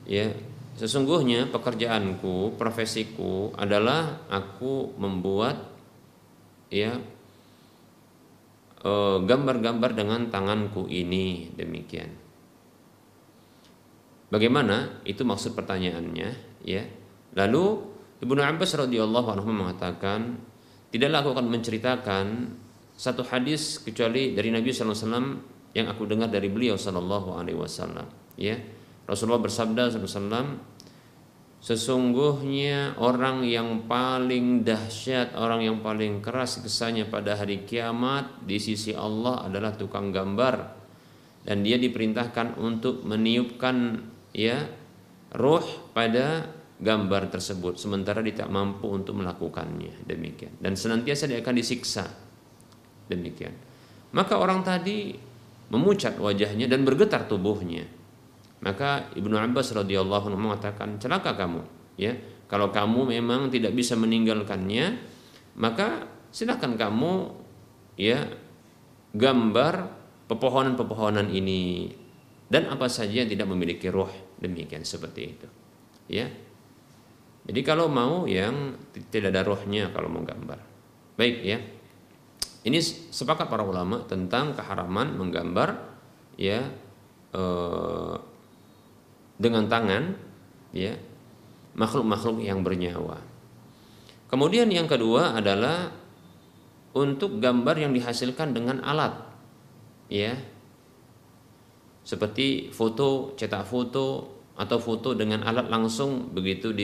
ya 0.06 0.30
Sesungguhnya 0.72 1.52
pekerjaanku, 1.52 2.56
profesiku 2.56 3.52
adalah 3.60 4.24
aku 4.32 4.96
membuat 4.96 5.68
ya 6.72 6.96
eh, 8.80 9.18
gambar-gambar 9.20 9.90
dengan 9.92 10.32
tanganku 10.32 10.88
ini 10.88 11.52
demikian. 11.52 12.08
Bagaimana? 14.32 15.04
Itu 15.04 15.28
maksud 15.28 15.52
pertanyaannya, 15.52 16.30
ya. 16.64 16.88
Lalu 17.36 17.91
Ibnu 18.22 18.38
Abbas 18.38 18.78
radhiyallahu 18.78 19.28
anhu 19.34 19.50
mengatakan, 19.50 20.38
tidaklah 20.94 21.26
aku 21.26 21.30
akan 21.34 21.46
menceritakan 21.50 22.26
satu 22.94 23.26
hadis 23.26 23.82
kecuali 23.82 24.30
dari 24.38 24.54
Nabi 24.54 24.70
sallallahu 24.70 24.94
alaihi 24.94 25.04
wasallam 25.10 25.26
yang 25.74 25.86
aku 25.90 26.02
dengar 26.06 26.30
dari 26.30 26.46
beliau 26.46 26.78
sallallahu 26.78 27.34
alaihi 27.34 27.58
wasallam, 27.58 28.06
ya 28.38 28.54
Rasulullah 29.10 29.42
bersabda 29.42 29.90
SAW 29.90 30.70
Sesungguhnya 31.62 32.98
orang 32.98 33.46
yang 33.46 33.86
paling 33.86 34.66
dahsyat, 34.66 35.38
orang 35.38 35.62
yang 35.62 35.78
paling 35.78 36.18
keras 36.18 36.58
kesannya 36.58 37.06
pada 37.06 37.38
hari 37.38 37.62
kiamat 37.62 38.42
di 38.42 38.58
sisi 38.58 38.90
Allah 38.90 39.46
adalah 39.46 39.70
tukang 39.78 40.10
gambar. 40.10 40.74
Dan 41.46 41.62
dia 41.62 41.78
diperintahkan 41.78 42.58
untuk 42.58 43.06
meniupkan 43.06 43.94
ya 44.34 44.58
roh 45.38 45.62
pada 45.94 46.50
gambar 46.82 47.30
tersebut 47.30 47.78
sementara 47.78 48.18
dia 48.26 48.42
tak 48.42 48.50
mampu 48.50 48.90
untuk 48.90 49.14
melakukannya. 49.22 50.02
Demikian. 50.02 50.58
Dan 50.58 50.74
senantiasa 50.74 51.30
dia 51.30 51.38
akan 51.38 51.54
disiksa. 51.54 52.10
Demikian. 53.06 53.54
Maka 54.12 54.36
orang 54.36 54.66
tadi 54.66 55.14
memucat 55.70 56.18
wajahnya 56.18 56.66
dan 56.66 56.82
bergetar 56.82 57.30
tubuhnya. 57.30 57.86
Maka 58.66 59.14
Ibnu 59.14 59.38
Abbas 59.38 59.72
radhiyallahu 59.72 60.34
anhu 60.34 60.38
mengatakan, 60.50 60.98
"Celaka 60.98 61.38
kamu, 61.38 61.62
ya. 61.96 62.18
Kalau 62.50 62.68
kamu 62.68 63.16
memang 63.16 63.48
tidak 63.48 63.72
bisa 63.72 63.96
meninggalkannya, 63.96 65.00
maka 65.56 66.04
silakan 66.28 66.76
kamu 66.76 67.32
ya 67.96 68.28
gambar 69.16 69.74
pepohonan-pepohonan 70.28 71.32
ini. 71.32 71.88
Dan 72.52 72.68
apa 72.68 72.84
saja 72.92 73.24
yang 73.24 73.32
tidak 73.32 73.48
memiliki 73.48 73.88
roh 73.88 74.12
demikian 74.36 74.84
seperti 74.84 75.20
itu. 75.24 75.48
Ya 76.12 76.28
jadi 77.48 77.60
kalau 77.66 77.90
mau 77.90 78.28
yang 78.28 78.78
tidak 79.10 79.34
ada 79.34 79.42
rohnya 79.46 79.90
kalau 79.90 80.08
mau 80.10 80.22
gambar 80.22 80.58
baik 81.18 81.36
ya 81.42 81.58
ini 82.62 82.78
sepakat 83.10 83.50
para 83.50 83.66
ulama 83.66 84.06
tentang 84.06 84.54
keharaman 84.54 85.18
menggambar 85.18 85.82
ya 86.38 86.62
eh, 87.34 88.14
dengan 89.34 89.66
tangan 89.66 90.14
ya 90.70 90.94
makhluk-makhluk 91.74 92.44
yang 92.44 92.62
bernyawa. 92.62 93.18
Kemudian 94.30 94.70
yang 94.70 94.88
kedua 94.88 95.36
adalah 95.36 95.92
untuk 96.94 97.42
gambar 97.42 97.76
yang 97.76 97.92
dihasilkan 97.92 98.54
dengan 98.54 98.78
alat 98.86 99.12
ya. 100.06 100.38
Seperti 102.02 102.70
foto, 102.74 103.34
cetak 103.38 103.66
foto 103.66 104.38
atau 104.58 104.78
foto 104.78 105.14
dengan 105.14 105.46
alat 105.46 105.70
langsung 105.70 106.30
begitu 106.34 106.74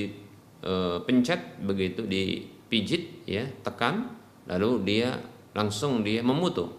dipencet, 0.58 1.62
begitu 1.62 2.02
dipijit 2.04 3.24
ya, 3.24 3.46
tekan 3.62 4.18
lalu 4.48 4.82
dia 4.82 5.22
langsung 5.54 6.02
dia 6.02 6.24
memutu. 6.24 6.70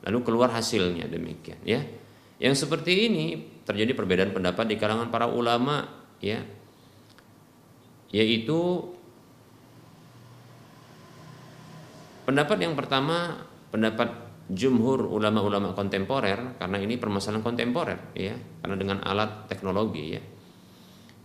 Lalu 0.00 0.18
keluar 0.24 0.48
hasilnya 0.50 1.06
demikian 1.06 1.60
ya. 1.62 1.84
Yang 2.40 2.64
seperti 2.64 3.10
ini 3.12 3.26
terjadi 3.68 3.92
perbedaan 3.92 4.32
pendapat 4.32 4.64
di 4.64 4.76
kalangan 4.80 5.12
para 5.12 5.28
ulama 5.28 5.84
ya. 6.24 6.40
Yaitu 8.10 8.90
pendapat 12.24 12.58
yang 12.64 12.74
pertama 12.74 13.44
pendapat 13.68 14.08
jumhur 14.50 15.06
ulama-ulama 15.06 15.76
kontemporer 15.78 16.58
karena 16.58 16.80
ini 16.80 16.96
permasalahan 16.96 17.44
kontemporer 17.44 18.16
ya. 18.16 18.34
Karena 18.64 18.76
dengan 18.80 18.98
alat 19.04 19.46
teknologi 19.52 20.16
ya 20.16 20.22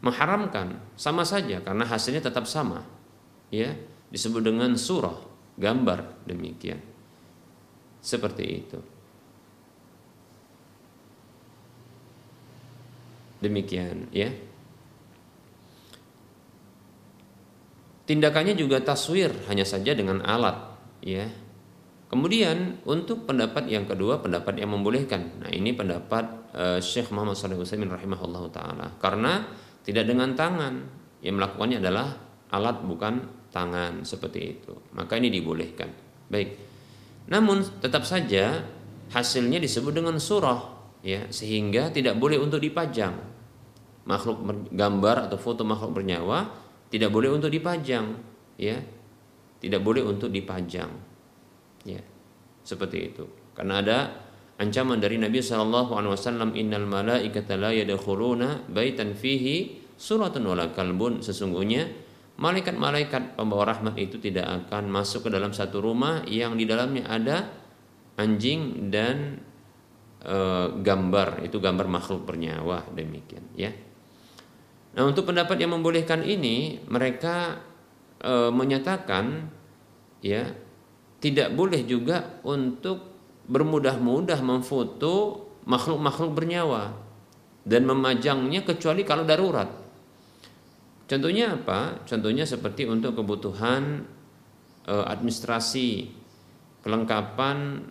mengharamkan 0.05 0.77
sama 0.93 1.25
saja 1.25 1.65
karena 1.65 1.81
hasilnya 1.81 2.21
tetap 2.21 2.45
sama 2.45 2.85
ya 3.49 3.73
disebut 4.13 4.45
dengan 4.45 4.77
surah 4.77 5.17
gambar 5.57 6.29
demikian 6.29 6.77
seperti 8.05 8.45
itu. 8.45 8.79
Demikian 13.41 14.13
ya. 14.13 14.29
Tindakannya 18.05 18.53
juga 18.53 18.85
taswir 18.85 19.33
hanya 19.49 19.65
saja 19.65 19.97
dengan 19.97 20.21
alat 20.21 20.77
ya. 21.01 21.25
Kemudian 22.05 22.85
untuk 22.85 23.25
pendapat 23.25 23.65
yang 23.65 23.89
kedua 23.89 24.21
pendapat 24.21 24.61
yang 24.61 24.77
membolehkan. 24.77 25.41
Nah, 25.41 25.49
ini 25.49 25.73
pendapat 25.73 26.53
uh, 26.53 26.77
Syekh 26.77 27.09
Muhammad 27.09 27.33
SAW 27.33 27.65
Utsaimin 27.65 27.89
rahimahullah 27.89 28.43
taala. 28.53 28.87
Karena 29.01 29.64
tidak 29.85 30.09
dengan 30.09 30.33
tangan, 30.33 30.81
yang 31.21 31.37
melakukannya 31.37 31.77
adalah 31.77 32.17
alat 32.49 32.81
bukan 32.81 33.21
tangan 33.53 34.01
seperti 34.01 34.57
itu. 34.57 34.73
Maka 34.97 35.21
ini 35.21 35.29
dibolehkan. 35.29 35.93
Baik. 36.27 36.57
Namun 37.29 37.61
tetap 37.79 38.01
saja 38.01 38.65
hasilnya 39.13 39.61
disebut 39.61 39.93
dengan 39.93 40.17
surah 40.17 40.73
ya 41.05 41.29
sehingga 41.29 41.93
tidak 41.93 42.17
boleh 42.17 42.41
untuk 42.41 42.57
dipajang. 42.57 43.13
Makhluk 44.05 44.69
gambar 44.73 45.29
atau 45.29 45.37
foto 45.37 45.61
makhluk 45.65 46.01
bernyawa 46.01 46.49
tidak 46.89 47.09
boleh 47.13 47.29
untuk 47.33 47.53
dipajang 47.53 48.17
ya. 48.57 48.81
Tidak 49.61 49.81
boleh 49.81 50.01
untuk 50.05 50.29
dipajang. 50.29 50.91
Ya. 51.85 52.01
Seperti 52.65 53.13
itu. 53.13 53.25
Karena 53.53 53.81
ada 53.81 53.97
ancaman 54.55 55.03
dari 55.03 55.19
Nabi 55.19 55.43
sallallahu 55.43 55.95
alaihi 55.95 56.13
wasallam 56.15 56.55
innal 56.55 56.87
malaikata 56.87 57.59
la 57.59 57.75
yadkhuluna 57.75 58.71
baitan 58.71 59.15
fihi 59.15 59.83
suratun 59.99 60.47
wala 60.47 60.71
kalbun. 60.71 61.19
Sesungguhnya 61.19 61.87
malaikat-malaikat 62.39 63.39
pembawa 63.39 63.75
rahmat 63.75 63.95
itu 63.99 64.19
tidak 64.19 64.47
akan 64.47 64.91
masuk 64.91 65.27
ke 65.27 65.29
dalam 65.31 65.55
satu 65.55 65.79
rumah 65.79 66.23
yang 66.27 66.55
di 66.59 66.67
dalamnya 66.67 67.07
ada 67.07 67.47
anjing 68.19 68.91
dan 68.91 69.39
e, 70.23 70.37
gambar. 70.79 71.43
Itu 71.43 71.59
gambar 71.59 71.87
makhluk 71.87 72.27
bernyawa 72.27 72.91
demikian 72.95 73.43
ya. 73.55 73.71
Nah 74.95 75.03
untuk 75.03 75.27
pendapat 75.27 75.59
yang 75.59 75.75
membolehkan 75.75 76.23
ini 76.23 76.79
mereka 76.87 77.59
e, 78.19 78.51
menyatakan 78.51 79.51
ya 80.23 80.47
tidak 81.19 81.51
boleh 81.55 81.83
juga 81.83 82.39
untuk 82.47 83.14
bermudah-mudah 83.45 84.39
memfoto 84.41 85.45
makhluk-makhluk 85.65 86.31
bernyawa 86.33 86.93
dan 87.65 87.85
memajangnya 87.85 88.61
kecuali 88.65 89.01
kalau 89.01 89.25
darurat 89.25 89.85
Contohnya 91.05 91.53
apa? 91.53 92.01
Contohnya 92.09 92.49
seperti 92.49 92.89
untuk 92.89 93.13
kebutuhan 93.13 94.01
e, 94.89 94.93
administrasi, 95.05 96.09
kelengkapan 96.81 97.85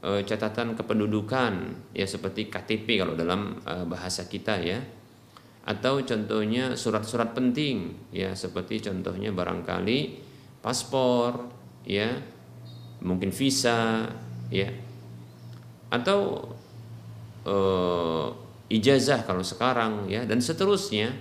e, 0.00 0.24
catatan 0.24 0.72
kependudukan, 0.72 1.52
ya 1.92 2.08
seperti 2.08 2.48
KTP 2.48 2.96
kalau 2.96 3.12
dalam 3.12 3.60
e, 3.60 3.84
bahasa 3.84 4.24
kita 4.24 4.56
ya. 4.64 4.80
Atau 5.68 6.00
contohnya 6.08 6.72
surat-surat 6.78 7.36
penting, 7.36 8.08
ya 8.08 8.32
seperti 8.32 8.80
contohnya 8.88 9.36
barangkali 9.36 10.24
paspor, 10.64 11.52
ya, 11.84 12.16
mungkin 13.04 13.36
visa, 13.36 14.08
ya. 14.48 14.72
Atau 15.88 16.50
e, 17.46 17.56
ijazah 18.72 19.22
kalau 19.22 19.46
sekarang 19.46 20.10
ya. 20.10 20.26
Dan 20.26 20.42
seterusnya 20.42 21.14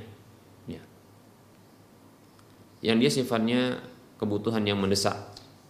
yang 2.85 3.01
dia 3.01 3.09
sifatnya 3.09 3.81
kebutuhan 4.21 4.61
yang 4.61 4.77
mendesak 4.77 5.17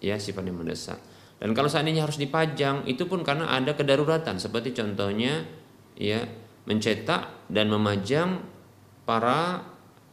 ya 0.04 0.20
sifatnya 0.20 0.52
mendesak. 0.52 1.00
Dan 1.39 1.56
kalau 1.56 1.72
seandainya 1.72 2.04
harus 2.04 2.20
dipajang 2.20 2.84
itu 2.88 3.08
pun 3.08 3.24
karena 3.24 3.48
ada 3.56 3.72
kedaruratan. 3.72 4.39
Seperti 4.39 4.76
contohnya 4.76 5.48
ya 5.96 6.24
mencetak 6.68 7.48
dan 7.48 7.72
memajang 7.72 8.43
para 9.08 9.64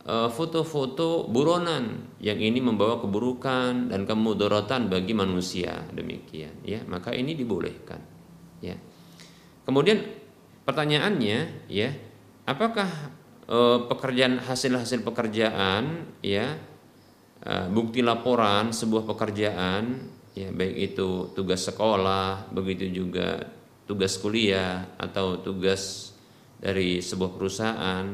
e, 0.06 0.30
foto-foto 0.30 1.26
buronan 1.26 2.14
yang 2.22 2.38
ini 2.38 2.62
membawa 2.62 3.02
keburukan 3.02 3.90
dan 3.90 4.06
kemudaratan 4.06 4.90
bagi 4.90 5.14
manusia. 5.14 5.82
Demikian 5.90 6.62
ya. 6.62 6.82
Maka 6.86 7.14
ini 7.14 7.34
dibolehkan 7.34 7.98
ya. 8.62 8.78
Kemudian 9.66 10.00
pertanyaannya 10.64 11.68
ya 11.68 11.90
apakah 12.46 12.88
e, 13.50 13.58
pekerjaan 13.90 14.38
hasil-hasil 14.42 15.02
pekerjaan 15.02 16.06
ya 16.22 16.54
Eh, 17.42 17.66
bukti 17.74 18.06
laporan 18.06 18.70
sebuah 18.70 19.02
pekerjaan 19.02 19.98
ya 20.30 20.54
baik 20.54 20.94
itu 20.94 21.34
tugas 21.34 21.66
sekolah 21.66 22.54
begitu 22.54 22.86
juga 23.02 23.42
tugas 23.82 24.14
kuliah 24.22 24.94
atau 24.94 25.42
tugas 25.42 26.14
dari 26.62 27.02
sebuah 27.02 27.34
perusahaan 27.34 28.06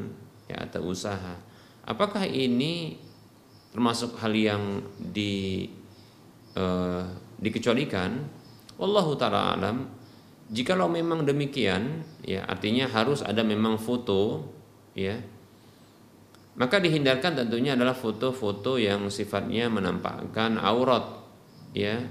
ya 0.48 0.64
atau 0.64 0.80
usaha 0.88 1.36
apakah 1.84 2.24
ini 2.24 2.96
termasuk 3.68 4.16
hal 4.16 4.32
yang 4.32 4.80
di 4.96 5.68
uh, 6.56 7.04
dikecualikan? 7.36 8.24
Wallahu 8.80 9.12
taala 9.20 9.60
alam 9.60 9.92
jikalau 10.48 10.88
memang 10.88 11.24
demikian 11.28 12.04
ya 12.24 12.44
artinya 12.48 12.88
harus 12.88 13.20
ada 13.20 13.44
memang 13.44 13.76
foto 13.76 14.48
ya 14.96 15.20
maka 16.58 16.82
dihindarkan 16.82 17.38
tentunya 17.38 17.78
adalah 17.78 17.94
foto-foto 17.94 18.82
yang 18.82 19.06
sifatnya 19.14 19.70
menampakkan 19.70 20.58
aurat, 20.58 21.06
ya, 21.70 22.02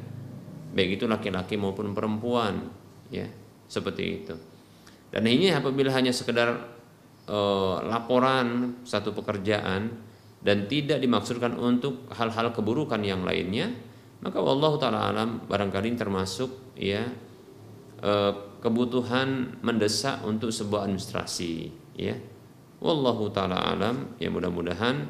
baik 0.71 0.95
itu 0.95 1.03
laki-laki 1.03 1.59
maupun 1.59 1.91
perempuan, 1.91 2.71
ya, 3.11 3.27
seperti 3.67 4.03
itu. 4.07 4.35
Dan 5.11 5.27
ini 5.27 5.51
apabila 5.51 5.91
hanya 5.91 6.15
sekedar 6.15 6.63
e, 7.27 7.39
laporan 7.91 8.79
satu 8.88 9.11
pekerjaan 9.11 9.91
dan 10.39 10.63
tidak 10.71 11.03
dimaksudkan 11.03 11.51
untuk 11.59 12.07
hal-hal 12.15 12.55
keburukan 12.55 13.03
yang 13.03 13.27
lainnya, 13.27 13.75
maka 14.23 14.39
Allah 14.39 14.71
taala 14.79 14.99
alam 15.11 15.29
barangkali 15.43 15.99
termasuk 15.99 16.71
ya 16.79 17.03
kebutuhan 18.62 19.58
mendesak 19.66 20.22
untuk 20.26 20.54
sebuah 20.54 20.86
administrasi, 20.86 21.74
ya. 21.98 22.18
Wallahu 22.78 23.34
taala 23.34 23.58
alam 23.74 24.14
ya 24.22 24.30
mudah-mudahan 24.30 25.10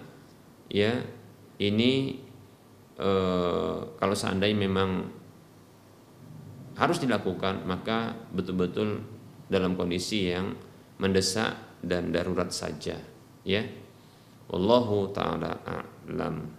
ya 0.71 1.03
ini 1.59 2.15
e, 2.95 3.09
kalau 3.99 4.15
seandainya 4.15 4.55
memang 4.55 5.03
harus 6.79 7.03
dilakukan 7.03 7.67
maka 7.67 8.15
betul-betul 8.31 9.03
dalam 9.51 9.75
kondisi 9.75 10.31
yang 10.31 10.55
mendesak 10.95 11.59
dan 11.83 12.15
darurat 12.15 12.47
saja 12.47 12.95
ya. 13.43 13.61
Wallahu 14.47 15.11
taala 15.11 15.59
a'lam 15.67 16.56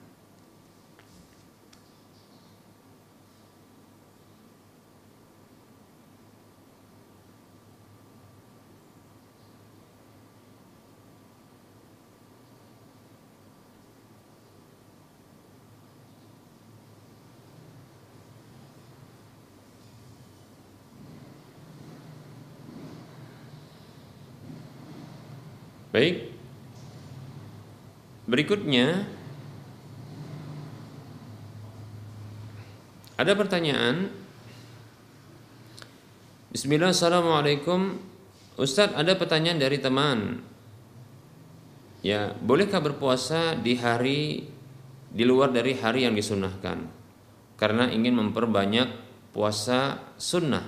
Baik. 25.99 26.31
Berikutnya 28.31 29.03
ada 33.19 33.35
pertanyaan. 33.35 34.07
Bismillah, 36.55 36.95
Assalamualaikum. 36.95 37.99
Ustadz, 38.55 38.95
ada 38.95 39.19
pertanyaan 39.19 39.59
dari 39.59 39.83
teman. 39.83 40.39
Ya, 42.07 42.31
bolehkah 42.31 42.79
berpuasa 42.79 43.59
di 43.59 43.75
hari 43.75 44.47
di 45.11 45.25
luar 45.27 45.51
dari 45.51 45.75
hari 45.75 46.07
yang 46.07 46.15
disunahkan? 46.15 46.79
Karena 47.59 47.91
ingin 47.91 48.15
memperbanyak 48.15 48.87
puasa 49.35 50.15
sunnah. 50.15 50.63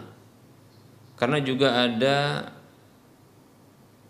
Karena 1.14 1.38
juga 1.38 1.86
ada 1.86 2.50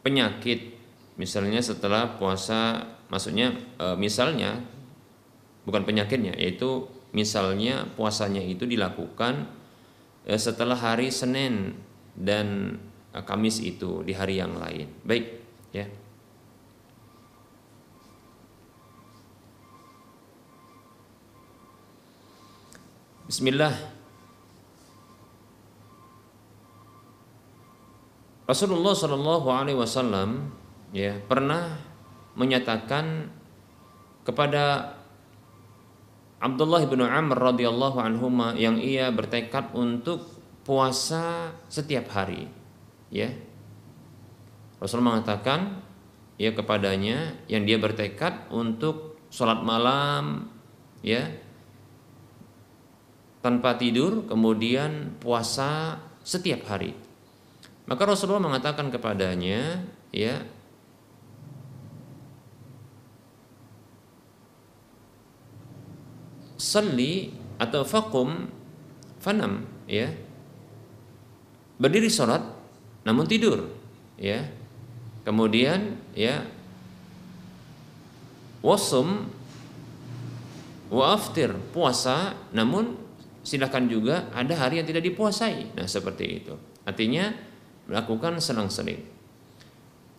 penyakit 0.01 0.80
Misalnya 1.21 1.61
setelah 1.61 2.16
puasa, 2.16 2.81
maksudnya 3.12 3.53
e, 3.77 3.93
misalnya 4.01 4.64
bukan 5.68 5.85
penyakitnya, 5.85 6.33
yaitu 6.33 6.89
misalnya 7.12 7.85
puasanya 7.93 8.41
itu 8.41 8.64
dilakukan 8.64 9.45
e, 10.25 10.33
setelah 10.41 10.81
hari 10.81 11.12
Senin 11.12 11.77
dan 12.16 12.81
e, 13.12 13.21
Kamis 13.21 13.61
itu 13.61 14.01
di 14.01 14.16
hari 14.16 14.41
yang 14.41 14.57
lain. 14.57 14.89
Baik, 15.05 15.45
ya. 15.77 15.85
Bismillah. 23.29 23.77
Rasulullah 28.49 28.97
Shallallahu 28.97 29.47
Alaihi 29.53 29.77
Wasallam 29.77 30.60
ya 30.91 31.18
pernah 31.26 31.78
menyatakan 32.34 33.30
kepada 34.26 34.97
Abdullah 36.41 36.88
bin 36.88 37.05
Amr 37.05 37.53
radhiyallahu 37.53 38.01
anhu 38.01 38.32
yang 38.57 38.80
ia 38.80 39.12
bertekad 39.12 39.76
untuk 39.76 40.24
puasa 40.64 41.53
setiap 41.68 42.09
hari 42.16 42.49
ya. 43.12 43.28
Rasul 44.80 45.05
mengatakan 45.05 45.84
ya 46.41 46.57
kepadanya 46.57 47.36
yang 47.53 47.68
dia 47.68 47.76
bertekad 47.76 48.49
untuk 48.49 49.20
sholat 49.28 49.61
malam 49.61 50.49
ya 51.05 51.28
tanpa 53.45 53.76
tidur 53.76 54.24
kemudian 54.24 55.20
puasa 55.20 56.01
setiap 56.24 56.64
hari. 56.72 56.97
Maka 57.84 58.09
Rasulullah 58.09 58.41
mengatakan 58.41 58.88
kepadanya 58.88 59.84
ya 60.09 60.41
salli 66.61 67.33
atau 67.57 67.83
fakum 67.89 68.47
fanam 69.17 69.65
ya. 69.89 70.13
Berdiri 71.81 72.13
sholat 72.13 72.45
namun 73.09 73.25
tidur 73.25 73.65
ya. 74.21 74.45
Kemudian 75.25 75.97
ya 76.13 76.45
wasum 78.61 79.33
wa 80.93 81.05
aftir 81.17 81.57
puasa 81.73 82.37
namun 82.53 82.97
silakan 83.41 83.89
juga 83.89 84.29
ada 84.37 84.53
hari 84.53 84.85
yang 84.85 84.89
tidak 84.89 85.09
dipuasai. 85.09 85.73
Nah 85.73 85.89
seperti 85.89 86.45
itu. 86.45 86.55
Artinya 86.85 87.33
melakukan 87.89 88.37
selang-seling. 88.41 89.01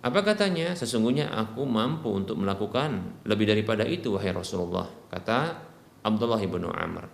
Apa 0.02 0.26
katanya? 0.26 0.74
Sesungguhnya 0.74 1.30
aku 1.30 1.62
mampu 1.62 2.10
untuk 2.10 2.42
melakukan 2.42 3.22
lebih 3.30 3.46
daripada 3.46 3.86
itu 3.86 4.18
wahai 4.18 4.34
Rasulullah. 4.34 4.90
Kata 5.14 5.71
Abdullah 6.02 6.42
bin 6.42 6.66
Amr. 6.66 7.06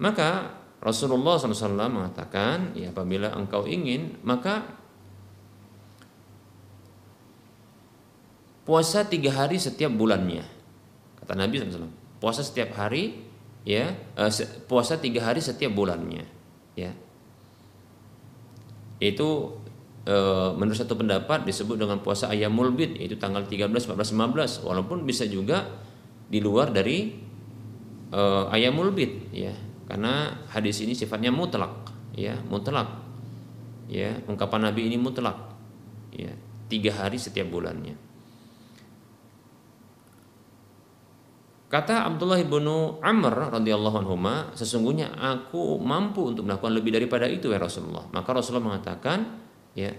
Maka 0.00 0.60
Rasulullah 0.80 1.36
SAW 1.36 1.92
mengatakan, 1.92 2.72
ya 2.72 2.88
apabila 2.88 3.36
engkau 3.36 3.68
ingin, 3.68 4.16
maka 4.24 4.64
puasa 8.64 9.04
tiga 9.04 9.28
hari 9.36 9.60
setiap 9.60 9.92
bulannya. 9.92 10.44
Kata 11.20 11.36
Nabi 11.36 11.60
SAW, 11.60 11.92
puasa 12.16 12.40
setiap 12.40 12.72
hari, 12.80 13.28
ya 13.68 13.92
eh, 13.92 14.32
puasa 14.64 14.96
tiga 14.96 15.20
hari 15.28 15.44
setiap 15.44 15.68
bulannya, 15.76 16.24
ya. 16.80 16.96
Itu 19.04 19.60
eh, 20.08 20.48
menurut 20.56 20.80
satu 20.80 20.96
pendapat 20.96 21.44
disebut 21.44 21.76
dengan 21.76 22.00
puasa 22.00 22.32
ayam 22.32 22.56
mulbid, 22.56 22.96
yaitu 22.96 23.20
tanggal 23.20 23.44
13, 23.44 23.68
14, 23.68 24.16
15, 24.16 24.64
walaupun 24.64 25.04
bisa 25.04 25.28
juga 25.28 25.68
di 26.32 26.40
luar 26.40 26.72
dari 26.72 27.28
uh, 28.10 28.50
ayamul 28.54 28.92
bid 28.94 29.30
ya. 29.34 29.54
Karena 29.90 30.46
hadis 30.54 30.78
ini 30.86 30.94
sifatnya 30.94 31.34
mutlak 31.34 31.90
ya 32.14 32.38
mutlak. 32.46 32.86
Ya 33.90 34.22
ungkapan 34.30 34.70
Nabi 34.70 34.86
ini 34.86 34.94
mutlak 34.94 35.34
ya 36.14 36.30
tiga 36.70 36.94
hari 36.94 37.18
setiap 37.18 37.50
bulannya. 37.50 38.10
Kata 41.70 42.02
Abdullah 42.02 42.42
bin 42.42 42.66
Amr 42.98 43.54
radhiyallahu 43.54 44.02
anhu, 44.02 44.18
sesungguhnya 44.58 45.14
aku 45.14 45.78
mampu 45.78 46.34
untuk 46.34 46.42
melakukan 46.42 46.74
lebih 46.74 46.98
daripada 46.98 47.30
itu 47.30 47.46
ya 47.46 47.62
Rasulullah. 47.62 48.10
Maka 48.10 48.34
Rasulullah 48.34 48.74
mengatakan, 48.74 49.38
ya, 49.78 49.94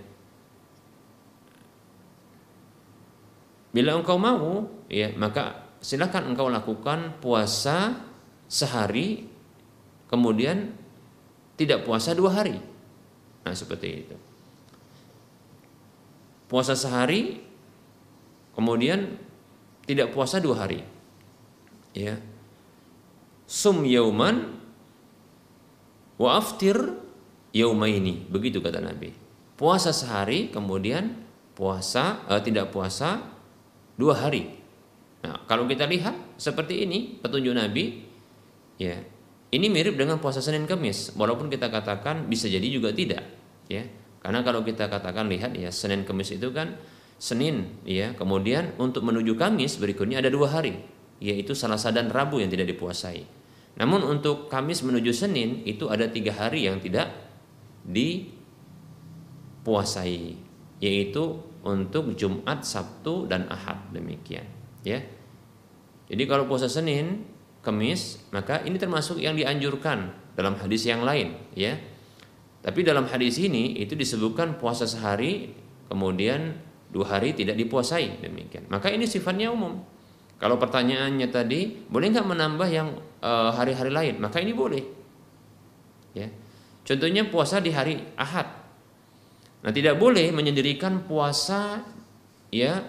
bila 3.71 3.95
engkau 3.95 4.19
mau, 4.19 4.67
ya, 4.91 5.15
maka 5.15 5.60
silakan 5.81 6.31
engkau 6.31 6.47
lakukan 6.47 7.17
puasa 7.17 7.97
sehari 8.45 9.25
kemudian 10.07 10.77
tidak 11.57 11.83
puasa 11.83 12.13
dua 12.13 12.37
hari. 12.37 12.61
Nah 13.41 13.53
seperti 13.57 14.05
itu. 14.05 14.15
Puasa 16.45 16.77
sehari 16.77 17.41
kemudian 18.53 19.17
tidak 19.89 20.13
puasa 20.13 20.37
dua 20.37 20.63
hari. 20.63 20.85
Ya. 21.97 22.21
Sum 23.49 23.83
yauman 23.83 24.53
wa 26.21 26.29
aftir 26.37 26.77
yaumaini. 27.51 28.29
Begitu 28.29 28.61
kata 28.61 28.79
Nabi. 28.79 29.17
Puasa 29.57 29.89
sehari 29.89 30.53
kemudian 30.53 31.17
puasa 31.57 32.21
eh, 32.29 32.41
tidak 32.45 32.69
puasa 32.69 33.21
dua 33.97 34.17
hari 34.17 34.60
Nah, 35.21 35.45
kalau 35.45 35.69
kita 35.69 35.85
lihat 35.85 36.17
seperti 36.41 36.81
ini 36.85 37.21
petunjuk 37.21 37.53
Nabi, 37.53 38.01
ya 38.81 38.97
ini 39.53 39.69
mirip 39.69 39.93
dengan 39.93 40.17
puasa 40.17 40.41
Senin 40.41 40.65
Kamis, 40.65 41.13
walaupun 41.13 41.45
kita 41.51 41.69
katakan 41.69 42.25
bisa 42.25 42.49
jadi 42.49 42.65
juga 42.65 42.89
tidak, 42.89 43.21
ya. 43.69 43.85
Karena 44.21 44.41
kalau 44.45 44.61
kita 44.65 44.85
katakan 44.89 45.29
lihat 45.29 45.57
ya 45.57 45.69
Senin 45.73 46.05
Kamis 46.05 46.33
itu 46.33 46.49
kan 46.49 46.73
Senin, 47.21 47.77
ya. 47.85 48.17
Kemudian 48.17 48.73
untuk 48.81 49.05
menuju 49.05 49.37
Kamis 49.37 49.77
berikutnya 49.77 50.25
ada 50.25 50.33
dua 50.33 50.49
hari, 50.49 50.81
yaitu 51.21 51.53
Selasa 51.53 51.93
dan 51.93 52.09
Rabu 52.09 52.41
yang 52.41 52.49
tidak 52.49 52.73
dipuasai. 52.73 53.21
Namun 53.77 54.01
untuk 54.01 54.49
Kamis 54.49 54.81
menuju 54.81 55.13
Senin 55.13 55.61
itu 55.69 55.85
ada 55.85 56.09
tiga 56.09 56.33
hari 56.33 56.65
yang 56.65 56.81
tidak 56.81 57.13
dipuasai, 59.61 60.33
yaitu 60.81 61.45
untuk 61.61 62.17
Jumat, 62.17 62.65
Sabtu, 62.65 63.29
dan 63.29 63.45
Ahad 63.53 63.93
demikian 63.93 64.60
ya. 64.85 64.99
Jadi 66.11 66.23
kalau 66.27 66.45
puasa 66.49 66.67
Senin 66.67 67.23
Kamis 67.61 68.25
maka 68.33 68.65
ini 68.65 68.81
termasuk 68.81 69.21
yang 69.21 69.37
dianjurkan 69.37 70.11
dalam 70.33 70.57
hadis 70.57 70.83
yang 70.89 71.05
lain 71.05 71.37
ya. 71.53 71.77
Tapi 72.61 72.85
dalam 72.85 73.09
hadis 73.09 73.41
ini 73.41 73.81
itu 73.81 73.97
disebutkan 73.97 74.61
puasa 74.61 74.85
sehari 74.85 75.53
kemudian 75.89 76.57
dua 76.93 77.17
hari 77.17 77.33
tidak 77.33 77.57
dipuasai 77.57 78.21
demikian. 78.21 78.69
Maka 78.69 78.93
ini 78.93 79.09
sifatnya 79.09 79.49
umum. 79.49 79.81
Kalau 80.41 80.57
pertanyaannya 80.57 81.27
tadi 81.29 81.85
boleh 81.85 82.07
nggak 82.13 82.27
menambah 82.27 82.69
yang 82.69 82.97
eh, 83.21 83.49
hari-hari 83.53 83.91
lain? 83.93 84.15
Maka 84.21 84.41
ini 84.41 84.53
boleh. 84.53 84.83
Ya. 86.17 86.27
Contohnya 86.81 87.29
puasa 87.29 87.61
di 87.61 87.69
hari 87.69 88.01
Ahad. 88.17 88.61
Nah, 89.61 89.69
tidak 89.69 90.01
boleh 90.01 90.33
menyendirikan 90.33 91.05
puasa 91.05 91.85
ya 92.49 92.81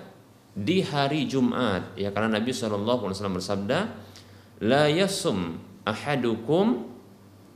di 0.53 0.85
hari 0.85 1.25
Jumat 1.25 1.97
ya 1.97 2.13
karena 2.13 2.37
Nabi 2.37 2.53
SAW 2.53 3.09
bersabda 3.09 3.79
la 4.61 4.85
yasum 4.93 5.57
ahadukum 5.89 6.93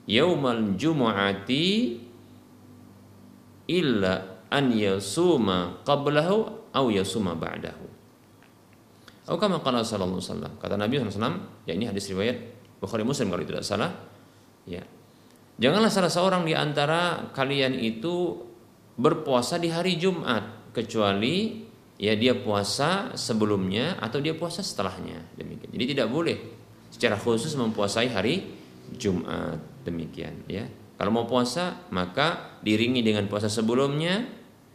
yaumal 0.09 0.75
jumu'ati 0.75 2.01
illa 3.69 4.47
an 4.49 4.71
yasuma 4.73 5.83
qablahu 5.83 6.71
au 6.73 6.87
yasuma 6.89 7.35
ba'dahu. 7.35 7.87
Atau 9.27 9.43
kama 9.43 9.59
qala 9.59 9.83
sallallahu 9.83 10.23
alaihi 10.23 10.31
wasallam. 10.31 10.53
Kata 10.63 10.79
Nabi 10.79 11.03
SAW, 11.03 11.67
ya 11.67 11.75
ini 11.75 11.91
hadis 11.91 12.07
riwayat 12.15 12.39
Bukhari 12.79 13.03
Muslim 13.03 13.27
kalau 13.27 13.43
tidak 13.43 13.67
salah. 13.67 13.91
Ya. 14.71 14.87
Janganlah 15.59 15.91
salah 15.91 16.13
seorang 16.13 16.47
di 16.47 16.55
antara 16.55 17.33
kalian 17.35 17.75
itu 17.75 18.39
berpuasa 18.95 19.59
di 19.59 19.67
hari 19.67 19.99
Jumat 19.99 20.71
kecuali 20.71 21.66
ya 21.97 22.13
dia 22.17 22.37
puasa 22.37 23.17
sebelumnya 23.17 23.97
atau 24.01 24.21
dia 24.21 24.37
puasa 24.37 24.61
setelahnya 24.61 25.21
demikian. 25.37 25.71
Jadi 25.73 25.85
tidak 25.97 26.09
boleh 26.13 26.37
secara 26.93 27.17
khusus 27.17 27.57
mempuasai 27.57 28.13
hari 28.13 28.45
Jumat 28.97 29.59
demikian 29.83 30.45
ya. 30.47 30.69
Kalau 30.97 31.13
mau 31.13 31.29
puasa 31.29 31.89
maka 31.93 32.59
diringi 32.65 33.05
dengan 33.05 33.29
puasa 33.29 33.53
sebelumnya 33.53 34.25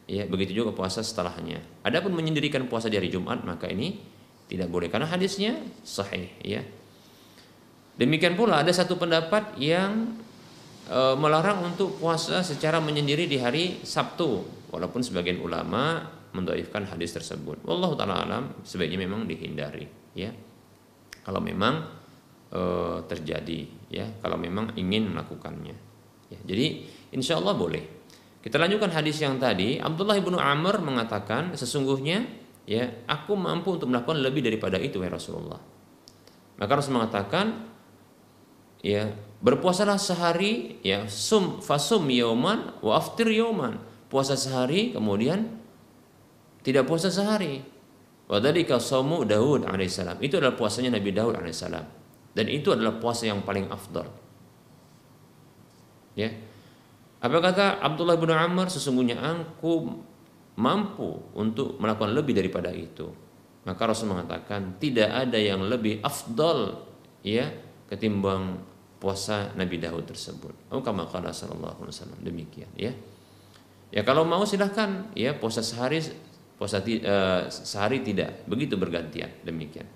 ya 0.09 0.25
begitu 0.27 0.65
juga 0.65 0.73
puasa 0.73 1.01
setelahnya. 1.05 1.61
Adapun 1.85 2.13
menyendirikan 2.13 2.65
puasa 2.69 2.89
di 2.89 2.97
hari 2.97 3.09
Jumat 3.09 3.45
maka 3.45 3.69
ini 3.69 4.01
tidak 4.51 4.67
boleh 4.67 4.91
karena 4.91 5.07
hadisnya 5.07 5.55
sahih 5.85 6.27
ya. 6.43 6.61
Demikian 7.95 8.33
pula 8.33 8.65
ada 8.65 8.73
satu 8.73 8.97
pendapat 8.97 9.55
yang 9.61 10.17
e, 10.89 10.99
melarang 11.15 11.63
untuk 11.63 12.01
puasa 12.01 12.41
secara 12.41 12.81
menyendiri 12.81 13.29
di 13.29 13.37
hari 13.37 13.79
Sabtu 13.85 14.43
walaupun 14.73 15.05
sebagian 15.05 15.39
ulama 15.39 16.09
mendoifkan 16.31 16.87
hadis 16.87 17.15
tersebut. 17.15 17.63
Wallahu 17.67 17.95
taala 17.95 18.23
alam 18.23 18.43
sebaiknya 18.63 19.03
memang 19.07 19.27
dihindari 19.27 19.87
ya. 20.15 20.31
Kalau 21.21 21.37
memang 21.43 21.85
e, 22.49 22.61
terjadi 23.05 23.61
ya, 23.91 24.05
kalau 24.23 24.39
memang 24.39 24.73
ingin 24.73 25.11
melakukannya. 25.11 25.75
Ya, 26.31 26.39
jadi 26.47 26.87
insya 27.13 27.37
Allah 27.37 27.53
boleh. 27.53 27.83
Kita 28.41 28.57
lanjutkan 28.57 28.89
hadis 28.89 29.21
yang 29.21 29.37
tadi. 29.37 29.77
Abdullah 29.77 30.17
ibnu 30.17 30.39
Amr 30.39 30.81
mengatakan 30.81 31.53
sesungguhnya 31.53 32.25
ya 32.65 33.05
aku 33.05 33.37
mampu 33.37 33.77
untuk 33.77 33.93
melakukan 33.93 34.17
lebih 34.17 34.41
daripada 34.41 34.81
itu 34.81 34.97
ya 34.97 35.13
Rasulullah. 35.13 35.61
Maka 36.57 36.71
Rasul 36.77 36.97
mengatakan 36.97 37.69
ya 38.81 39.13
berpuasalah 39.41 40.01
sehari 40.01 40.81
ya 40.81 41.05
sum 41.05 41.61
fasum 41.61 42.05
yoman 42.09 42.81
wa 42.81 42.97
aftir 42.97 43.29
yoman 43.29 43.77
puasa 44.09 44.37
sehari 44.37 44.93
kemudian 44.93 45.60
tidak 46.61 46.85
puasa 46.85 47.09
sehari. 47.09 47.61
Wadhalika 48.31 48.79
saumu 48.79 49.27
Daud 49.27 49.67
alaihissalam. 49.67 50.23
Itu 50.23 50.39
adalah 50.39 50.55
puasanya 50.55 50.95
Nabi 50.95 51.11
Daud 51.11 51.35
alaihissalam. 51.35 51.85
Dan 52.31 52.45
itu 52.47 52.71
adalah 52.71 52.95
puasa 52.95 53.27
yang 53.27 53.43
paling 53.43 53.67
afdal. 53.67 54.07
Ya. 56.15 56.31
Apa 57.21 57.37
kata 57.43 57.83
Abdullah 57.83 58.15
bin 58.15 58.31
Amr? 58.31 58.71
Sesungguhnya 58.71 59.19
aku 59.19 59.99
mampu 60.55 61.33
untuk 61.35 61.75
melakukan 61.77 62.15
lebih 62.15 62.33
daripada 62.37 62.71
itu. 62.71 63.11
Maka 63.67 63.93
Rasul 63.93 64.09
mengatakan 64.09 64.81
tidak 64.81 65.11
ada 65.11 65.37
yang 65.37 65.61
lebih 65.67 66.01
afdal 66.01 66.81
ya 67.21 67.51
ketimbang 67.85 68.57
puasa 68.97 69.53
Nabi 69.53 69.77
Daud 69.77 70.09
tersebut. 70.09 70.73
Oh 70.73 70.81
kama 70.81 71.05
qala 71.05 71.29
sallallahu 71.29 71.85
alaihi 71.85 72.25
demikian 72.25 72.69
ya. 72.73 72.93
Ya 73.91 74.01
kalau 74.07 74.23
mau 74.25 74.41
silahkan 74.47 75.11
ya 75.13 75.35
puasa 75.37 75.61
sehari 75.61 76.01
puasa 76.61 76.77
uh, 76.77 77.49
sehari 77.49 78.05
tidak 78.05 78.45
begitu 78.45 78.77
bergantian 78.77 79.33
demikian. 79.41 79.89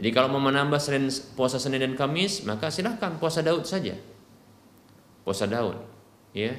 Jadi 0.00 0.08
kalau 0.16 0.32
mau 0.32 0.40
menambah 0.40 0.80
Senin, 0.80 1.12
puasa 1.36 1.60
Senin 1.60 1.84
dan 1.84 1.92
Kamis 1.92 2.40
maka 2.48 2.72
silahkan 2.72 3.20
puasa 3.20 3.44
Daud 3.44 3.68
saja. 3.68 3.92
Puasa 5.28 5.44
Daud 5.44 5.76
ya. 6.32 6.56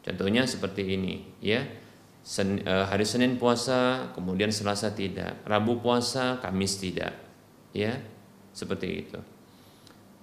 Contohnya 0.00 0.48
seperti 0.48 0.96
ini 0.96 1.28
ya. 1.44 1.68
Sen, 2.24 2.64
uh, 2.64 2.88
hari 2.88 3.04
Senin 3.04 3.36
puasa 3.36 4.08
kemudian 4.16 4.48
Selasa 4.48 4.96
tidak. 4.96 5.44
Rabu 5.44 5.84
puasa 5.84 6.40
Kamis 6.40 6.80
tidak 6.80 7.12
ya. 7.76 8.00
Seperti 8.56 9.04
itu. 9.04 9.20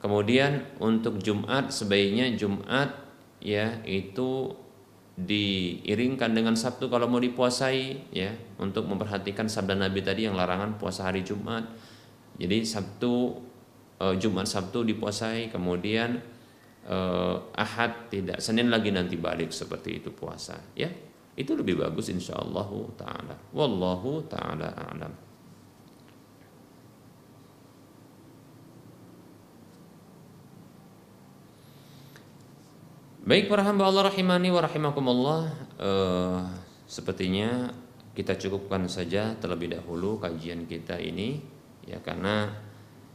Kemudian 0.01 0.65
untuk 0.82 1.21
Jumat 1.21 1.69
sebaiknya 1.69 2.34
Jumat 2.34 2.89
ya 3.38 3.86
itu 3.86 4.57
diiringkan 5.14 6.34
dengan 6.34 6.57
Sabtu 6.57 6.89
kalau 6.89 7.05
mau 7.05 7.22
dipuasai 7.22 8.09
ya 8.09 8.34
untuk 8.57 8.89
memperhatikan 8.89 9.45
sabda 9.45 9.78
Nabi 9.78 10.01
tadi 10.01 10.26
yang 10.26 10.34
larangan 10.34 10.82
puasa 10.82 11.05
hari 11.05 11.22
Jumat. 11.22 11.70
Jadi 12.34 12.66
Sabtu 12.66 13.38
eh, 14.01 14.16
Jumat 14.18 14.49
Sabtu 14.49 14.82
dipuasai 14.82 15.53
kemudian 15.53 16.18
eh, 16.89 17.36
Ahad 17.53 18.09
tidak 18.09 18.41
Senin 18.41 18.74
lagi 18.74 18.89
nanti 18.89 19.14
balik 19.22 19.53
seperti 19.53 20.01
itu 20.01 20.09
puasa 20.09 20.57
ya. 20.74 20.89
Itu 21.34 21.57
lebih 21.57 21.82
bagus 21.82 22.14
insyaallah 22.14 22.70
taala. 22.97 23.36
Wallahu 23.53 24.26
taala 24.30 24.70
a'lam. 24.74 25.22
Baik 33.24 33.47
para 33.47 33.63
hamba 33.63 33.88
Allah 33.88 34.11
rahimani 34.11 34.51
wa 34.51 34.59
rahimakumullah. 34.59 35.47
Uh, 35.80 36.43
Sepertinya 36.84 37.71
kita 38.11 38.36
cukupkan 38.36 38.84
saja 38.91 39.39
terlebih 39.39 39.71
dahulu 39.71 40.19
kajian 40.19 40.67
kita 40.67 40.99
ini 40.99 41.39
Ya 41.88 42.03
karena 42.03 42.51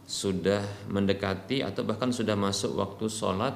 sudah 0.09 0.65
mendekati 0.89 1.61
atau 1.61 1.85
bahkan 1.85 2.09
sudah 2.09 2.33
masuk 2.41 2.81
waktu 2.81 3.05
sholat 3.13 3.53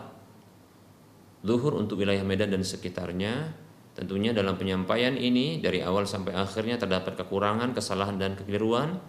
Zuhur 1.41 1.73
untuk 1.73 2.05
wilayah 2.05 2.21
Medan 2.21 2.53
dan 2.53 2.61
sekitarnya. 2.61 3.57
Tentunya 3.97 4.37
dalam 4.37 4.61
penyampaian 4.61 5.17
ini 5.17 5.57
dari 5.57 5.81
awal 5.81 6.05
sampai 6.05 6.37
akhirnya 6.37 6.77
terdapat 6.77 7.17
kekurangan, 7.17 7.73
kesalahan 7.73 8.21
dan 8.21 8.37
kekeliruan. 8.37 9.01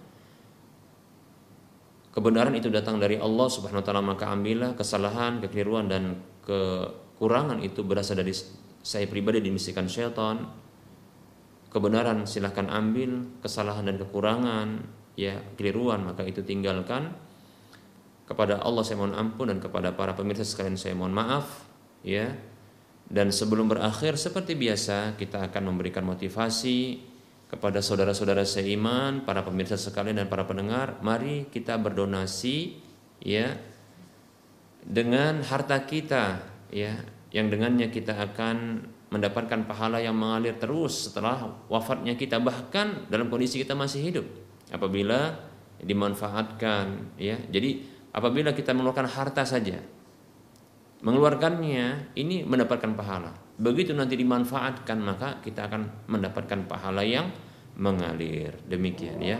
Kebenaran 2.15 2.55
itu 2.55 2.71
datang 2.71 3.03
dari 3.03 3.19
Allah 3.19 3.47
Subhanahu 3.51 3.83
wa 3.83 3.85
taala 3.85 3.99
maka 3.99 4.31
ambillah 4.31 4.79
kesalahan, 4.79 5.43
kekeliruan 5.43 5.91
dan 5.91 6.23
ke 6.47 6.87
Kurangan 7.23 7.63
itu 7.63 7.87
berasal 7.87 8.19
dari 8.19 8.35
saya 8.83 9.07
pribadi 9.07 9.39
dimisikan 9.39 9.87
syaitan. 9.87 10.43
Kebenaran 11.71 12.27
silahkan 12.27 12.67
ambil, 12.67 13.39
kesalahan 13.39 13.87
dan 13.87 13.95
kekurangan, 13.95 14.83
ya 15.15 15.39
keliruan 15.55 16.03
maka 16.03 16.27
itu 16.27 16.43
tinggalkan. 16.43 17.15
Kepada 18.27 18.59
Allah 18.59 18.83
saya 18.83 18.99
mohon 18.99 19.15
ampun 19.15 19.47
dan 19.47 19.63
kepada 19.63 19.95
para 19.95 20.11
pemirsa 20.19 20.43
sekalian 20.43 20.75
saya 20.75 20.99
mohon 20.99 21.15
maaf, 21.15 21.63
ya. 22.03 22.27
Dan 23.07 23.31
sebelum 23.31 23.71
berakhir 23.71 24.19
seperti 24.19 24.59
biasa 24.59 25.15
kita 25.15 25.47
akan 25.47 25.71
memberikan 25.71 26.03
motivasi 26.03 27.07
kepada 27.47 27.79
saudara-saudara 27.79 28.43
seiman, 28.43 29.23
para 29.23 29.47
pemirsa 29.47 29.79
sekalian 29.79 30.19
dan 30.19 30.27
para 30.27 30.43
pendengar, 30.43 30.99
mari 30.99 31.47
kita 31.47 31.79
berdonasi 31.79 32.83
ya 33.23 33.55
dengan 34.83 35.39
harta 35.47 35.87
kita 35.87 36.52
ya 36.73 36.97
yang 37.29 37.53
dengannya 37.53 37.93
kita 37.93 38.17
akan 38.17 38.81
mendapatkan 39.13 39.69
pahala 39.69 40.01
yang 40.01 40.17
mengalir 40.17 40.57
terus 40.57 41.09
setelah 41.09 41.53
wafatnya 41.69 42.17
kita. 42.17 42.41
Bahkan 42.41 43.13
dalam 43.13 43.29
kondisi 43.29 43.61
kita 43.61 43.77
masih 43.77 44.01
hidup. 44.01 44.25
Apabila 44.73 45.37
dimanfaatkan 45.77 47.17
ya. 47.21 47.37
Jadi 47.53 47.85
apabila 48.09 48.57
kita 48.57 48.73
mengeluarkan 48.73 49.05
harta 49.05 49.45
saja 49.45 49.77
mengeluarkannya 51.03 52.15
ini 52.15 52.47
mendapatkan 52.47 52.95
pahala. 52.95 53.35
Begitu 53.59 53.91
nanti 53.93 54.17
dimanfaatkan 54.17 54.97
maka 54.97 55.43
kita 55.43 55.67
akan 55.67 56.09
mendapatkan 56.09 56.65
pahala 56.65 57.03
yang 57.03 57.29
mengalir. 57.75 58.55
Demikian 58.65 59.19
ya. 59.19 59.37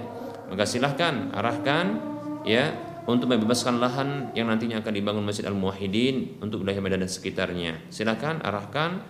Maka 0.52 0.68
silahkan 0.68 1.32
arahkan 1.32 1.98
ya 2.44 2.93
untuk 3.04 3.28
membebaskan 3.28 3.84
lahan 3.84 4.32
yang 4.32 4.48
nantinya 4.48 4.80
akan 4.80 4.94
dibangun 4.96 5.28
Masjid 5.28 5.44
Al-Muwahhidin 5.44 6.40
untuk 6.40 6.64
wilayah 6.64 6.80
Medan 6.80 7.04
dan 7.04 7.12
sekitarnya. 7.12 7.84
Silakan 7.92 8.40
arahkan 8.40 9.04